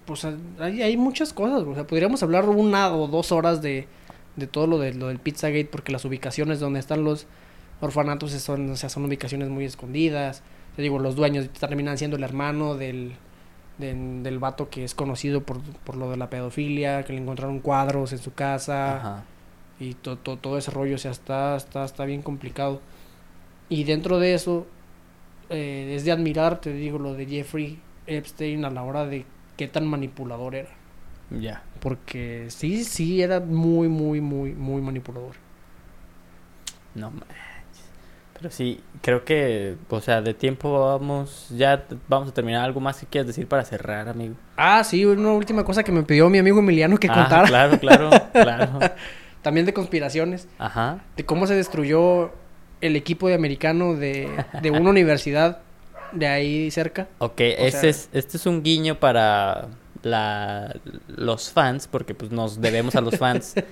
pues 0.06 0.26
hay, 0.60 0.82
hay 0.82 0.98
muchas 0.98 1.32
cosas, 1.34 1.62
o 1.62 1.76
sea, 1.76 1.86
podríamos 1.86 2.22
hablar 2.24 2.50
una 2.50 2.94
o 2.94 3.08
dos 3.08 3.32
horas 3.32 3.62
de, 3.62 3.88
de 4.36 4.48
todo 4.48 4.68
lo, 4.68 4.80
de, 4.80 4.94
lo 4.94 5.08
del 5.08 5.20
Pizzagate, 5.20 5.66
porque 5.72 5.92
las 5.92 6.06
ubicaciones 6.06 6.60
donde 6.60 6.80
están 6.80 7.04
los 7.04 7.28
orfanatos 7.82 8.32
son, 8.32 8.72
o 8.72 8.76
sea, 8.76 8.90
son 8.90 9.06
ubicaciones 9.06 9.50
muy 9.50 9.66
escondidas. 9.66 10.42
Te 10.76 10.82
digo, 10.82 11.00
los 11.00 11.16
dueños 11.16 11.50
terminan 11.50 11.98
siendo 11.98 12.18
el 12.18 12.24
hermano 12.24 12.76
del, 12.76 13.14
del, 13.78 14.24
del 14.24 14.40
vato 14.40 14.70
que 14.70 14.84
es 14.84 14.96
conocido 14.96 15.42
por, 15.44 15.62
por 15.84 15.96
lo 15.96 16.10
de 16.12 16.18
la 16.18 16.30
pedofilia, 16.30 17.04
que 17.04 17.14
le 17.14 17.20
encontraron 17.20 17.60
cuadros 17.60 18.12
en 18.14 18.20
su 18.20 18.34
casa 18.34 18.98
Ajá. 18.98 19.24
y 19.80 19.94
to- 19.96 20.18
to- 20.18 20.38
todo 20.38 20.58
ese 20.58 20.72
rollo, 20.72 20.96
o 20.96 20.98
sea, 20.98 21.12
está, 21.12 21.56
está, 21.56 21.84
está 21.86 22.06
bien 22.06 22.22
complicado. 22.22 22.82
Y 23.70 23.84
dentro 23.84 24.20
de 24.20 24.34
eso, 24.34 24.66
eh, 25.50 25.94
es 25.96 26.06
de 26.06 26.12
admirar, 26.12 26.60
te 26.62 26.74
digo, 26.74 27.00
lo 27.00 27.14
de 27.14 27.26
Jeffrey 27.26 27.80
Epstein 28.08 28.66
a 28.66 28.70
la 28.70 28.84
hora 28.84 29.06
de 29.06 29.26
qué 29.58 29.68
tan 29.68 29.86
manipulador 29.88 30.56
era. 30.56 30.70
Ya. 31.30 31.62
Porque 31.82 32.46
sí, 32.50 32.84
sí, 32.86 33.22
era 33.22 33.40
muy, 33.42 33.90
muy, 33.90 34.22
muy, 34.22 34.54
muy 34.54 34.82
manipulador. 34.82 35.36
No 36.96 37.12
manches. 37.12 37.38
Pero 38.38 38.52
sí, 38.52 38.80
creo 39.02 39.26
que, 39.26 39.76
o 39.90 40.00
sea, 40.00 40.22
de 40.22 40.34
tiempo 40.34 40.86
vamos, 40.88 41.48
ya 41.50 41.86
vamos 42.08 42.30
a 42.30 42.34
terminar. 42.34 42.64
¿Algo 42.64 42.80
más 42.80 43.00
que 43.00 43.06
quieras 43.08 43.28
decir 43.28 43.48
para 43.48 43.66
cerrar, 43.66 44.08
amigo? 44.10 44.36
Ah, 44.56 44.84
sí, 44.84 45.06
una 45.06 45.32
última 45.32 45.64
cosa 45.64 45.84
que 45.84 45.92
me 45.92 46.04
pidió 46.04 46.30
mi 46.30 46.38
amigo 46.38 46.60
Emiliano 46.60 46.98
que 46.98 47.08
Ah, 47.10 47.14
contara, 47.16 47.48
Claro, 47.48 47.80
claro, 47.80 48.10
claro. 48.32 48.80
también 49.42 49.66
de 49.66 49.74
conspiraciones, 49.74 50.48
Ajá. 50.60 51.00
de 51.16 51.26
cómo 51.26 51.48
se 51.48 51.56
destruyó 51.56 52.32
el 52.82 52.96
equipo 52.96 53.28
de 53.28 53.34
americano 53.34 53.96
de, 53.96 54.30
de 54.62 54.72
una 54.72 54.90
universidad 54.92 55.60
de 56.12 56.28
ahí 56.28 56.70
cerca. 56.70 57.08
Ok, 57.18 57.40
este, 57.42 57.72
sea- 57.72 57.90
es, 57.90 58.10
este 58.14 58.38
es 58.38 58.46
un 58.46 58.62
guiño 58.62 59.00
para 59.00 59.68
la, 60.04 60.76
los 61.08 61.50
fans, 61.52 61.88
porque 61.88 62.14
pues 62.14 62.32
nos 62.32 62.62
debemos 62.62 62.96
a 62.96 63.02
los 63.02 63.18
fans. 63.18 63.56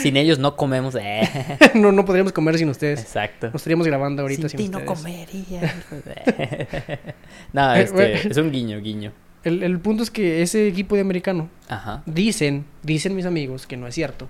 Sin 0.00 0.16
ellos 0.16 0.38
no 0.38 0.56
comemos. 0.56 0.94
eh. 1.00 1.28
no, 1.74 1.92
no 1.92 2.04
podríamos 2.04 2.32
comer 2.32 2.56
sin 2.58 2.68
ustedes. 2.68 3.00
Exacto. 3.00 3.46
Nos 3.48 3.56
estaríamos 3.56 3.86
grabando 3.86 4.22
ahorita 4.22 4.48
Sin 4.48 4.58
sin, 4.58 4.58
ti 4.58 4.68
no 4.72 4.78
ustedes. 4.78 4.98
comería. 4.98 5.74
no, 7.52 7.74
Eh, 7.74 7.82
este, 7.82 7.94
bueno. 7.94 8.14
es 8.30 8.36
un 8.36 8.50
guiño, 8.52 8.80
guiño. 8.80 9.12
El, 9.44 9.62
el 9.62 9.78
punto 9.80 10.02
es 10.02 10.10
que 10.10 10.42
ese 10.42 10.68
equipo 10.68 10.94
de 10.94 11.00
americano 11.00 11.48
Ajá. 11.68 12.02
dicen, 12.06 12.64
dicen 12.82 13.14
mis 13.16 13.26
amigos 13.26 13.66
que 13.66 13.76
no 13.76 13.86
es 13.88 13.94
cierto, 13.94 14.28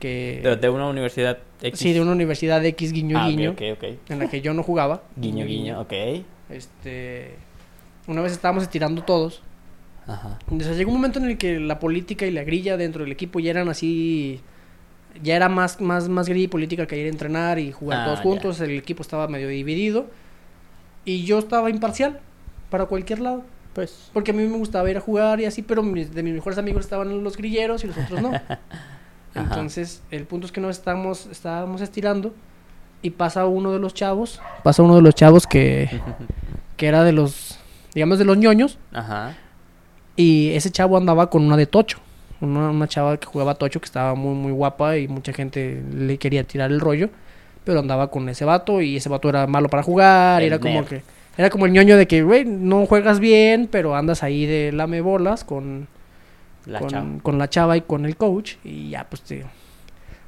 que... 0.00 0.40
De, 0.42 0.56
de 0.56 0.68
una 0.68 0.88
universidad 0.88 1.38
X. 1.62 1.78
Sí, 1.78 1.92
de 1.92 2.00
una 2.00 2.10
universidad 2.12 2.64
X 2.64 2.92
guiño 2.92 3.18
Ah, 3.18 3.26
ok, 3.26 3.30
guiño, 3.30 3.50
ok, 3.52 3.62
ok. 3.74 3.84
en 4.10 4.18
la 4.18 4.28
que 4.28 4.40
yo 4.40 4.52
no 4.52 4.62
jugaba. 4.64 5.04
Guiño, 5.16 5.46
guiño, 5.46 5.80
ok. 5.80 5.92
Este, 6.50 7.36
una 8.08 8.20
vez 8.20 8.32
estábamos 8.32 8.64
estirando 8.64 9.02
todos. 9.04 9.42
Ajá. 10.08 10.40
Entonces 10.50 10.76
llegó 10.76 10.90
un 10.90 10.96
momento 10.96 11.20
en 11.20 11.26
el 11.26 11.38
que 11.38 11.60
la 11.60 11.78
política 11.78 12.26
y 12.26 12.32
la 12.32 12.42
grilla 12.42 12.76
dentro 12.76 13.04
del 13.04 13.12
equipo 13.12 13.38
ya 13.38 13.50
eran 13.52 13.68
así, 13.68 14.40
ya 15.22 15.36
era 15.36 15.48
más, 15.48 15.80
más, 15.80 16.08
más 16.08 16.28
grilla 16.28 16.44
y 16.44 16.48
política 16.48 16.86
que 16.86 16.98
ir 16.98 17.06
a 17.06 17.08
entrenar 17.10 17.58
y 17.58 17.72
jugar 17.72 18.00
Ah, 18.00 18.04
todos 18.06 18.18
ya. 18.18 18.22
juntos. 18.22 18.60
El 18.60 18.70
equipo 18.72 19.02
estaba 19.02 19.26
medio 19.28 19.48
dividido 19.48 20.06
y 21.04 21.24
yo 21.24 21.38
estaba 21.38 21.68
imparcial 21.70 22.20
para 22.70 22.86
cualquier 22.86 23.20
lado. 23.20 23.42
Pues. 23.74 24.10
Porque 24.12 24.30
a 24.32 24.34
mí 24.34 24.42
me 24.46 24.56
gustaba 24.58 24.90
ir 24.90 24.96
a 24.98 25.00
jugar 25.00 25.40
y 25.40 25.46
así, 25.46 25.62
pero 25.62 25.82
mis, 25.82 26.14
de 26.14 26.22
mis 26.22 26.34
mejores 26.34 26.58
amigos 26.58 26.84
estaban 26.84 27.24
los 27.24 27.36
grilleros 27.36 27.82
y 27.84 27.88
los 27.88 27.96
otros 27.98 28.20
no. 28.22 28.32
Entonces, 29.34 30.02
el 30.10 30.24
punto 30.26 30.46
es 30.46 30.52
que 30.52 30.60
nos 30.60 30.76
estábamos, 30.76 31.26
estábamos 31.26 31.80
estirando 31.80 32.34
y 33.00 33.10
pasa 33.10 33.46
uno 33.46 33.72
de 33.72 33.78
los 33.78 33.94
chavos, 33.94 34.40
pasa 34.62 34.82
uno 34.82 34.94
de 34.96 35.02
los 35.02 35.14
chavos 35.14 35.46
que, 35.46 35.88
que 36.76 36.86
era 36.86 37.02
de 37.02 37.12
los, 37.12 37.58
digamos, 37.94 38.18
de 38.18 38.26
los 38.26 38.36
ñoños, 38.36 38.78
Ajá. 38.92 39.34
y 40.16 40.50
ese 40.50 40.70
chavo 40.70 40.98
andaba 40.98 41.30
con 41.30 41.44
una 41.46 41.56
de 41.56 41.64
Tocho, 41.66 41.98
una, 42.42 42.70
una 42.70 42.88
chava 42.88 43.16
que 43.16 43.26
jugaba 43.26 43.54
Tocho 43.54 43.80
que 43.80 43.86
estaba 43.86 44.14
muy, 44.14 44.34
muy 44.34 44.52
guapa 44.52 44.98
y 44.98 45.08
mucha 45.08 45.32
gente 45.32 45.82
le 45.94 46.18
quería 46.18 46.44
tirar 46.44 46.70
el 46.70 46.80
rollo, 46.80 47.08
pero 47.64 47.80
andaba 47.80 48.10
con 48.10 48.28
ese 48.28 48.44
vato 48.44 48.80
y 48.80 48.96
ese 48.96 49.08
vato 49.08 49.28
era 49.28 49.46
malo 49.46 49.68
para 49.68 49.82
jugar, 49.82 50.42
y 50.42 50.46
era 50.46 50.58
como 50.58 50.74
nerd. 50.74 50.86
que, 50.86 51.02
era 51.36 51.48
como 51.48 51.66
el 51.66 51.72
ñoño 51.72 51.96
de 51.96 52.06
que, 52.06 52.22
güey, 52.22 52.44
no 52.44 52.84
juegas 52.86 53.20
bien, 53.20 53.68
pero 53.70 53.94
andas 53.94 54.22
ahí 54.22 54.44
de 54.44 54.72
lame 54.72 55.00
bolas 55.00 55.44
con 55.44 55.88
La 56.66 56.80
con, 56.80 56.88
chava. 56.88 57.06
con 57.22 57.38
la 57.38 57.48
chava 57.48 57.76
y 57.76 57.82
con 57.82 58.04
el 58.04 58.16
coach 58.16 58.54
y 58.64 58.90
ya 58.90 59.04
pues 59.08 59.22
te, 59.22 59.44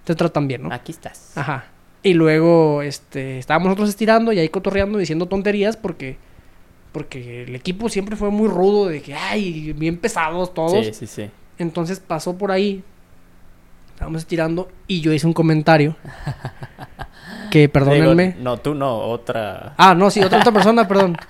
te 0.05 0.15
tratan 0.15 0.49
bien, 0.49 0.63
¿no? 0.63 0.73
Aquí 0.73 0.93
estás. 0.93 1.37
Ajá. 1.37 1.67
Y 2.03 2.15
luego 2.15 2.83
este 2.83 3.39
estábamos 3.39 3.69
nosotros 3.69 3.89
estirando 3.89 4.33
y 4.33 4.39
ahí 4.39 4.49
cotorreando 4.49 4.99
diciendo 4.99 5.27
tonterías 5.27 5.77
porque 5.77 6.17
porque 6.93 7.43
el 7.43 7.55
equipo 7.57 7.89
siempre 7.89 8.15
fue 8.15 8.31
muy 8.31 8.47
rudo 8.49 8.87
de 8.87 9.03
que 9.03 9.15
ay, 9.15 9.73
bien 9.73 9.97
pesados 9.97 10.55
todos. 10.55 10.87
Sí, 10.87 10.93
sí, 10.93 11.07
sí. 11.07 11.31
Entonces 11.59 12.01
pasó 12.01 12.37
por 12.37 12.51
ahí. 12.53 12.83
Estábamos 13.93 14.23
estirando 14.23 14.69
y 14.89 15.01
yo 15.01 15.13
hice 15.13 15.27
un 15.27 15.33
comentario 15.33 15.95
que 17.51 17.69
perdónenme. 17.69 18.33
Digo, 18.33 18.41
no, 18.43 18.57
tú 18.59 18.75
no, 18.75 18.97
otra. 18.99 19.75
Ah, 19.77 19.95
no, 19.95 20.11
sí, 20.11 20.21
otra, 20.23 20.39
otra 20.41 20.53
persona, 20.53 20.87
perdón. 20.89 21.17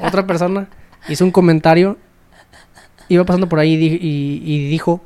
Otra 0.00 0.26
persona 0.26 0.66
hizo 1.08 1.24
un 1.26 1.30
comentario. 1.30 1.98
Iba 3.08 3.24
pasando 3.24 3.48
por 3.48 3.58
ahí 3.58 3.74
y- 3.74 4.42
y 4.44 4.68
dijo, 4.70 5.02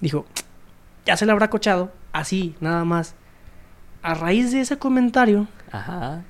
dijo, 0.00 0.26
ya 1.06 1.16
se 1.16 1.26
le 1.26 1.32
habrá 1.32 1.48
cochado, 1.48 1.92
así, 2.12 2.56
nada 2.60 2.84
más. 2.84 3.14
A 4.02 4.14
raíz 4.14 4.50
de 4.52 4.60
ese 4.62 4.78
comentario, 4.78 5.46
Ajá. 5.70 6.22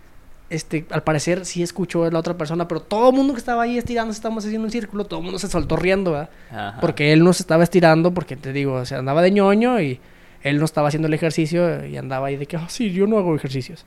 Este, 0.53 0.85
al 0.91 1.03
parecer 1.03 1.47
sí 1.47 1.63
escuchó 1.63 2.05
a 2.05 2.11
la 2.11 2.19
otra 2.19 2.37
persona, 2.37 2.69
pero 2.69 2.81
todo 2.83 3.11
el 3.11 3.17
mundo 3.17 3.33
que 3.33 3.39
estaba 3.39 3.63
ahí 3.63 3.79
estirando, 3.79 4.13
estábamos 4.13 4.45
haciendo 4.45 4.67
un 4.67 4.71
círculo, 4.71 5.05
todo 5.05 5.21
el 5.21 5.25
mundo 5.25 5.39
se 5.39 5.49
soltó 5.49 5.77
riendo, 5.77 6.13
¿verdad? 6.13 6.31
Ajá. 6.51 6.79
Porque 6.81 7.13
él 7.13 7.25
no 7.25 7.33
se 7.33 7.43
estaba 7.43 7.65
estirando, 7.65 8.13
porque 8.13 8.37
te 8.37 8.53
digo, 8.53 8.75
o 8.75 8.85
sea, 8.85 8.99
andaba 8.99 9.23
de 9.23 9.31
ñoño 9.31 9.81
y 9.81 9.99
él 10.43 10.59
no 10.59 10.65
estaba 10.65 10.89
haciendo 10.89 11.09
el 11.09 11.15
ejercicio 11.15 11.87
y 11.87 11.97
andaba 11.97 12.27
ahí 12.27 12.37
de 12.37 12.47
que, 12.47 12.57
ah, 12.57 12.67
sí, 12.69 12.93
yo 12.93 13.07
no 13.07 13.17
hago 13.17 13.35
ejercicios. 13.35 13.87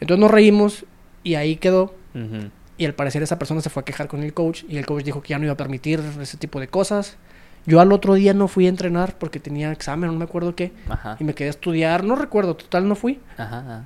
Entonces 0.00 0.20
nos 0.20 0.30
reímos 0.30 0.84
y 1.24 1.34
ahí 1.34 1.56
quedó. 1.56 1.94
Y 2.78 2.84
al 2.84 2.94
parecer 2.94 3.22
esa 3.22 3.38
persona 3.38 3.60
se 3.60 3.70
fue 3.70 3.80
a 3.80 3.84
quejar 3.84 4.06
con 4.08 4.22
el 4.22 4.32
coach 4.34 4.64
y 4.68 4.76
el 4.76 4.86
coach 4.86 5.04
dijo 5.04 5.22
que 5.22 5.30
ya 5.30 5.38
no 5.38 5.44
iba 5.44 5.54
a 5.54 5.56
permitir 5.56 6.00
ese 6.20 6.36
tipo 6.36 6.60
de 6.60 6.68
cosas. 6.68 7.16
Yo 7.66 7.80
al 7.80 7.92
otro 7.92 8.14
día 8.14 8.34
no 8.34 8.48
fui 8.48 8.66
a 8.66 8.68
entrenar 8.68 9.16
porque 9.18 9.38
tenía 9.38 9.70
examen, 9.72 10.10
no 10.10 10.16
me 10.16 10.24
acuerdo 10.24 10.54
qué, 10.56 10.72
Ajá. 10.88 11.16
y 11.20 11.24
me 11.24 11.34
quedé 11.34 11.48
a 11.48 11.50
estudiar, 11.50 12.02
no 12.02 12.16
recuerdo, 12.16 12.56
total 12.56 12.88
no 12.88 12.96
fui. 12.96 13.20
Ajá. 13.36 13.84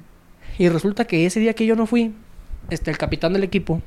Y 0.59 0.69
resulta 0.69 1.05
que 1.05 1.27
ese 1.27 1.41
día 1.41 1.55
que 1.55 1.67
yo 1.67 1.77
no 1.77 1.87
fui, 1.87 2.13
este 2.71 2.91
el 2.91 2.99
capitán 2.99 3.33
del 3.33 3.45
equipo, 3.45 3.83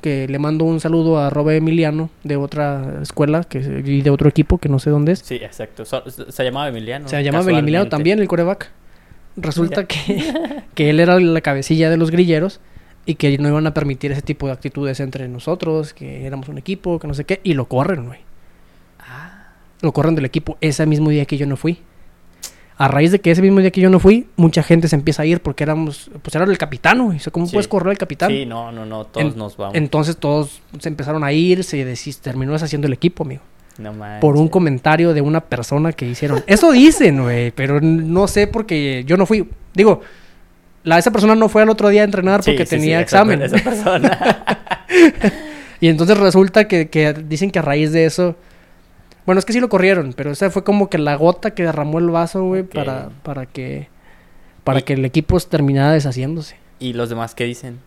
que 0.00 0.28
le 0.28 0.38
mando 0.38 0.64
un 0.64 0.80
saludo 0.80 1.18
a 1.18 1.30
Robe 1.30 1.56
Emiliano 1.56 2.10
de 2.24 2.36
otra 2.36 3.00
escuela 3.02 3.44
que, 3.44 3.58
y 3.84 4.02
de 4.02 4.10
otro 4.10 4.28
equipo 4.28 4.58
que 4.58 4.68
no 4.68 4.78
sé 4.78 4.90
dónde 4.90 5.12
es. 5.12 5.20
Sí, 5.20 5.36
exacto. 5.36 5.84
So- 5.84 6.04
se 6.10 6.44
llamaba 6.44 6.68
Emiliano. 6.68 7.08
Se 7.08 7.22
llamaba 7.22 7.50
Emiliano 7.58 7.88
también, 7.88 8.18
el 8.18 8.28
coreback. 8.28 8.70
Resulta 9.36 9.84
que, 9.86 10.62
que 10.74 10.90
él 10.90 11.00
era 11.00 11.18
la 11.20 11.40
cabecilla 11.40 11.90
de 11.90 11.96
los 11.96 12.10
grilleros 12.10 12.60
y 13.04 13.16
que 13.16 13.36
no 13.38 13.48
iban 13.48 13.66
a 13.66 13.74
permitir 13.74 14.10
ese 14.12 14.22
tipo 14.22 14.46
de 14.46 14.52
actitudes 14.52 14.98
entre 15.00 15.28
nosotros, 15.28 15.92
que 15.92 16.26
éramos 16.26 16.48
un 16.48 16.58
equipo, 16.58 16.98
que 16.98 17.06
no 17.06 17.14
sé 17.14 17.24
qué, 17.24 17.40
y 17.44 17.54
lo 17.54 17.66
corren, 17.66 18.06
güey. 18.06 18.20
Ah, 19.00 19.48
Lo 19.82 19.92
corren 19.92 20.14
del 20.14 20.24
equipo 20.24 20.56
ese 20.60 20.86
mismo 20.86 21.10
día 21.10 21.24
que 21.26 21.36
yo 21.36 21.46
no 21.46 21.56
fui. 21.56 21.78
A 22.78 22.88
raíz 22.88 23.10
de 23.10 23.20
que 23.20 23.30
ese 23.30 23.40
mismo 23.40 23.60
día 23.60 23.70
que 23.70 23.80
yo 23.80 23.88
no 23.88 23.98
fui, 24.00 24.26
mucha 24.36 24.62
gente 24.62 24.86
se 24.88 24.96
empieza 24.96 25.22
a 25.22 25.26
ir 25.26 25.40
porque 25.40 25.64
éramos, 25.64 26.10
pues 26.22 26.34
era 26.34 26.44
el 26.44 26.58
capitán, 26.58 27.02
güey. 27.02 27.16
O 27.16 27.20
sea, 27.20 27.32
¿cómo 27.32 27.46
Sí. 27.46 27.52
puedes 27.52 27.68
correr 27.68 27.88
al 27.90 27.98
capitán? 27.98 28.30
sí, 28.30 28.44
no, 28.44 28.70
no, 28.70 28.84
no. 28.84 29.04
Todos 29.06 29.32
En- 29.32 29.38
nos 29.38 29.56
vamos. 29.56 29.74
Entonces 29.76 30.16
todos 30.18 30.60
se 30.78 30.88
empezaron 30.88 31.24
a 31.24 31.32
ir, 31.32 31.64
se 31.64 31.96
terminó 32.22 32.52
deshaciendo 32.52 32.86
el 32.86 32.92
equipo, 32.92 33.24
amigo. 33.24 33.42
No 33.78 33.92
manches. 33.94 34.20
Por 34.20 34.36
un 34.36 34.48
comentario 34.48 35.14
de 35.14 35.20
una 35.22 35.40
persona 35.40 35.92
que 35.92 36.06
hicieron. 36.06 36.42
Eso 36.46 36.70
dicen, 36.72 37.22
güey, 37.22 37.50
pero 37.52 37.80
no 37.80 38.28
sé 38.28 38.46
porque 38.46 39.04
yo 39.06 39.16
no 39.16 39.24
fui. 39.26 39.48
Digo, 39.74 40.02
la, 40.84 40.98
esa 40.98 41.10
persona 41.10 41.34
no 41.34 41.48
fue 41.48 41.62
al 41.62 41.70
otro 41.70 41.88
día 41.88 42.02
a 42.02 42.04
entrenar 42.04 42.42
porque 42.44 42.66
sí, 42.66 42.70
sí, 42.70 42.76
tenía 42.76 42.96
esa- 43.00 43.02
examen. 43.02 43.40
Esa 43.42 43.56
persona. 43.58 44.44
Y 45.80 45.88
entonces 45.88 46.16
resulta 46.16 46.66
que, 46.68 46.88
que 46.88 47.12
dicen 47.12 47.50
que 47.50 47.58
a 47.58 47.62
raíz 47.62 47.92
de 47.92 48.06
eso... 48.06 48.34
Bueno, 49.26 49.38
es 49.40 49.44
que 49.44 49.52
sí 49.52 49.60
lo 49.60 49.68
corrieron, 49.68 50.12
pero 50.14 50.30
esa 50.30 50.50
fue 50.50 50.62
como 50.64 50.88
que 50.88 50.98
la 50.98 51.16
gota 51.16 51.50
que 51.52 51.64
derramó 51.64 51.98
el 51.98 52.10
vaso, 52.10 52.44
güey, 52.44 52.62
para, 52.62 53.10
para 53.22 53.46
que... 53.46 53.88
Para 54.64 54.80
Y- 54.80 54.82
que 54.82 54.92
el 54.94 55.04
equipo 55.04 55.38
terminara 55.40 55.92
deshaciéndose. 55.92 56.56
¿Y 56.78 56.92
los 56.92 57.08
demás 57.08 57.34
qué 57.34 57.44
dicen? 57.44 57.78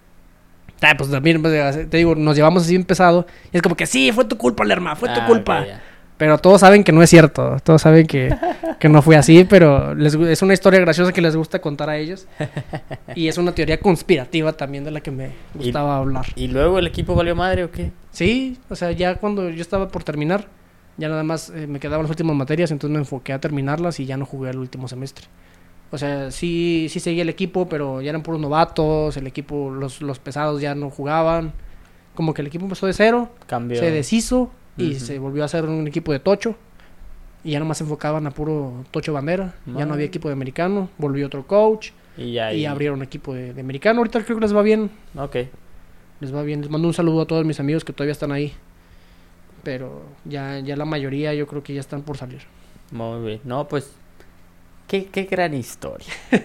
Ah, 0.82 0.94
pues 0.98 1.10
también, 1.12 1.42
pues, 1.42 1.90
te 1.90 1.98
digo, 1.98 2.16
nos 2.16 2.36
llevamos 2.36 2.64
así 2.64 2.76
empezado. 2.76 3.26
Y 3.52 3.58
es 3.58 3.62
como 3.64 3.76
que 3.76 3.86
sí, 3.86 4.12
fue 4.12 4.26
tu 4.26 4.38
culpa, 4.38 4.64
Lerma, 4.66 4.96
fue 4.96 5.10
tu 5.10 5.20
Ah, 5.20 5.26
culpa. 5.26 5.66
Pero 6.18 6.38
todos 6.38 6.60
saben 6.62 6.84
que 6.84 6.92
no 6.92 7.02
es 7.04 7.10
cierto. 7.10 7.58
Todos 7.64 7.82
saben 7.82 8.06
que, 8.08 8.36
que 8.80 8.90
no 8.90 9.02
fue 9.02 9.16
así, 9.16 9.46
pero 9.46 9.94
les 9.96 10.16
es 10.16 10.42
una 10.42 10.54
historia 10.54 10.80
graciosa 10.82 11.12
que 11.14 11.22
les 11.22 11.36
gusta 11.36 11.60
contar 11.60 11.90
a 11.90 11.98
ellos. 11.98 12.28
Y 13.16 13.28
es 13.30 13.38
una 13.38 13.54
teoría 13.54 13.80
conspirativa 13.80 14.52
también 14.54 14.84
de 14.84 14.92
la 14.92 15.00
que 15.02 15.12
me 15.12 15.30
gustaba 15.54 15.98
hablar. 15.98 16.26
¿Y 16.36 16.48
luego 16.48 16.80
el 16.80 16.88
equipo 16.88 17.16
valió 17.16 17.36
madre 17.36 17.64
o 17.66 17.72
qué? 17.72 17.92
Sí, 18.12 18.58
o 18.70 18.76
sea, 18.76 18.92
ya 18.92 19.16
cuando 19.16 19.50
yo 19.50 19.62
estaba 19.62 19.88
por 19.90 20.04
terminar, 20.04 20.48
ya 21.00 21.10
nada 21.10 21.24
más 21.24 21.50
eh, 21.50 21.66
me 21.68 21.80
quedaban 21.80 22.04
las 22.04 22.10
últimas 22.12 22.36
materias, 22.36 22.72
entonces 22.72 22.94
me 22.94 23.00
enfoqué 23.00 23.34
a 23.34 23.40
terminarlas 23.40 24.00
y 24.00 24.06
ya 24.06 24.18
no 24.18 24.26
jugué 24.26 24.52
el 24.52 24.58
último 24.60 24.88
semestre. 24.88 25.26
O 25.92 25.98
sea, 25.98 26.30
sí, 26.30 26.88
sí 26.90 27.00
seguía 27.00 27.24
el 27.24 27.30
equipo, 27.30 27.68
pero 27.68 28.02
ya 28.02 28.10
eran 28.10 28.22
puros 28.22 28.40
novatos, 28.40 29.18
el 29.18 29.26
equipo, 29.26 29.72
los, 29.72 30.02
los 30.02 30.20
pesados 30.20 30.62
ya 30.62 30.76
no 30.76 30.90
jugaban. 30.92 31.52
Como 32.14 32.34
que 32.34 32.42
el 32.42 32.48
equipo 32.48 32.66
empezó 32.66 32.86
de 32.86 32.94
cero, 32.94 33.30
Cambió. 33.48 33.80
se 33.80 33.90
deshizo 33.90 34.52
y 34.78 34.96
se 34.96 35.18
volvió 35.20 35.42
a 35.42 35.46
hacer 35.46 35.66
un 35.66 35.88
equipo 35.88 36.12
de 36.12 36.20
tocho. 36.20 36.56
Y 37.44 37.52
ya 37.52 37.60
nomás 37.60 37.78
se 37.78 37.86
enfocaban 37.86 38.28
a 38.28 38.32
puro 38.32 38.84
tocho 38.92 39.14
bandera. 39.14 39.56
Ya 39.66 39.86
no 39.86 39.94
había 39.94 40.06
equipo 40.06 40.28
de 40.28 40.34
americano. 40.34 40.90
Volvió 40.98 41.26
otro 41.28 41.48
coach 41.48 41.92
Y 42.18 42.34
ya. 42.34 42.54
y 42.54 42.66
abrieron 42.66 43.02
equipo 43.02 43.34
de, 43.34 43.54
de 43.54 43.62
americano. 43.62 44.00
Ahorita 44.00 44.22
creo 44.24 44.38
que 44.38 44.42
les 44.42 44.54
va 44.56 44.62
bien. 44.62 44.92
Ok. 45.16 45.38
Les 46.20 46.36
va 46.36 46.44
bien. 46.44 46.60
Les 46.62 46.70
mando 46.70 46.88
un 46.90 46.94
saludo 46.94 47.22
a 47.22 47.26
todos 47.26 47.46
mis 47.46 47.60
amigos 47.62 47.86
que 47.86 47.94
todavía 47.94 48.12
están 48.12 48.34
ahí. 48.34 48.54
Pero 49.64 50.02
ya, 50.26 50.60
ya 50.60 50.76
la 50.76 50.86
mayoría 50.86 51.34
yo 51.34 51.48
creo 51.48 51.64
que 51.64 51.74
ya 51.74 51.80
están 51.82 52.02
por 52.04 52.18
salir. 52.18 52.42
Muy 52.92 53.26
bien. 53.26 53.42
No, 53.44 53.68
pues. 53.68 53.92
Qué, 54.88 55.06
qué 55.06 55.24
gran 55.26 55.54
historia. 55.54 56.08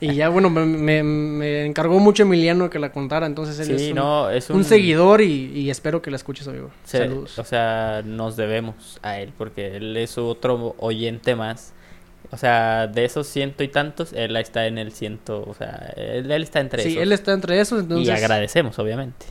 Y 0.00 0.14
ya, 0.14 0.28
bueno, 0.28 0.50
me, 0.50 0.64
me- 0.64 1.02
me 1.02 1.64
encargó 1.66 1.98
mucho 1.98 2.22
Emiliano 2.22 2.68
que 2.70 2.78
la 2.78 2.92
contara. 2.92 3.26
Entonces 3.26 3.58
él 3.60 3.78
Sí, 3.78 3.84
es 3.86 3.90
un, 3.90 3.96
no, 3.96 4.30
es 4.30 4.50
un 4.50 4.56
un, 4.56 4.64
seguidor 4.64 5.20
y, 5.22 5.46
y 5.58 5.70
espero 5.70 6.00
que 6.02 6.10
la 6.10 6.16
escuches, 6.16 6.46
amigo. 6.48 6.70
se- 6.84 6.98
Saludos. 6.98 7.38
O 7.38 7.44
sea, 7.44 8.02
nos 8.04 8.36
debemos 8.36 8.98
a 9.02 9.18
él 9.18 9.32
porque 9.36 9.76
él 9.76 9.96
es 9.96 10.18
otro 10.18 10.74
oyente 10.78 11.34
más. 11.34 11.72
O 12.30 12.36
sea, 12.36 12.86
de 12.86 13.04
esos 13.06 13.26
ciento 13.26 13.64
y 13.64 13.68
tantos, 13.68 14.12
él 14.12 14.36
está 14.36 14.66
en 14.66 14.78
el 14.78 14.92
ciento. 14.92 15.42
O 15.48 15.54
sea, 15.54 15.92
él, 15.96 16.30
él 16.30 16.42
está 16.42 16.60
entre 16.60 16.82
Sí, 16.82 16.90
esos. 16.90 17.02
él 17.02 17.12
está 17.12 17.32
entre 17.32 17.58
esos. 17.60 17.80
Entonces, 17.80 18.06
Y 18.06 18.10
agradecemos, 18.10 18.78
obviamente. 18.78 19.26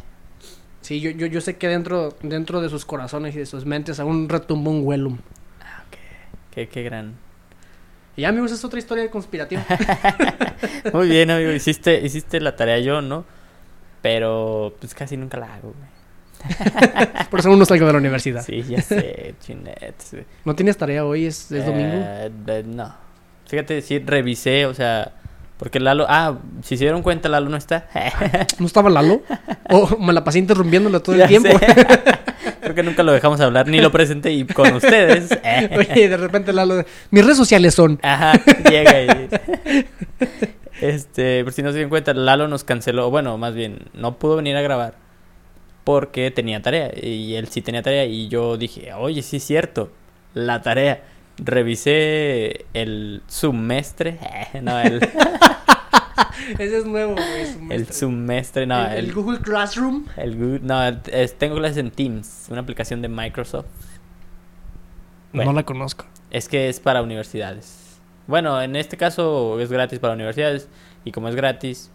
Sí, 0.89 1.01
yo, 1.01 1.11
yo, 1.11 1.27
yo 1.27 1.39
sé 1.39 1.55
que 1.57 1.67
dentro, 1.67 2.17
dentro 2.23 2.61
de 2.61 2.67
sus 2.69 2.83
corazones 2.83 3.35
y 3.35 3.37
de 3.37 3.45
sus 3.45 3.63
mentes 3.63 3.99
aún 3.99 4.27
retumba 4.27 4.71
un 4.71 4.81
Wellum. 4.83 5.19
Ah, 5.61 5.83
ok. 5.87 5.97
Qué, 6.49 6.67
qué 6.67 6.81
gran. 6.81 7.13
Y 8.17 8.21
ya, 8.23 8.29
amigos, 8.29 8.51
es 8.51 8.65
otra 8.65 8.79
historia 8.79 9.07
conspirativa. 9.11 9.63
Muy 10.91 11.09
bien, 11.09 11.29
amigo. 11.29 11.51
Hiciste, 11.51 12.01
hiciste 12.03 12.39
la 12.39 12.55
tarea 12.55 12.79
yo, 12.79 13.03
¿no? 13.03 13.23
Pero 14.01 14.73
pues 14.79 14.95
casi 14.95 15.15
nunca 15.15 15.37
la 15.37 15.53
hago, 15.53 15.75
güey. 15.77 16.49
Por 17.29 17.39
eso 17.39 17.49
aún 17.49 17.59
no 17.59 17.65
salgo 17.65 17.85
de 17.85 17.91
la 17.93 17.99
universidad. 17.99 18.43
Sí, 18.43 18.63
ya 18.63 18.81
sé, 18.81 19.35
chinet. 19.41 19.93
sí. 19.99 20.17
¿No 20.43 20.55
tienes 20.55 20.75
tarea 20.75 21.05
hoy? 21.05 21.27
¿Es, 21.27 21.51
es 21.51 21.67
domingo? 21.67 21.97
Eh, 22.03 22.31
de- 22.47 22.63
no. 22.63 22.95
Fíjate, 23.45 23.83
sí, 23.83 23.99
revisé, 23.99 24.65
o 24.65 24.73
sea, 24.73 25.18
porque 25.59 25.81
Lalo, 25.81 26.05
ah, 26.07 26.39
si 26.63 26.77
se 26.77 26.85
dieron 26.85 27.03
cuenta, 27.03 27.27
Lalo 27.27 27.49
no 27.49 27.57
está. 27.57 27.89
¿No 28.59 28.65
estaba 28.65 28.89
Lalo? 28.89 29.21
¿O 29.69 29.97
me 29.97 30.13
la 30.13 30.23
pasé 30.23 30.39
interrumpiéndolo 30.39 31.01
todo 31.01 31.17
el 31.17 31.27
tiempo? 31.27 31.49
sé. 31.59 31.67
Creo 32.61 32.75
que 32.75 32.83
nunca 32.83 33.03
lo 33.03 33.11
dejamos 33.11 33.41
hablar, 33.41 33.67
ni 33.67 33.81
lo 33.81 33.91
presenté 33.91 34.31
y 34.31 34.45
con 34.45 34.73
ustedes. 34.73 35.37
Oye, 35.77 36.07
de 36.07 36.15
repente 36.15 36.53
Lalo... 36.53 36.85
Mis 37.11 37.23
redes 37.25 37.35
sociales 37.35 37.75
son... 37.75 37.99
Ajá, 38.01 38.39
llega 38.69 39.01
y... 39.01 39.29
Este, 40.79 41.43
por 41.43 41.51
si 41.51 41.61
no 41.61 41.69
se 41.71 41.75
dieron 41.75 41.89
cuenta, 41.89 42.13
Lalo 42.13 42.47
nos 42.47 42.63
canceló, 42.63 43.09
bueno, 43.09 43.37
más 43.37 43.53
bien, 43.53 43.89
no 43.93 44.17
pudo 44.17 44.37
venir 44.37 44.55
a 44.55 44.61
grabar 44.61 44.95
porque 45.83 46.31
tenía 46.31 46.61
tarea 46.61 46.91
y 46.95 47.35
él 47.35 47.49
sí 47.49 47.61
tenía 47.61 47.81
tarea 47.81 48.05
y 48.05 48.29
yo 48.29 48.55
dije, 48.55 48.93
oye, 48.93 49.21
sí 49.23 49.37
es 49.37 49.43
cierto, 49.43 49.91
la 50.33 50.61
tarea. 50.61 51.03
Revisé 51.43 52.65
el 52.73 53.21
semestre, 53.27 54.19
eh, 54.53 54.59
no, 54.61 54.79
el, 54.79 54.99
Ese 56.59 56.77
es 56.79 56.85
nuevo, 56.85 57.13
güey. 57.13 57.71
el 57.71 57.87
semestre, 57.87 58.65
no, 58.65 58.79
el, 58.85 58.91
el 58.97 59.05
el, 59.05 59.13
Google 59.13 59.39
Classroom. 59.39 60.05
el 60.17 60.35
Google- 60.35 60.59
no, 60.63 60.83
es- 61.11 61.37
tengo 61.37 61.55
clases 61.55 61.77
en 61.77 61.91
Teams, 61.91 62.47
una 62.49 62.61
aplicación 62.61 63.01
de 63.01 63.07
Microsoft. 63.09 63.65
Bueno. 65.31 65.51
No 65.51 65.55
la 65.57 65.63
conozco. 65.63 66.05
Es 66.31 66.47
que 66.49 66.69
es 66.69 66.79
para 66.79 67.01
universidades. 67.03 67.99
Bueno, 68.27 68.61
en 68.61 68.75
este 68.75 68.97
caso 68.97 69.59
es 69.59 69.71
gratis 69.71 69.99
para 69.99 70.13
universidades. 70.13 70.67
Y 71.05 71.11
como 71.11 71.29
es 71.29 71.35
gratis, 71.35 71.91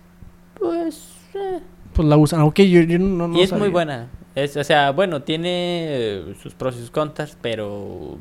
pues... 0.59 1.13
eh, 1.35 1.61
Pues 1.93 2.09
la 2.09 2.17
usan. 2.17 2.41
Ok, 2.43 2.61
yo, 2.61 2.81
yo 2.83 2.99
no, 2.99 3.29
no 3.29 3.39
y 3.39 3.43
es 3.43 3.53
muy 3.53 3.69
buena. 3.69 4.09
Es, 4.35 4.57
o 4.57 4.65
sea, 4.65 4.91
bueno, 4.93 5.23
tiene 5.23 6.23
sus 6.43 6.55
pros 6.55 6.77
y 6.77 6.79
sus 6.81 6.91
contras, 6.91 7.37
pero 7.41 8.19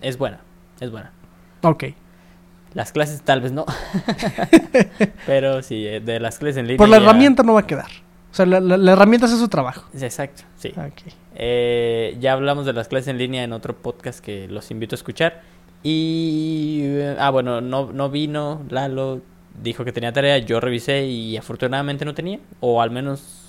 es 0.00 0.16
buena. 0.18 0.40
Es 0.80 0.90
buena. 0.90 1.12
Ok. 1.62 1.84
Las 2.74 2.92
clases 2.92 3.22
tal 3.22 3.40
vez 3.40 3.52
no. 3.52 3.66
pero 5.26 5.62
sí, 5.62 5.86
eh, 5.86 6.00
de 6.00 6.20
las 6.20 6.38
clases 6.38 6.58
en 6.58 6.66
línea. 6.66 6.78
Por 6.78 6.88
la 6.88 6.98
ya- 6.98 7.04
herramienta 7.04 7.42
no 7.42 7.54
va 7.54 7.60
a 7.60 7.66
quedar. 7.66 7.88
O 8.30 8.34
sea, 8.34 8.46
la, 8.46 8.60
la- 8.60 8.76
la 8.76 8.92
herramienta 8.92 9.26
hace 9.26 9.36
su 9.36 9.48
trabajo. 9.48 9.84
Exacto, 9.92 10.42
sí. 10.56 10.68
Ok. 10.76 11.12
Eh, 11.34 12.16
ya 12.20 12.32
hablamos 12.34 12.66
de 12.66 12.72
las 12.72 12.86
clases 12.88 13.08
en 13.08 13.18
línea 13.18 13.42
en 13.42 13.52
otro 13.52 13.74
podcast 13.76 14.20
que 14.20 14.46
los 14.48 14.70
invito 14.70 14.94
a 14.94 14.98
escuchar. 14.98 15.42
Y. 15.82 16.80
eh, 16.84 17.16
Ah, 17.18 17.30
bueno, 17.30 17.60
no, 17.60 17.92
no 17.92 18.10
vino 18.10 18.62
Lalo. 18.70 19.20
Dijo 19.60 19.84
que 19.84 19.92
tenía 19.92 20.12
tarea. 20.12 20.38
Yo 20.38 20.60
revisé 20.60 21.06
y 21.06 21.36
afortunadamente 21.36 22.04
no 22.04 22.14
tenía. 22.14 22.38
O 22.60 22.80
al 22.80 22.90
menos. 22.90 23.48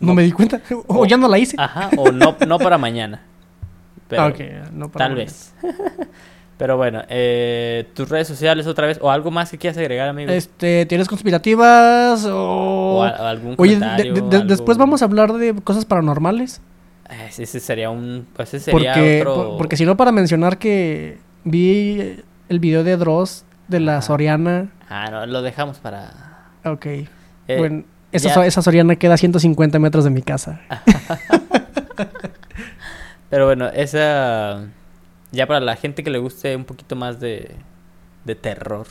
No 0.00 0.12
me 0.14 0.22
di 0.24 0.32
cuenta. 0.32 0.60
O 0.88 1.00
Oh. 1.02 1.06
ya 1.06 1.16
no 1.16 1.28
la 1.28 1.38
hice. 1.38 1.56
Ajá, 1.58 1.90
o 1.96 2.10
no, 2.10 2.36
no 2.46 2.58
para 2.58 2.78
mañana. 2.78 3.22
Pero 4.08 4.26
ok, 4.26 4.40
no 4.72 4.90
para 4.90 5.06
tal 5.06 5.14
vez. 5.16 5.54
Pero 6.58 6.78
bueno, 6.78 7.02
eh, 7.10 7.86
tus 7.92 8.08
redes 8.08 8.26
sociales 8.28 8.66
otra 8.66 8.86
vez. 8.86 8.98
O 9.02 9.10
algo 9.10 9.30
más 9.30 9.50
que 9.50 9.58
quieras 9.58 9.76
agregar, 9.76 10.08
amigo. 10.08 10.32
Este, 10.32 10.86
¿tienes 10.86 11.06
conspirativas 11.06 12.24
o...? 12.24 12.96
O 12.98 13.02
a- 13.02 13.10
o 13.20 13.24
algún 13.26 13.54
Oye, 13.58 13.74
de- 13.74 13.80
comentario. 13.80 14.14
de- 14.14 14.20
de- 14.22 14.36
algo- 14.38 14.48
después 14.48 14.78
vamos 14.78 15.02
a 15.02 15.04
hablar 15.04 15.34
de 15.34 15.54
cosas 15.62 15.84
paranormales. 15.84 16.62
Eh, 17.10 17.28
Ese 17.36 17.60
sería 17.60 17.90
un. 17.90 18.26
Pues 18.34 18.54
ese 18.54 18.70
sería 18.72 18.94
Porque, 18.94 19.20
otro. 19.20 19.34
por- 19.50 19.58
porque 19.58 19.76
si 19.76 19.84
no, 19.84 19.96
para 19.98 20.12
mencionar 20.12 20.56
que 20.56 21.18
vi 21.44 22.16
el 22.48 22.58
video 22.58 22.82
de 22.84 22.96
Dross 22.96 23.44
de 23.68 23.80
la. 23.80 24.00
Soriana. 24.00 24.70
Ah, 24.88 25.10
no, 25.10 25.26
lo 25.26 25.42
dejamos 25.42 25.76
para. 25.78 26.46
Ok. 26.64 26.86
eh, 26.86 27.08
bueno, 27.58 27.84
esa, 28.12 28.34
ya- 28.34 28.46
esa 28.46 28.62
Soriana 28.62 28.96
queda 28.96 29.14
a 29.14 29.18
150 29.18 29.78
metros 29.78 30.04
de 30.04 30.10
mi 30.10 30.22
casa. 30.22 30.62
Pero 33.30 33.46
bueno, 33.46 33.66
esa. 33.68 34.66
Ya 35.32 35.46
para 35.46 35.60
la 35.60 35.76
gente 35.76 36.04
que 36.04 36.10
le 36.10 36.18
guste 36.18 36.54
un 36.56 36.64
poquito 36.64 36.94
más 36.96 37.18
de, 37.20 37.54
de 38.24 38.34
terror 38.36 38.86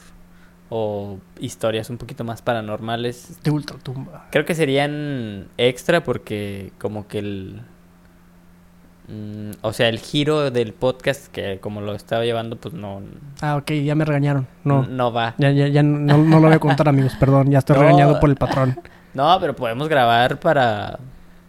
o 0.70 1.20
historias 1.40 1.90
un 1.90 1.98
poquito 1.98 2.24
más 2.24 2.42
paranormales, 2.42 3.40
De 3.44 3.52
ultratumba. 3.52 4.26
creo 4.32 4.46
que 4.46 4.56
serían 4.56 5.48
extra 5.58 6.04
porque 6.04 6.72
como 6.80 7.08
que 7.08 7.20
el... 7.20 7.62
mm, 9.08 9.52
o 9.62 9.74
sea, 9.74 9.88
el 9.90 10.00
giro 10.00 10.50
del 10.52 10.74
podcast 10.74 11.28
que 11.28 11.60
como 11.60 11.82
lo 11.82 11.94
estaba 11.96 12.24
llevando, 12.26 12.58
pues 12.58 12.74
no, 12.74 13.02
Ah, 13.42 13.56
ok, 13.58 13.72
ya 13.84 13.96
me 13.96 14.06
regañaron. 14.06 14.48
No. 14.64 14.84
no 14.84 15.14
va. 15.14 15.36
Ya, 15.38 15.52
ya, 15.52 15.68
ya 15.68 15.84
no, 15.84 16.18
no 16.18 16.40
lo 16.40 16.48
voy 16.48 16.56
a 16.56 16.60
contar, 16.60 16.90
amigos. 16.90 17.14
Perdón, 17.20 17.50
ya 17.52 17.60
estoy 17.60 17.76
No. 17.78 17.82
regañado 17.84 18.20
por 18.20 18.30
el 18.30 18.36
patrón. 18.36 18.78
No, 19.14 19.38
pero 19.40 19.56
podemos 19.56 19.88
grabar 19.88 20.40
para, 20.40 21.00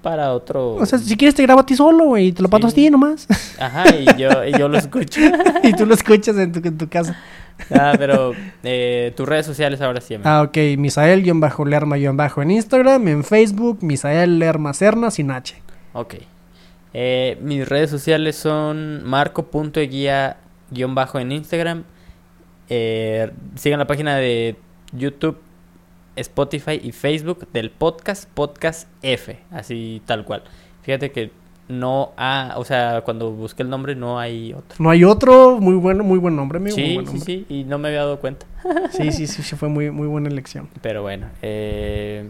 para 0.06 0.32
otro... 0.32 0.74
O 0.76 0.86
sea, 0.86 1.00
si 1.00 1.16
quieres 1.16 1.34
te 1.34 1.42
grabo 1.42 1.58
a 1.62 1.66
ti 1.66 1.74
solo, 1.74 2.04
güey. 2.04 2.28
y 2.28 2.32
Te 2.32 2.40
lo 2.40 2.48
paso 2.48 2.68
a 2.68 2.70
Sí. 2.70 2.76
ti 2.76 2.90
nomás. 2.90 3.26
Ajá, 3.58 3.84
y 3.92 4.04
yo, 4.16 4.44
y 4.44 4.52
yo 4.56 4.68
lo 4.68 4.78
escucho. 4.78 5.20
y 5.64 5.72
tú 5.72 5.84
lo 5.84 5.94
escuchas 5.94 6.36
en 6.38 6.52
tu, 6.52 6.60
en 6.66 6.78
tu 6.78 6.88
casa. 6.88 7.18
Ah, 7.74 7.94
pero 7.98 8.32
eh, 8.62 9.12
tus 9.16 9.28
redes 9.28 9.46
sociales 9.46 9.80
ahora 9.80 10.00
sí, 10.00 10.14
amigo. 10.14 10.28
Ah, 10.30 10.42
ok. 10.42 10.56
Misael-Lerma-en 10.78 12.50
Instagram. 12.52 13.08
En 13.08 13.24
Facebook, 13.24 13.78
Misael 13.82 14.38
Lerma 14.38 14.72
Serna 14.74 15.10
sin 15.10 15.32
H. 15.32 15.56
Ok. 15.92 16.14
Eh, 16.94 17.36
mis 17.42 17.68
redes 17.68 17.90
sociales 17.90 18.36
son 18.36 19.02
marco.eguía 19.04 20.36
guion 20.70 20.94
bajo 20.94 21.18
en 21.18 21.32
Instagram. 21.32 21.82
Eh, 22.68 23.32
sigan 23.56 23.80
la 23.80 23.88
página 23.88 24.16
de 24.16 24.54
YouTube, 24.92 25.36
Spotify 26.16 26.80
y 26.82 26.92
Facebook 26.92 27.46
del 27.52 27.70
podcast 27.70 28.28
Podcast 28.30 28.88
F, 29.02 29.38
así 29.50 30.02
tal 30.06 30.24
cual. 30.24 30.42
Fíjate 30.82 31.12
que 31.12 31.30
no 31.68 32.12
ha, 32.16 32.54
o 32.56 32.64
sea, 32.64 33.02
cuando 33.02 33.32
busqué 33.32 33.62
el 33.62 33.70
nombre 33.70 33.94
no 33.94 34.18
hay 34.18 34.52
otro. 34.52 34.76
No 34.78 34.90
hay 34.90 35.04
otro. 35.04 35.58
Muy 35.60 35.74
bueno, 35.74 36.04
muy 36.04 36.18
buen 36.18 36.36
nombre, 36.36 36.58
amigo. 36.58 36.76
muy 36.76 37.06
Sí, 37.06 37.18
sí, 37.18 37.20
sí, 37.20 37.46
y 37.48 37.64
no 37.64 37.78
me 37.78 37.88
había 37.88 38.00
dado 38.00 38.20
cuenta. 38.20 38.46
Sí, 38.90 39.12
sí, 39.12 39.26
sí, 39.26 39.42
sí, 39.42 39.56
fue 39.56 39.68
muy, 39.68 39.90
muy 39.90 40.06
buena 40.06 40.28
elección. 40.28 40.68
Pero 40.82 41.02
bueno, 41.02 41.28
eh, 41.42 42.28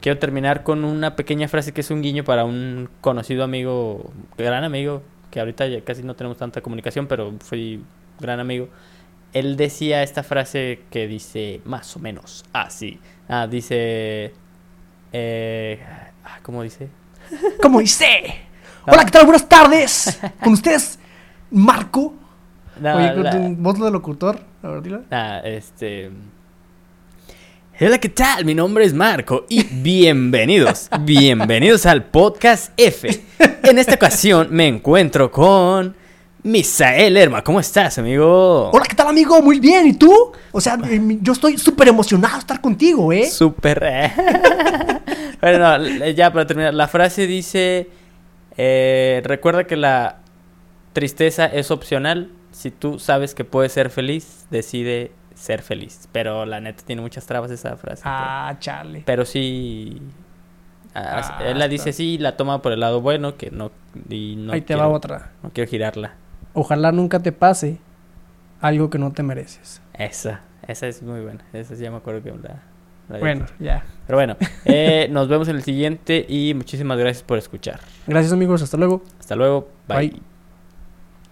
quiero 0.00 0.18
terminar 0.18 0.62
con 0.62 0.84
una 0.84 1.16
pequeña 1.16 1.48
frase 1.48 1.72
que 1.72 1.80
es 1.80 1.90
un 1.90 2.02
guiño 2.02 2.24
para 2.24 2.44
un 2.44 2.88
conocido 3.00 3.44
amigo, 3.44 4.12
gran 4.38 4.64
amigo, 4.64 5.02
que 5.30 5.40
ahorita 5.40 5.66
ya 5.66 5.80
casi 5.82 6.02
no 6.02 6.14
tenemos 6.14 6.38
tanta 6.38 6.60
comunicación, 6.60 7.06
pero 7.06 7.34
fui 7.40 7.82
gran 8.20 8.40
amigo. 8.40 8.68
Él 9.36 9.58
decía 9.58 10.02
esta 10.02 10.22
frase 10.22 10.80
que 10.90 11.06
dice 11.06 11.60
más 11.66 11.94
o 11.94 11.98
menos 11.98 12.42
así. 12.54 12.98
Ah, 13.28 13.46
dice... 13.46 14.32
Eh, 15.12 15.78
ah, 16.24 16.38
¿Cómo 16.42 16.62
dice? 16.62 16.88
¿Cómo 17.62 17.80
dice? 17.80 18.06
Ah. 18.86 18.92
Hola, 18.92 19.04
¿qué 19.04 19.10
tal? 19.10 19.26
Buenas 19.26 19.46
tardes. 19.46 20.18
Con 20.42 20.54
ustedes, 20.54 20.98
Marco. 21.50 22.14
No, 22.80 22.96
Oye, 22.96 23.14
la- 23.14 23.30
tu 23.30 23.38
voz 23.56 23.78
de 23.78 23.90
locutor. 23.90 24.40
A 24.62 24.68
ver, 24.68 24.80
dila. 24.80 25.02
Ah, 25.10 25.42
este... 25.44 26.10
Hola, 27.78 27.98
¿qué 27.98 28.08
tal? 28.08 28.46
Mi 28.46 28.54
nombre 28.54 28.86
es 28.86 28.94
Marco 28.94 29.44
y 29.50 29.62
bienvenidos, 29.70 30.88
bienvenidos 31.00 31.84
al 31.84 32.04
podcast 32.04 32.72
F. 32.78 33.22
En 33.64 33.78
esta 33.78 33.96
ocasión 33.96 34.48
me 34.50 34.66
encuentro 34.66 35.30
con 35.30 35.94
Misael 36.46 37.16
Herma. 37.16 37.42
¿Cómo 37.42 37.58
estás, 37.58 37.98
amigo? 37.98 38.70
Hola, 38.72 38.84
¿qué 38.88 38.94
tal, 38.94 39.08
amigo? 39.08 39.42
Muy 39.42 39.58
bien. 39.58 39.84
¿Y 39.88 39.94
tú? 39.94 40.32
O 40.52 40.60
sea, 40.60 40.78
eh, 40.88 41.18
yo 41.20 41.32
estoy 41.32 41.58
súper 41.58 41.88
emocionado 41.88 42.34
de 42.34 42.38
estar 42.38 42.60
contigo, 42.60 43.12
¿eh? 43.12 43.26
Súper. 43.26 43.82
eh. 43.82 44.12
bueno, 45.40 45.78
no, 45.78 46.08
ya 46.10 46.32
para 46.32 46.46
terminar, 46.46 46.72
la 46.72 46.86
frase 46.86 47.26
dice: 47.26 47.90
eh, 48.56 49.22
Recuerda 49.24 49.64
que 49.64 49.74
la 49.74 50.18
tristeza 50.92 51.46
es 51.46 51.72
opcional. 51.72 52.30
Si 52.52 52.70
tú 52.70 53.00
sabes 53.00 53.34
que 53.34 53.42
puedes 53.44 53.72
ser 53.72 53.90
feliz, 53.90 54.46
decide 54.48 55.10
ser 55.34 55.62
feliz. 55.62 56.08
Pero 56.12 56.46
la 56.46 56.60
neta 56.60 56.84
tiene 56.86 57.02
muchas 57.02 57.26
trabas 57.26 57.50
esa 57.50 57.76
frase. 57.76 58.02
Ah, 58.04 58.54
chale. 58.60 59.02
Pero 59.04 59.24
sí. 59.24 60.00
ah, 60.94 61.38
Ah, 61.40 61.44
él 61.44 61.58
la 61.58 61.66
dice 61.66 61.92
sí, 61.92 62.18
la 62.18 62.36
toma 62.36 62.62
por 62.62 62.70
el 62.70 62.78
lado 62.78 63.00
bueno, 63.00 63.36
que 63.36 63.50
no. 63.50 63.72
Y 64.08 64.36
no 64.36 64.52
Ahí 64.52 64.60
te 64.60 64.66
quiero, 64.66 64.82
va 64.82 64.88
otra. 64.90 65.32
No 65.42 65.50
quiero 65.52 65.68
girarla. 65.68 66.14
Ojalá 66.58 66.90
nunca 66.90 67.20
te 67.20 67.32
pase 67.32 67.76
algo 68.62 68.88
que 68.88 68.98
no 68.98 69.12
te 69.12 69.22
mereces. 69.22 69.82
Esa, 69.92 70.40
esa 70.66 70.86
es 70.86 71.02
muy 71.02 71.20
buena. 71.20 71.44
Esa 71.52 71.74
ya 71.74 71.90
me 71.90 71.98
acuerdo 71.98 72.22
que 72.22 72.30
la. 72.30 72.62
la 73.10 73.18
Bueno, 73.18 73.44
ya. 73.58 73.84
Pero 74.06 74.16
bueno, 74.16 74.36
eh, 74.64 75.06
nos 75.10 75.28
vemos 75.28 75.48
en 75.48 75.56
el 75.56 75.62
siguiente 75.62 76.24
y 76.26 76.54
muchísimas 76.54 76.96
gracias 76.96 77.22
por 77.24 77.36
escuchar. 77.36 77.80
Gracias, 78.06 78.32
amigos. 78.32 78.62
Hasta 78.62 78.78
luego. 78.78 79.02
Hasta 79.20 79.36
luego. 79.36 79.68
bye. 79.86 80.08
Bye. 80.08 80.35